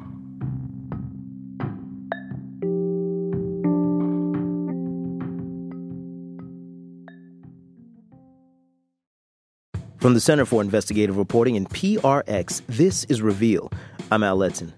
From 10.07 10.15
the 10.15 10.21
Center 10.21 10.45
for 10.45 10.63
Investigative 10.63 11.17
Reporting 11.17 11.57
and 11.57 11.69
PRX, 11.69 12.63
this 12.69 13.03
is 13.07 13.23
Reveal. 13.23 13.73
I'm 14.13 14.23
Al 14.23 14.39
Letson. 14.39 14.73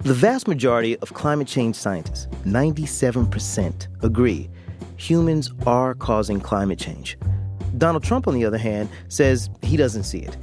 The 0.00 0.14
vast 0.14 0.48
majority 0.48 0.98
of 0.98 1.14
climate 1.14 1.46
change 1.46 1.76
scientists, 1.76 2.26
97%, 2.44 3.86
agree 4.02 4.50
humans 4.96 5.52
are 5.64 5.94
causing 5.94 6.40
climate 6.40 6.80
change. 6.80 7.16
Donald 7.78 8.02
Trump, 8.02 8.26
on 8.26 8.34
the 8.34 8.44
other 8.44 8.58
hand, 8.58 8.88
says 9.06 9.48
he 9.62 9.76
doesn't 9.76 10.02
see 10.02 10.18
it. 10.18 10.36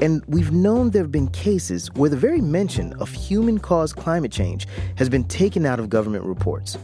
And 0.00 0.22
we've 0.26 0.52
known 0.52 0.90
there 0.90 1.04
have 1.04 1.10
been 1.10 1.28
cases 1.28 1.90
where 1.94 2.10
the 2.10 2.16
very 2.18 2.42
mention 2.42 2.92
of 3.00 3.10
human 3.10 3.58
caused 3.58 3.96
climate 3.96 4.32
change 4.32 4.66
has 4.96 5.08
been 5.08 5.24
taken 5.24 5.64
out 5.64 5.80
of 5.80 5.88
government 5.88 6.26
reports. 6.26 6.76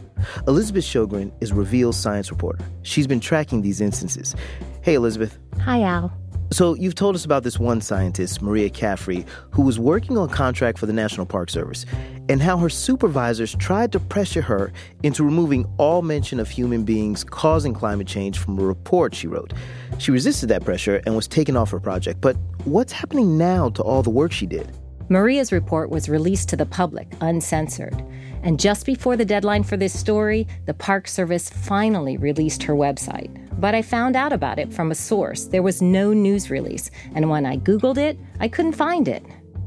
Elizabeth 0.47 0.85
Shogren 0.85 1.31
is 1.39 1.53
Reveal's 1.53 1.97
science 1.97 2.31
reporter. 2.31 2.65
She's 2.81 3.05
been 3.05 3.19
tracking 3.19 3.61
these 3.61 3.79
instances. 3.79 4.35
Hey, 4.81 4.95
Elizabeth. 4.95 5.37
Hi, 5.59 5.83
Al. 5.83 6.11
So, 6.53 6.75
you've 6.75 6.93
told 6.93 7.15
us 7.15 7.25
about 7.25 7.41
this 7.41 7.57
one 7.57 7.81
scientist, 7.81 8.43
Maria 8.43 8.69
Caffrey, 8.69 9.25
who 9.49 9.63
was 9.63 9.79
working 9.79 10.19
on 10.19 10.29
a 10.29 10.31
contract 10.31 10.77
for 10.77 10.85
the 10.85 10.93
National 10.93 11.25
Park 11.25 11.49
Service, 11.49 11.83
and 12.29 12.43
how 12.43 12.57
her 12.57 12.69
supervisors 12.69 13.55
tried 13.55 13.91
to 13.93 13.99
pressure 13.99 14.43
her 14.43 14.71
into 15.01 15.23
removing 15.23 15.65
all 15.79 16.03
mention 16.03 16.39
of 16.39 16.47
human 16.47 16.83
beings 16.83 17.23
causing 17.23 17.73
climate 17.73 18.05
change 18.05 18.37
from 18.37 18.59
a 18.59 18.63
report 18.63 19.15
she 19.15 19.25
wrote. 19.25 19.51
She 19.97 20.11
resisted 20.11 20.47
that 20.49 20.63
pressure 20.63 21.01
and 21.07 21.15
was 21.15 21.27
taken 21.27 21.57
off 21.57 21.71
her 21.71 21.79
project. 21.79 22.21
But 22.21 22.37
what's 22.65 22.93
happening 22.93 23.35
now 23.35 23.69
to 23.71 23.81
all 23.81 24.03
the 24.03 24.11
work 24.11 24.31
she 24.31 24.45
did? 24.45 24.71
Maria's 25.09 25.51
report 25.51 25.89
was 25.89 26.07
released 26.07 26.49
to 26.49 26.55
the 26.55 26.67
public, 26.67 27.07
uncensored. 27.19 27.99
And 28.43 28.59
just 28.59 28.85
before 28.85 29.17
the 29.17 29.25
deadline 29.25 29.63
for 29.63 29.75
this 29.75 29.99
story, 29.99 30.47
the 30.67 30.75
Park 30.75 31.07
Service 31.07 31.49
finally 31.49 32.15
released 32.15 32.61
her 32.61 32.75
website. 32.75 33.42
But 33.63 33.75
I 33.75 33.81
found 33.81 34.17
out 34.17 34.33
about 34.33 34.59
it 34.59 34.73
from 34.73 34.91
a 34.91 34.95
source. 34.95 35.45
There 35.45 35.63
was 35.63 35.81
no 35.81 36.11
news 36.11 36.49
release, 36.49 36.91
and 37.15 37.29
when 37.29 37.45
I 37.45 37.55
Googled 37.55 37.97
it, 37.97 38.19
I 38.41 38.49
couldn't 38.49 38.73
find 38.73 39.07
it. 39.07 39.23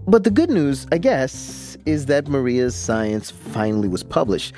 But 0.06 0.22
the 0.24 0.30
good 0.30 0.50
news, 0.50 0.86
I 0.92 0.98
guess, 0.98 1.78
is 1.86 2.04
that 2.04 2.28
Maria's 2.28 2.74
science 2.74 3.30
finally 3.30 3.88
was 3.88 4.02
published. 4.02 4.52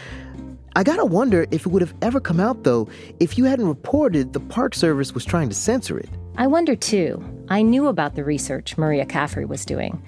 I 0.75 0.83
gotta 0.83 1.05
wonder 1.05 1.47
if 1.53 1.67
it 1.67 1.69
would 1.69 1.83
have 1.83 1.95
ever 2.03 2.19
come 2.19 2.41
out, 2.41 2.65
though, 2.65 2.89
if 3.21 3.39
you 3.39 3.45
hadn't 3.45 3.69
reported 3.69 4.33
the 4.33 4.41
Park 4.41 4.75
Service 4.75 5.15
was 5.15 5.25
trying 5.25 5.49
to 5.51 5.55
censor 5.55 5.97
it. 5.97 6.09
I 6.37 6.49
wonder 6.49 6.75
too. 6.75 7.23
I 7.49 7.63
knew 7.63 7.87
about 7.87 8.17
the 8.17 8.25
research 8.25 8.77
Maria 8.77 9.07
Caffrey 9.07 9.45
was 9.45 9.65
doing. 9.65 10.03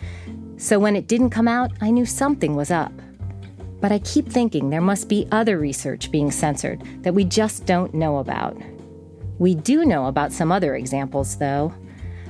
So 0.57 0.81
when 0.81 0.97
it 0.97 1.07
didn't 1.07 1.31
come 1.31 1.47
out, 1.47 1.71
I 1.81 1.93
knew 1.93 2.05
something 2.05 2.57
was 2.57 2.73
up. 2.73 2.91
But 3.81 3.93
I 3.93 4.01
keep 4.01 4.29
thinking 4.29 4.71
there 4.71 4.81
must 4.81 5.09
be 5.09 5.29
other 5.31 5.57
research 5.57 6.11
being 6.11 6.33
censored 6.33 6.83
that 7.05 7.15
we 7.15 7.23
just 7.23 7.65
don't 7.65 7.95
know 7.95 8.19
about. 8.19 8.61
We 9.41 9.55
do 9.55 9.87
know 9.87 10.05
about 10.05 10.33
some 10.33 10.53
other 10.53 10.77
examples, 10.77 11.39
though. 11.39 11.73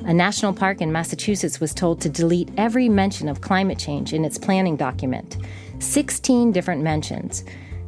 A 0.05 0.15
national 0.15 0.53
park 0.53 0.81
in 0.81 0.93
Massachusetts 0.93 1.59
was 1.59 1.75
told 1.75 2.01
to 2.01 2.09
delete 2.09 2.53
every 2.57 2.89
mention 2.89 3.29
of 3.29 3.41
climate 3.41 3.81
change 3.81 4.13
in 4.13 4.25
its 4.25 4.39
planning 4.39 4.77
document 4.77 5.37
16 5.81 6.53
different 6.53 6.83
mentions. 6.83 7.45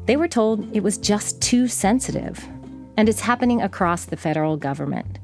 They 0.07 0.17
were 0.17 0.27
told 0.27 0.75
it 0.75 0.83
was 0.83 0.99
just 0.99 1.41
too 1.41 1.69
sensitive. 1.69 2.45
And 2.97 3.09
it's 3.09 3.21
happening 3.21 3.63
across 3.63 4.07
the 4.07 4.17
federal 4.17 4.57
government. 4.57 5.21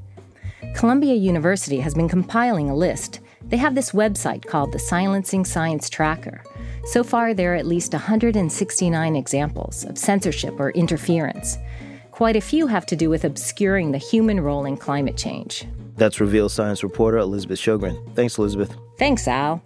Columbia 0.75 1.15
University 1.15 1.81
has 1.81 1.93
been 1.93 2.07
compiling 2.07 2.69
a 2.69 2.75
list. 2.75 3.19
They 3.43 3.57
have 3.57 3.75
this 3.75 3.91
website 3.91 4.45
called 4.45 4.71
the 4.71 4.79
Silencing 4.79 5.43
Science 5.43 5.89
Tracker. 5.89 6.41
So 6.85 7.03
far, 7.03 7.33
there 7.33 7.51
are 7.51 7.57
at 7.57 7.67
least 7.67 7.91
169 7.91 9.15
examples 9.17 9.83
of 9.83 9.97
censorship 9.97 10.57
or 10.57 10.69
interference. 10.71 11.57
Quite 12.19 12.35
a 12.35 12.41
few 12.41 12.67
have 12.67 12.85
to 12.87 12.97
do 12.97 13.09
with 13.09 13.23
obscuring 13.23 13.93
the 13.93 13.97
human 13.97 14.41
role 14.41 14.65
in 14.65 14.75
climate 14.75 15.15
change. 15.15 15.65
That's 15.95 16.19
Reveal 16.19 16.49
Science 16.49 16.83
reporter 16.83 17.17
Elizabeth 17.17 17.57
Shogren. 17.57 18.13
Thanks, 18.13 18.37
Elizabeth. 18.37 18.75
Thanks, 18.97 19.25
Al. 19.25 19.63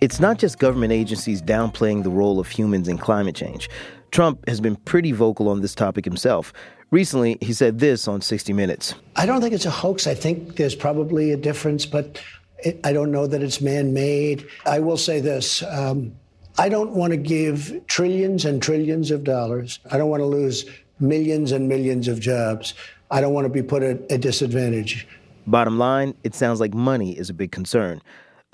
It's 0.00 0.18
not 0.18 0.38
just 0.38 0.58
government 0.58 0.94
agencies 0.94 1.42
downplaying 1.42 2.02
the 2.02 2.08
role 2.08 2.40
of 2.40 2.48
humans 2.48 2.88
in 2.88 2.96
climate 2.96 3.34
change. 3.34 3.68
Trump 4.12 4.48
has 4.48 4.62
been 4.62 4.76
pretty 4.76 5.12
vocal 5.12 5.46
on 5.50 5.60
this 5.60 5.74
topic 5.74 6.06
himself. 6.06 6.54
Recently, 6.90 7.36
he 7.42 7.52
said 7.52 7.80
this 7.80 8.08
on 8.08 8.22
60 8.22 8.54
Minutes. 8.54 8.94
I 9.16 9.26
don't 9.26 9.42
think 9.42 9.52
it's 9.52 9.66
a 9.66 9.70
hoax. 9.70 10.06
I 10.06 10.14
think 10.14 10.56
there's 10.56 10.74
probably 10.74 11.32
a 11.32 11.36
difference, 11.36 11.84
but 11.84 12.18
it, 12.60 12.80
I 12.82 12.94
don't 12.94 13.12
know 13.12 13.26
that 13.26 13.42
it's 13.42 13.60
man 13.60 13.92
made. 13.92 14.48
I 14.64 14.78
will 14.78 14.96
say 14.96 15.20
this 15.20 15.62
um, 15.64 16.14
I 16.56 16.68
don't 16.68 16.92
want 16.92 17.10
to 17.10 17.16
give 17.16 17.78
trillions 17.88 18.44
and 18.44 18.62
trillions 18.62 19.10
of 19.10 19.24
dollars. 19.24 19.80
I 19.90 19.98
don't 19.98 20.08
want 20.08 20.20
to 20.20 20.26
lose 20.26 20.64
millions 21.00 21.52
and 21.52 21.68
millions 21.68 22.08
of 22.08 22.20
jobs. 22.20 22.74
I 23.10 23.20
don't 23.20 23.34
want 23.34 23.44
to 23.44 23.50
be 23.50 23.62
put 23.62 23.82
at 23.82 24.00
a 24.10 24.18
disadvantage. 24.18 25.06
Bottom 25.46 25.78
line, 25.78 26.14
it 26.24 26.34
sounds 26.34 26.60
like 26.60 26.74
money 26.74 27.16
is 27.18 27.28
a 27.28 27.34
big 27.34 27.52
concern. 27.52 28.00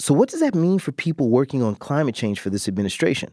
So, 0.00 0.14
what 0.14 0.28
does 0.28 0.40
that 0.40 0.54
mean 0.54 0.78
for 0.78 0.92
people 0.92 1.28
working 1.28 1.62
on 1.62 1.76
climate 1.76 2.14
change 2.14 2.40
for 2.40 2.50
this 2.50 2.66
administration? 2.66 3.32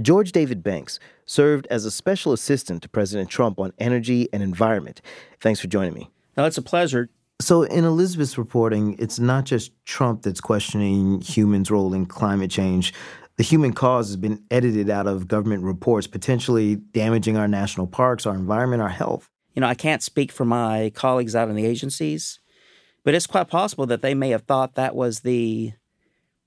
George 0.00 0.32
David 0.32 0.62
Banks 0.62 0.98
served 1.24 1.66
as 1.70 1.84
a 1.84 1.90
special 1.90 2.32
assistant 2.32 2.82
to 2.82 2.88
President 2.88 3.30
Trump 3.30 3.58
on 3.58 3.72
energy 3.78 4.28
and 4.32 4.42
environment. 4.42 5.00
Thanks 5.40 5.60
for 5.60 5.68
joining 5.68 5.94
me. 5.94 6.10
No, 6.36 6.44
it's 6.44 6.58
a 6.58 6.62
pleasure. 6.62 7.08
So, 7.40 7.62
in 7.62 7.84
Elizabeth's 7.84 8.38
reporting, 8.38 8.96
it's 8.98 9.18
not 9.18 9.44
just 9.44 9.72
Trump 9.86 10.22
that's 10.22 10.40
questioning 10.40 11.20
humans' 11.20 11.70
role 11.70 11.92
in 11.94 12.06
climate 12.06 12.50
change. 12.50 12.94
The 13.36 13.42
human 13.42 13.72
cause 13.72 14.08
has 14.08 14.16
been 14.16 14.42
edited 14.50 14.88
out 14.88 15.06
of 15.06 15.28
government 15.28 15.62
reports, 15.64 16.06
potentially 16.06 16.76
damaging 16.76 17.36
our 17.36 17.48
national 17.48 17.86
parks, 17.86 18.26
our 18.26 18.34
environment, 18.34 18.82
our 18.82 18.88
health. 18.88 19.28
You 19.54 19.60
know, 19.60 19.66
I 19.66 19.74
can't 19.74 20.02
speak 20.02 20.32
for 20.32 20.44
my 20.44 20.92
colleagues 20.94 21.34
out 21.34 21.48
in 21.48 21.56
the 21.56 21.66
agencies, 21.66 22.40
but 23.04 23.14
it's 23.14 23.26
quite 23.26 23.48
possible 23.48 23.86
that 23.86 24.02
they 24.02 24.14
may 24.14 24.30
have 24.30 24.42
thought 24.42 24.74
that 24.74 24.94
was 24.94 25.20
the, 25.20 25.72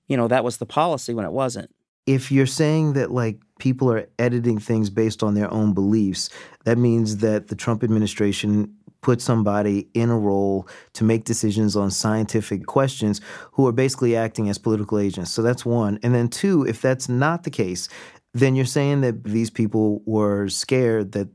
you 0.06 0.16
know, 0.16 0.28
that 0.28 0.44
was 0.44 0.58
the 0.58 0.66
policy 0.66 1.14
when 1.14 1.24
it 1.24 1.32
wasn't. 1.32 1.70
If 2.06 2.32
you're 2.32 2.46
saying 2.46 2.94
that 2.94 3.10
like 3.10 3.38
people 3.58 3.92
are 3.92 4.06
editing 4.18 4.58
things 4.58 4.88
based 4.88 5.22
on 5.22 5.34
their 5.34 5.52
own 5.52 5.74
beliefs, 5.74 6.30
that 6.64 6.78
means 6.78 7.18
that 7.18 7.48
the 7.48 7.54
Trump 7.54 7.84
administration 7.84 8.74
put 9.00 9.20
somebody 9.20 9.88
in 9.94 10.10
a 10.10 10.18
role 10.18 10.66
to 10.94 11.04
make 11.04 11.24
decisions 11.24 11.76
on 11.76 11.90
scientific 11.90 12.66
questions 12.66 13.20
who 13.52 13.66
are 13.66 13.72
basically 13.72 14.16
acting 14.16 14.48
as 14.48 14.58
political 14.58 14.98
agents. 14.98 15.30
So 15.30 15.42
that's 15.42 15.64
one. 15.64 15.98
And 16.02 16.14
then 16.14 16.28
two, 16.28 16.64
if 16.66 16.82
that's 16.82 17.08
not 17.08 17.44
the 17.44 17.50
case, 17.50 17.88
then 18.34 18.56
you're 18.56 18.64
saying 18.64 19.00
that 19.02 19.24
these 19.24 19.50
people 19.50 20.02
were 20.04 20.48
scared 20.48 21.12
that 21.12 21.28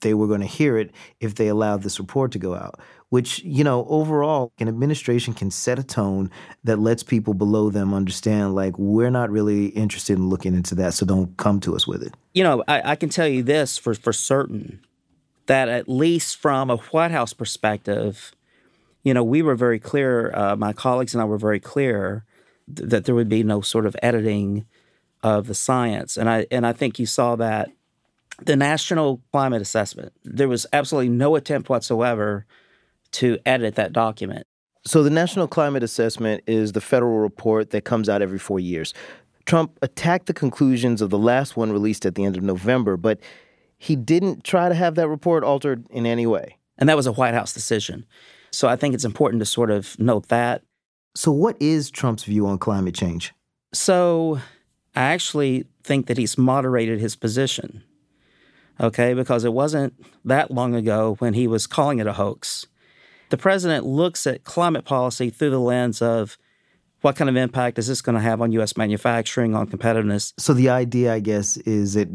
they 0.00 0.14
were 0.14 0.26
going 0.26 0.40
to 0.40 0.46
hear 0.46 0.76
it 0.76 0.92
if 1.20 1.34
they 1.34 1.48
allowed 1.48 1.82
this 1.82 1.98
report 1.98 2.32
to 2.32 2.38
go 2.38 2.54
out. 2.54 2.80
Which, 3.10 3.42
you 3.42 3.64
know, 3.64 3.86
overall, 3.88 4.52
an 4.58 4.68
administration 4.68 5.32
can 5.32 5.50
set 5.50 5.78
a 5.78 5.82
tone 5.82 6.30
that 6.64 6.78
lets 6.78 7.02
people 7.02 7.32
below 7.32 7.70
them 7.70 7.94
understand, 7.94 8.54
like, 8.54 8.78
we're 8.78 9.08
not 9.08 9.30
really 9.30 9.68
interested 9.68 10.18
in 10.18 10.28
looking 10.28 10.54
into 10.54 10.74
that, 10.74 10.92
so 10.92 11.06
don't 11.06 11.34
come 11.38 11.58
to 11.60 11.74
us 11.74 11.86
with 11.86 12.02
it. 12.02 12.14
You 12.34 12.44
know, 12.44 12.62
I, 12.68 12.92
I 12.92 12.96
can 12.96 13.08
tell 13.08 13.26
you 13.26 13.42
this 13.42 13.78
for, 13.78 13.94
for 13.94 14.12
certain 14.12 14.80
that 15.48 15.68
at 15.68 15.88
least 15.88 16.36
from 16.36 16.70
a 16.70 16.76
White 16.76 17.10
House 17.10 17.32
perspective, 17.32 18.32
you 19.02 19.12
know, 19.12 19.24
we 19.24 19.42
were 19.42 19.54
very 19.54 19.78
clear, 19.78 20.30
uh, 20.34 20.54
my 20.56 20.72
colleagues 20.72 21.14
and 21.14 21.22
I 21.22 21.24
were 21.24 21.38
very 21.38 21.58
clear 21.58 22.24
th- 22.74 22.88
that 22.90 23.04
there 23.06 23.14
would 23.14 23.28
be 23.28 23.42
no 23.42 23.60
sort 23.62 23.86
of 23.86 23.96
editing 24.02 24.66
of 25.22 25.46
the 25.46 25.54
science. 25.54 26.16
And 26.16 26.28
I 26.28 26.46
and 26.50 26.66
I 26.66 26.72
think 26.72 26.98
you 26.98 27.06
saw 27.06 27.34
that 27.36 27.70
the 28.44 28.56
National 28.56 29.20
Climate 29.32 29.62
Assessment, 29.62 30.12
there 30.22 30.48
was 30.48 30.66
absolutely 30.72 31.08
no 31.08 31.34
attempt 31.34 31.68
whatsoever 31.68 32.46
to 33.12 33.38
edit 33.46 33.74
that 33.76 33.92
document. 33.92 34.46
So 34.84 35.02
the 35.02 35.10
National 35.10 35.48
Climate 35.48 35.82
Assessment 35.82 36.44
is 36.46 36.72
the 36.72 36.80
federal 36.80 37.18
report 37.18 37.70
that 37.70 37.84
comes 37.84 38.08
out 38.08 38.22
every 38.22 38.38
4 38.38 38.60
years. 38.60 38.94
Trump 39.44 39.78
attacked 39.82 40.26
the 40.26 40.34
conclusions 40.34 41.00
of 41.00 41.10
the 41.10 41.18
last 41.18 41.56
one 41.56 41.72
released 41.72 42.04
at 42.06 42.14
the 42.14 42.24
end 42.24 42.36
of 42.36 42.42
November, 42.42 42.96
but 42.96 43.18
he 43.78 43.96
didn't 43.96 44.44
try 44.44 44.68
to 44.68 44.74
have 44.74 44.96
that 44.96 45.08
report 45.08 45.44
altered 45.44 45.86
in 45.90 46.04
any 46.04 46.26
way. 46.26 46.58
And 46.76 46.88
that 46.88 46.96
was 46.96 47.06
a 47.06 47.12
White 47.12 47.34
House 47.34 47.52
decision. 47.52 48.04
So 48.50 48.68
I 48.68 48.76
think 48.76 48.94
it's 48.94 49.04
important 49.04 49.40
to 49.40 49.46
sort 49.46 49.70
of 49.70 49.98
note 49.98 50.28
that. 50.28 50.62
So, 51.14 51.32
what 51.32 51.56
is 51.60 51.90
Trump's 51.90 52.24
view 52.24 52.46
on 52.46 52.58
climate 52.58 52.94
change? 52.94 53.32
So, 53.72 54.40
I 54.94 55.02
actually 55.02 55.66
think 55.82 56.06
that 56.06 56.18
he's 56.18 56.38
moderated 56.38 57.00
his 57.00 57.16
position, 57.16 57.82
okay, 58.80 59.14
because 59.14 59.44
it 59.44 59.52
wasn't 59.52 59.94
that 60.24 60.50
long 60.50 60.74
ago 60.74 61.16
when 61.18 61.34
he 61.34 61.46
was 61.46 61.66
calling 61.66 61.98
it 61.98 62.06
a 62.06 62.12
hoax. 62.12 62.66
The 63.30 63.36
president 63.36 63.84
looks 63.84 64.26
at 64.26 64.44
climate 64.44 64.84
policy 64.84 65.30
through 65.30 65.50
the 65.50 65.60
lens 65.60 66.00
of 66.00 66.38
what 67.00 67.16
kind 67.16 67.28
of 67.28 67.36
impact 67.36 67.78
is 67.78 67.86
this 67.86 68.00
going 68.00 68.14
to 68.14 68.22
have 68.22 68.40
on 68.40 68.52
U.S. 68.52 68.76
manufacturing, 68.76 69.54
on 69.54 69.68
competitiveness. 69.68 70.32
So, 70.38 70.52
the 70.52 70.68
idea, 70.68 71.12
I 71.12 71.20
guess, 71.20 71.56
is 71.58 71.94
that 71.94 72.08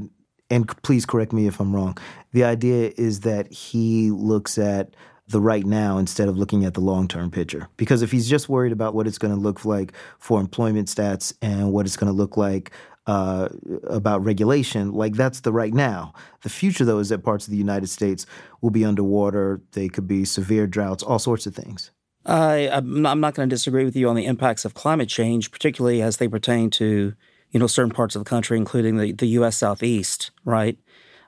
and 0.54 0.68
please 0.84 1.06
correct 1.06 1.34
me 1.34 1.48
if 1.48 1.60
I'm 1.60 1.76
wrong. 1.76 1.98
The 2.32 2.44
idea 2.44 2.92
is 2.96 3.22
that 3.22 3.52
he 3.52 4.12
looks 4.12 4.58
at 4.58 4.96
the 5.28 5.42
right 5.42 5.66
now 5.66 5.98
instead 5.98 6.28
of 6.28 6.38
looking 6.38 6.64
at 6.64 6.76
the 6.76 6.82
long 6.82 7.08
term 7.08 7.32
picture. 7.32 7.68
Because 7.76 8.04
if 8.04 8.12
he's 8.12 8.30
just 8.30 8.50
worried 8.50 8.72
about 8.72 8.94
what 8.94 9.08
it's 9.08 9.18
going 9.18 9.34
to 9.34 9.40
look 9.40 9.66
like 9.66 9.94
for 10.20 10.40
employment 10.40 10.88
stats 10.90 11.34
and 11.42 11.74
what 11.74 11.86
it's 11.86 11.98
going 11.98 12.12
to 12.12 12.16
look 12.16 12.38
like 12.38 12.72
uh, 13.08 13.50
about 13.88 14.24
regulation, 14.24 14.92
like 14.92 15.16
that's 15.16 15.40
the 15.40 15.52
right 15.52 15.74
now. 15.74 16.14
The 16.44 16.50
future, 16.50 16.86
though, 16.86 17.00
is 17.00 17.10
that 17.10 17.24
parts 17.24 17.48
of 17.48 17.52
the 17.52 17.58
United 17.58 17.88
States 17.88 18.28
will 18.62 18.70
be 18.70 18.86
underwater. 18.86 19.60
They 19.72 19.88
could 19.90 20.08
be 20.08 20.24
severe 20.24 20.68
droughts, 20.68 21.02
all 21.02 21.20
sorts 21.20 21.48
of 21.48 21.56
things. 21.56 21.92
I, 22.26 22.70
I'm 22.70 23.02
not 23.02 23.34
going 23.34 23.50
to 23.50 23.54
disagree 23.54 23.86
with 23.86 23.96
you 23.96 24.08
on 24.08 24.16
the 24.16 24.26
impacts 24.26 24.66
of 24.66 24.76
climate 24.76 25.10
change, 25.10 25.52
particularly 25.52 26.02
as 26.02 26.18
they 26.18 26.28
pertain 26.28 26.70
to 26.72 27.14
you 27.54 27.60
know, 27.60 27.68
certain 27.68 27.92
parts 27.92 28.16
of 28.16 28.24
the 28.24 28.30
country, 28.30 28.58
including 28.58 28.98
the, 28.98 29.14
the 29.14 29.28
U.S. 29.28 29.58
Southeast, 29.58 30.32
right? 30.44 30.78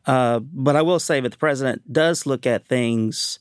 Uh, 0.06 0.40
but 0.40 0.76
I 0.76 0.82
will 0.82 1.00
say 1.00 1.20
that 1.20 1.30
the 1.30 1.38
president 1.38 1.92
does 1.92 2.26
look 2.26 2.46
at 2.46 2.68
things 2.68 3.40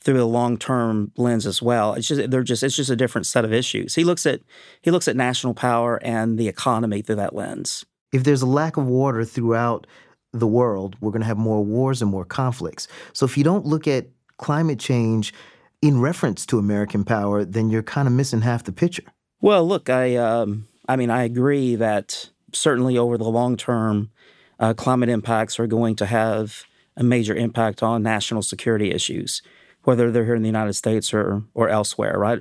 through 0.00 0.22
a 0.22 0.24
long-term 0.24 1.12
lens 1.16 1.46
as 1.46 1.60
well. 1.60 1.94
It's 1.94 2.06
just 2.06 2.30
they're 2.30 2.42
just 2.42 2.62
it's 2.62 2.76
just 2.76 2.90
a 2.90 2.96
different 2.96 3.26
set 3.26 3.44
of 3.44 3.52
issues. 3.52 3.94
He 3.94 4.04
looks 4.04 4.26
at 4.26 4.40
he 4.82 4.90
looks 4.90 5.08
at 5.08 5.16
national 5.16 5.54
power 5.54 5.98
and 6.02 6.38
the 6.38 6.48
economy 6.48 7.02
through 7.02 7.16
that 7.16 7.34
lens. 7.34 7.84
If 8.12 8.24
there's 8.24 8.42
a 8.42 8.46
lack 8.46 8.76
of 8.76 8.86
water 8.86 9.24
throughout 9.24 9.86
the 10.32 10.46
world, 10.46 10.96
we're 11.00 11.10
going 11.10 11.22
to 11.22 11.26
have 11.26 11.38
more 11.38 11.64
wars 11.64 12.00
and 12.00 12.10
more 12.10 12.24
conflicts. 12.24 12.88
So 13.12 13.26
if 13.26 13.36
you 13.36 13.44
don't 13.44 13.66
look 13.66 13.88
at 13.88 14.06
climate 14.36 14.78
change 14.78 15.34
in 15.82 16.00
reference 16.00 16.46
to 16.46 16.58
American 16.58 17.04
power, 17.04 17.44
then 17.44 17.70
you're 17.70 17.82
kind 17.82 18.06
of 18.06 18.14
missing 18.14 18.40
half 18.40 18.64
the 18.64 18.72
picture. 18.72 19.04
Well, 19.40 19.66
look, 19.66 19.88
I 19.90 20.16
um, 20.16 20.66
I 20.88 20.96
mean, 20.96 21.10
I 21.10 21.24
agree 21.24 21.74
that 21.76 22.30
certainly 22.52 22.96
over 22.96 23.18
the 23.18 23.28
long 23.28 23.56
term, 23.56 24.10
uh, 24.58 24.74
climate 24.74 25.10
impacts 25.10 25.60
are 25.60 25.66
going 25.66 25.94
to 25.96 26.06
have 26.06 26.64
a 26.96 27.04
major 27.04 27.34
impact 27.34 27.82
on 27.82 28.02
national 28.02 28.42
security 28.42 28.90
issues, 28.90 29.42
whether 29.84 30.10
they're 30.10 30.24
here 30.24 30.34
in 30.34 30.42
the 30.42 30.48
United 30.48 30.72
States 30.72 31.12
or 31.12 31.44
or 31.54 31.68
elsewhere, 31.68 32.18
right? 32.18 32.40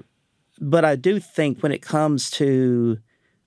But 0.59 0.85
I 0.85 0.95
do 0.95 1.19
think 1.19 1.61
when 1.61 1.71
it 1.71 1.81
comes 1.81 2.31
to 2.31 2.97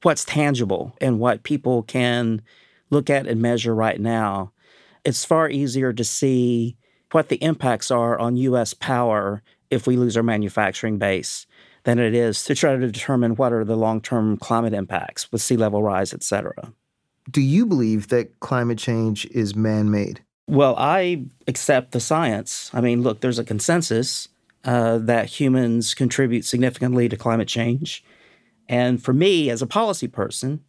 what's 0.03 0.25
tangible 0.25 0.95
and 1.01 1.19
what 1.19 1.43
people 1.43 1.83
can 1.83 2.43
look 2.91 3.11
at 3.11 3.27
and 3.27 3.43
measure 3.43 3.75
right 3.75 4.01
now, 4.01 4.53
it's 5.05 5.25
far 5.25 5.49
easier 5.49 5.93
to 5.93 6.05
see 6.05 6.77
what 7.11 7.29
the 7.29 7.43
impacts 7.43 7.91
are 7.91 8.19
on 8.19 8.37
U.S. 8.37 8.75
power 8.75 9.43
if 9.71 9.87
we 9.87 9.97
lose 9.97 10.17
our 10.17 10.23
manufacturing 10.23 10.99
base 10.99 11.47
than 11.85 11.99
it 11.99 12.15
is 12.15 12.45
to 12.45 12.55
try 12.55 12.77
to 12.77 12.91
determine 12.91 13.37
what 13.37 13.53
are 13.53 13.65
the 13.65 13.77
long-term 13.77 14.37
climate 14.37 14.75
impacts 14.75 15.31
with 15.33 15.41
sea 15.41 15.57
level 15.57 15.83
rise, 15.83 16.13
et 16.13 16.23
cetera. 16.23 16.73
Do 17.31 17.41
you 17.41 17.67
believe 17.67 18.09
that 18.09 18.41
climate 18.41 18.79
change 18.79 19.27
is 19.27 19.55
man-made? 19.55 20.23
Well, 20.47 20.75
I 20.77 21.27
accept 21.47 21.93
the 21.93 22.01
science. 22.01 22.71
I 22.75 22.81
mean, 22.81 23.03
look, 23.03 23.21
there's 23.21 23.39
a 23.39 23.45
consensus 23.45 24.29
uh, 24.65 24.99
that 24.99 25.27
humans 25.27 25.95
contribute 25.95 26.45
significantly 26.45 27.09
to 27.09 27.17
climate 27.17 27.49
change. 27.49 28.05
And 28.69 29.03
for 29.03 29.13
me, 29.13 29.49
as 29.49 29.63
a 29.63 29.67
policy 29.67 30.09
person, 30.09 30.65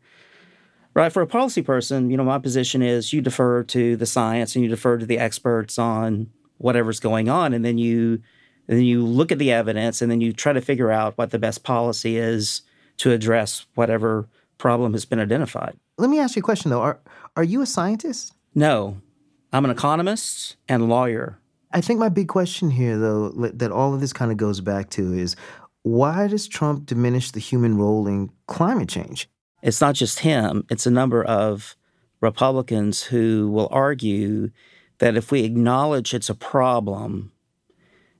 right, 0.93 1.11
for 1.11 1.21
a 1.21 1.27
policy 1.27 1.61
person, 1.61 2.09
you 2.09 2.17
know, 2.17 2.23
my 2.23 2.39
position 2.39 2.81
is 2.81 3.11
you 3.11 3.21
defer 3.21 3.63
to 3.63 3.95
the 3.95 4.05
science 4.05 4.55
and 4.55 4.63
you 4.63 4.69
defer 4.69 4.97
to 4.97 5.05
the 5.05 5.19
experts 5.19 5.79
on 5.79 6.29
whatever's 6.57 6.99
going 6.99 7.27
on, 7.27 7.53
and 7.53 7.65
then 7.65 7.77
you 7.79 8.21
and 8.67 8.77
then 8.77 8.85
you 8.85 9.05
look 9.05 9.31
at 9.31 9.39
the 9.39 9.51
evidence 9.51 10.01
and 10.01 10.11
then 10.11 10.21
you 10.21 10.33
try 10.33 10.53
to 10.53 10.61
figure 10.61 10.91
out 10.91 11.17
what 11.17 11.31
the 11.31 11.39
best 11.39 11.63
policy 11.63 12.17
is 12.17 12.61
to 12.97 13.11
address 13.11 13.65
whatever 13.75 14.27
problem 14.57 14.93
has 14.93 15.05
been 15.05 15.19
identified. 15.19 15.77
Let 15.97 16.09
me 16.09 16.19
ask 16.19 16.35
you 16.35 16.41
a 16.41 16.43
question 16.43 16.71
though. 16.71 16.81
Are 16.81 16.99
are 17.35 17.43
you 17.43 17.61
a 17.61 17.65
scientist? 17.65 18.33
No. 18.53 18.97
I'm 19.53 19.65
an 19.65 19.71
economist 19.71 20.55
and 20.69 20.87
lawyer. 20.87 21.37
I 21.73 21.81
think 21.81 21.99
my 21.99 22.09
big 22.09 22.27
question 22.27 22.69
here 22.71 22.97
though 22.97 23.29
that 23.29 23.71
all 23.71 23.93
of 23.93 24.01
this 24.01 24.13
kind 24.13 24.31
of 24.31 24.37
goes 24.37 24.61
back 24.61 24.89
to 24.91 25.13
is 25.13 25.35
why 25.83 26.27
does 26.27 26.47
Trump 26.47 26.85
diminish 26.85 27.31
the 27.31 27.39
human 27.39 27.77
role 27.77 28.07
in 28.07 28.29
climate 28.47 28.89
change? 28.89 29.29
It's 29.61 29.81
not 29.81 29.95
just 29.95 30.19
him, 30.19 30.65
it's 30.69 30.85
a 30.85 30.91
number 30.91 31.23
of 31.23 31.75
Republicans 32.19 33.03
who 33.03 33.49
will 33.49 33.67
argue 33.71 34.51
that 34.99 35.17
if 35.17 35.31
we 35.31 35.43
acknowledge 35.43 36.13
it's 36.13 36.29
a 36.29 36.35
problem, 36.35 37.30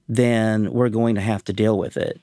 then 0.08 0.72
we're 0.72 0.88
going 0.88 1.14
to 1.14 1.20
have 1.20 1.44
to 1.44 1.52
deal 1.52 1.78
with 1.78 1.96
it, 1.96 2.20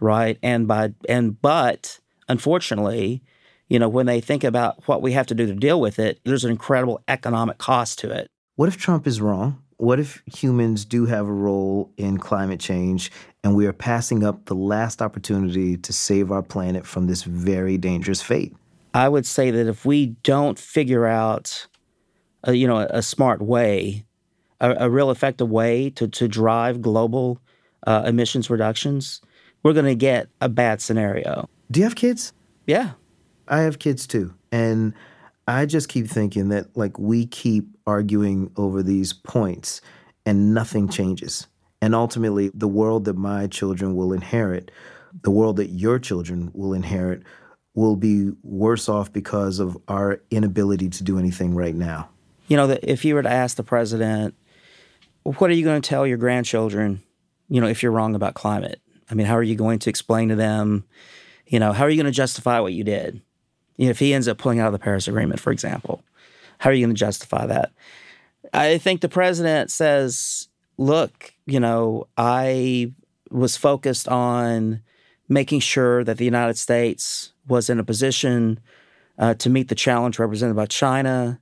right? 0.00 0.38
And 0.42 0.66
by 0.66 0.94
and 1.08 1.40
but 1.40 1.98
unfortunately, 2.28 3.22
you 3.68 3.78
know, 3.78 3.88
when 3.88 4.06
they 4.06 4.20
think 4.20 4.44
about 4.44 4.86
what 4.86 5.02
we 5.02 5.12
have 5.12 5.26
to 5.28 5.34
do 5.34 5.46
to 5.46 5.54
deal 5.54 5.80
with 5.80 5.98
it, 5.98 6.20
there's 6.24 6.44
an 6.44 6.50
incredible 6.50 7.00
economic 7.08 7.58
cost 7.58 7.98
to 8.00 8.10
it. 8.10 8.28
What 8.56 8.68
if 8.68 8.76
Trump 8.76 9.06
is 9.06 9.20
wrong? 9.20 9.62
What 9.78 9.98
if 9.98 10.22
humans 10.26 10.84
do 10.84 11.06
have 11.06 11.26
a 11.26 11.32
role 11.32 11.90
in 11.96 12.18
climate 12.18 12.60
change 12.60 13.10
and 13.42 13.56
we 13.56 13.66
are 13.66 13.72
passing 13.72 14.22
up 14.22 14.44
the 14.44 14.54
last 14.54 15.02
opportunity 15.02 15.76
to 15.76 15.92
save 15.92 16.30
our 16.30 16.42
planet 16.42 16.86
from 16.86 17.06
this 17.06 17.24
very 17.24 17.78
dangerous 17.78 18.22
fate? 18.22 18.54
I 18.94 19.08
would 19.08 19.26
say 19.26 19.50
that 19.50 19.66
if 19.66 19.84
we 19.84 20.06
don't 20.22 20.58
figure 20.58 21.06
out, 21.06 21.66
a, 22.44 22.54
you 22.54 22.66
know, 22.68 22.78
a, 22.78 22.86
a 22.90 23.02
smart 23.02 23.40
way 23.40 24.04
a, 24.62 24.86
a 24.86 24.90
real 24.90 25.10
effective 25.10 25.50
way 25.50 25.90
to, 25.90 26.08
to 26.08 26.28
drive 26.28 26.80
global 26.80 27.38
uh, 27.86 28.04
emissions 28.06 28.48
reductions, 28.48 29.20
we're 29.62 29.74
going 29.74 29.84
to 29.84 29.94
get 29.94 30.28
a 30.40 30.48
bad 30.48 30.80
scenario. 30.80 31.50
Do 31.70 31.80
you 31.80 31.84
have 31.84 31.96
kids? 31.96 32.32
Yeah. 32.66 32.92
I 33.48 33.60
have 33.60 33.78
kids 33.78 34.06
too. 34.06 34.32
And 34.50 34.94
I 35.46 35.66
just 35.66 35.88
keep 35.88 36.06
thinking 36.06 36.48
that 36.48 36.74
like 36.76 36.98
we 36.98 37.26
keep 37.26 37.66
arguing 37.86 38.50
over 38.56 38.82
these 38.82 39.12
points 39.12 39.80
and 40.24 40.54
nothing 40.54 40.88
changes. 40.88 41.48
And 41.80 41.96
ultimately, 41.96 42.52
the 42.54 42.68
world 42.68 43.06
that 43.06 43.16
my 43.16 43.48
children 43.48 43.96
will 43.96 44.12
inherit, 44.12 44.70
the 45.22 45.32
world 45.32 45.56
that 45.56 45.70
your 45.70 45.98
children 45.98 46.52
will 46.54 46.72
inherit, 46.72 47.24
will 47.74 47.96
be 47.96 48.30
worse 48.44 48.88
off 48.88 49.12
because 49.12 49.58
of 49.58 49.76
our 49.88 50.20
inability 50.30 50.88
to 50.90 51.02
do 51.02 51.18
anything 51.18 51.56
right 51.56 51.74
now? 51.74 52.08
You 52.46 52.56
know, 52.56 52.78
if 52.82 53.04
you 53.04 53.16
were 53.16 53.22
to 53.22 53.30
ask 53.30 53.56
the 53.56 53.64
president, 53.64 54.34
what 55.24 55.50
are 55.50 55.54
you 55.54 55.64
going 55.64 55.80
to 55.80 55.88
tell 55.88 56.06
your 56.06 56.18
grandchildren, 56.18 57.02
you 57.48 57.60
know, 57.60 57.66
if 57.66 57.82
you're 57.82 57.92
wrong 57.92 58.14
about 58.14 58.34
climate? 58.34 58.80
I 59.10 59.14
mean, 59.14 59.26
how 59.26 59.36
are 59.36 59.42
you 59.42 59.54
going 59.54 59.78
to 59.80 59.90
explain 59.90 60.28
to 60.30 60.36
them, 60.36 60.84
you 61.46 61.58
know, 61.58 61.72
how 61.72 61.84
are 61.84 61.90
you 61.90 61.96
going 61.96 62.06
to 62.06 62.16
justify 62.16 62.60
what 62.60 62.72
you 62.72 62.84
did? 62.84 63.20
You 63.76 63.86
know, 63.86 63.90
if 63.90 63.98
he 63.98 64.14
ends 64.14 64.28
up 64.28 64.38
pulling 64.38 64.58
out 64.58 64.66
of 64.66 64.72
the 64.72 64.78
Paris 64.78 65.08
Agreement, 65.08 65.40
for 65.40 65.52
example, 65.52 66.02
how 66.58 66.70
are 66.70 66.72
you 66.72 66.84
going 66.84 66.94
to 66.94 66.98
justify 66.98 67.46
that? 67.46 67.72
I 68.52 68.78
think 68.78 69.00
the 69.00 69.08
president 69.08 69.70
says, 69.70 70.48
look, 70.78 71.34
you 71.46 71.60
know, 71.60 72.08
I 72.16 72.92
was 73.30 73.56
focused 73.56 74.08
on 74.08 74.82
making 75.28 75.60
sure 75.60 76.04
that 76.04 76.18
the 76.18 76.24
United 76.24 76.58
States 76.58 77.32
was 77.48 77.70
in 77.70 77.78
a 77.78 77.84
position 77.84 78.60
uh, 79.18 79.34
to 79.34 79.50
meet 79.50 79.68
the 79.68 79.74
challenge 79.74 80.18
represented 80.18 80.56
by 80.56 80.66
China, 80.66 81.40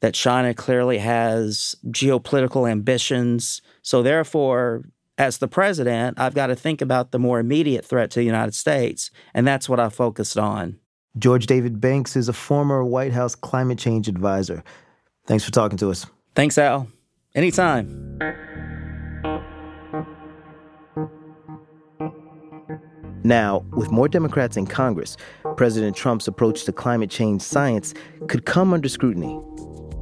that 0.00 0.14
China 0.14 0.54
clearly 0.54 0.98
has 0.98 1.76
geopolitical 1.86 2.70
ambitions. 2.70 3.62
So, 3.82 4.02
therefore, 4.02 4.84
as 5.18 5.38
the 5.38 5.48
president, 5.48 6.18
I've 6.18 6.34
got 6.34 6.46
to 6.48 6.56
think 6.56 6.80
about 6.80 7.10
the 7.10 7.18
more 7.18 7.38
immediate 7.38 7.84
threat 7.84 8.10
to 8.12 8.20
the 8.20 8.24
United 8.24 8.54
States, 8.54 9.10
and 9.34 9.46
that's 9.46 9.68
what 9.68 9.78
I 9.78 9.88
focused 9.90 10.38
on. 10.38 10.78
George 11.18 11.46
David 11.46 11.80
Banks 11.80 12.16
is 12.16 12.28
a 12.28 12.32
former 12.32 12.84
White 12.84 13.12
House 13.12 13.34
climate 13.34 13.78
change 13.78 14.08
advisor. 14.08 14.62
Thanks 15.26 15.44
for 15.44 15.50
talking 15.50 15.76
to 15.78 15.90
us. 15.90 16.06
Thanks, 16.34 16.56
Al. 16.56 16.88
Anytime. 17.34 18.18
Now, 23.22 23.64
with 23.72 23.90
more 23.90 24.08
Democrats 24.08 24.56
in 24.56 24.66
Congress, 24.66 25.16
President 25.56 25.94
Trump's 25.94 26.26
approach 26.26 26.64
to 26.64 26.72
climate 26.72 27.10
change 27.10 27.42
science 27.42 27.92
could 28.28 28.46
come 28.46 28.72
under 28.72 28.88
scrutiny. 28.88 29.38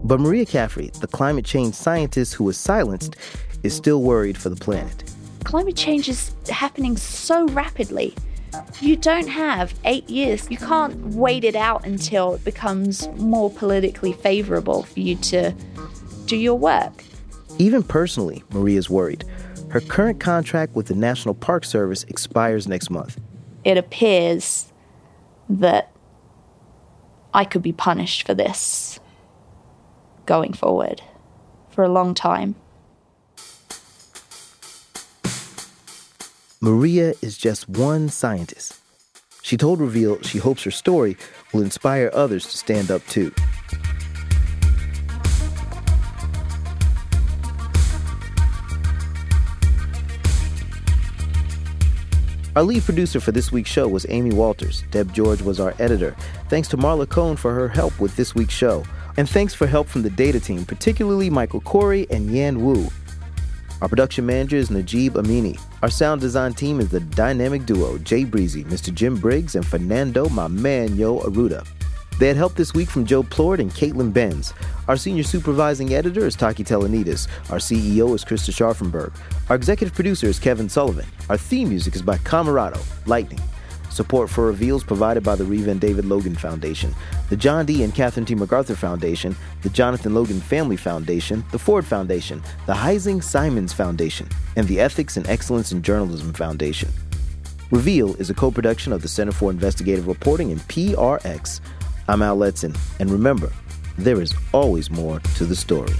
But 0.05 0.21
Maria 0.21 0.47
Caffrey, 0.47 0.91
the 1.01 1.07
climate 1.07 1.45
change 1.45 1.75
scientist 1.75 2.35
who 2.35 2.45
was 2.45 2.57
silenced, 2.57 3.17
is 3.63 3.75
still 3.75 4.03
worried 4.03 4.39
for 4.39 4.49
the 4.49 4.57
planet. 4.57 5.05
Climate 5.45 5.77
change 5.77 6.09
is 6.09 6.35
happening 6.49 6.97
so 6.97 7.47
rapidly. 7.49 8.15
You 8.81 8.97
don't 8.97 9.29
have 9.29 9.75
eight 9.85 10.09
years. 10.09 10.51
You 10.51 10.57
can't 10.57 10.97
wait 11.15 11.45
it 11.45 11.57
out 11.57 11.87
until 11.87 12.35
it 12.35 12.45
becomes 12.45 13.09
more 13.17 13.51
politically 13.51 14.13
favorable 14.13 14.85
for 14.85 15.01
you 15.01 15.17
to 15.17 15.55
do 16.27 16.37
your 16.37 16.55
work. 16.55 17.05
Even 17.59 17.83
personally, 17.83 18.43
Maria's 18.53 18.89
worried. 18.89 19.25
Her 19.71 19.81
current 19.81 20.21
contract 20.21 20.75
with 20.75 20.87
the 20.87 20.95
National 20.95 21.35
Park 21.35 21.65
Service 21.65 22.05
expires 22.05 22.67
next 22.67 22.89
month. 22.89 23.21
It 23.65 23.77
appears 23.77 24.73
that 25.49 25.93
I 27.35 27.45
could 27.45 27.63
be 27.63 27.73
punished 27.73 28.27
for 28.27 28.35
this 28.35 29.01
going 30.29 30.53
forward 30.53 31.01
for 31.71 31.83
a 31.83 31.89
long 31.89 32.13
time. 32.13 32.55
Maria 36.61 37.15
is 37.23 37.39
just 37.39 37.67
one 37.67 38.11
scientist. 38.11 38.79
She 39.43 39.57
told 39.57 39.81
Reveal 39.81 40.21
she 40.21 40.37
hopes 40.37 40.65
her 40.65 40.71
story 40.71 41.17
will 41.55 41.63
inspire 41.63 42.11
others 42.13 42.45
to 42.45 42.59
stand 42.59 42.91
up 42.91 43.03
too. 43.07 43.33
Our 52.55 52.65
lead 52.65 52.83
producer 52.83 53.21
for 53.21 53.33
this 53.33 53.51
week's 53.51 53.71
show 53.71 53.89
was 53.89 54.05
Amy 54.11 54.33
Walters. 54.33 54.85
Deb 54.91 55.15
George 55.15 55.41
was 55.41 55.59
our 55.59 55.75
editor. 55.79 56.15
Thanks 56.51 56.69
to 56.69 56.77
Marla 56.77 57.09
Cohn 57.09 57.37
for 57.37 57.55
her 57.55 57.69
help 57.69 57.99
with 57.99 58.15
this 58.17 58.35
week's 58.35 58.53
show. 58.53 58.85
And 59.19 59.29
thanks 59.29 59.53
for 59.53 59.67
help 59.67 59.89
from 59.89 60.03
the 60.03 60.11
data 60.11 60.39
team, 60.39 60.65
particularly 60.65 61.29
Michael 61.29 61.61
Corey 61.63 62.07
and 62.09 62.31
Yan 62.31 62.63
Wu. 62.63 62.87
Our 63.83 63.89
production 63.89 64.25
manager 64.25 64.57
is 64.57 64.71
Najib 64.71 65.15
Amini. 65.15 65.61
Our 65.83 65.91
sound 65.91 66.21
design 66.21 66.55
team 66.55 66.79
is 66.79 66.89
the 66.89 67.01
dynamic 67.01 67.67
duo 67.67 67.99
Jay 67.99 68.23
Breezy, 68.23 68.63
Mr. 68.63 68.95
Jim 68.95 69.17
Briggs, 69.17 69.57
and 69.57 69.67
Fernando, 69.67 70.29
my 70.29 70.47
man, 70.47 70.95
Yo 70.95 71.19
Arruda. 71.19 71.67
They 72.21 72.29
had 72.29 72.37
help 72.37 72.55
this 72.55 72.75
week 72.75 72.89
from 72.89 73.05
Joe 73.05 73.25
Plord 73.25 73.59
and 73.59 73.73
Caitlin 73.73 74.13
Benz. 74.13 74.55
Our 74.87 74.97
senior 74.97 75.25
supervising 75.25 75.95
editor 75.95 76.25
is 76.25 76.37
Taki 76.37 76.63
Telonidis. 76.63 77.27
Our 77.51 77.59
CEO 77.59 78.15
is 78.15 78.25
Krista 78.25 78.53
Scharfenberg. 78.53 79.13
Our 79.51 79.57
executive 79.57 79.97
producer 79.97 80.29
is 80.29 80.39
Kevin 80.39 80.69
Sullivan. 80.69 81.07
Our 81.29 81.37
theme 81.37 81.71
music 81.71 81.97
is 81.97 82.03
by 82.03 82.19
Camerado, 82.19 82.79
Lightning. 83.07 83.41
Support 83.99 84.31
for 84.31 84.47
Reveals 84.47 84.85
provided 84.85 85.25
by 85.25 85.35
the 85.35 85.43
Reva 85.43 85.73
and 85.73 85.81
David 85.81 86.05
Logan 86.05 86.37
Foundation, 86.37 86.95
the 87.31 87.37
John 87.37 87.67
D. 87.67 87.83
and 87.83 87.93
Catherine 87.93 88.25
T. 88.25 88.37
MacArthur 88.37 88.77
Foundation, 88.77 89.35
the 89.63 89.71
Jonathan 89.71 90.15
Logan 90.15 90.41
Family 90.41 90.77
Foundation, 90.77 91.45
the 91.51 91.59
Ford 91.59 91.85
Foundation, 91.85 92.41
the 92.67 92.75
Heising 92.75 93.21
Simons 93.21 93.73
Foundation, 93.73 94.29
and 94.55 94.69
the 94.69 94.79
Ethics 94.79 95.17
and 95.17 95.27
Excellence 95.27 95.73
in 95.73 95.83
Journalism 95.83 96.33
Foundation. 96.33 96.89
Reveal 97.73 98.15
is 98.21 98.31
a 98.31 98.35
co 98.35 98.53
production 98.53 98.93
of 98.93 99.03
the 99.03 99.09
Center 99.09 99.33
for 99.33 99.51
Investigative 99.51 100.07
Reporting 100.07 100.53
and 100.53 100.61
PRX. 100.69 101.59
I'm 102.07 102.23
Al 102.23 102.39
Letson, 102.39 102.79
and 103.01 103.11
remember, 103.11 103.51
there 103.97 104.23
is 104.23 104.33
always 104.53 104.93
more 104.93 105.19
to 105.19 105.45
the 105.45 105.57
story. 105.57 105.95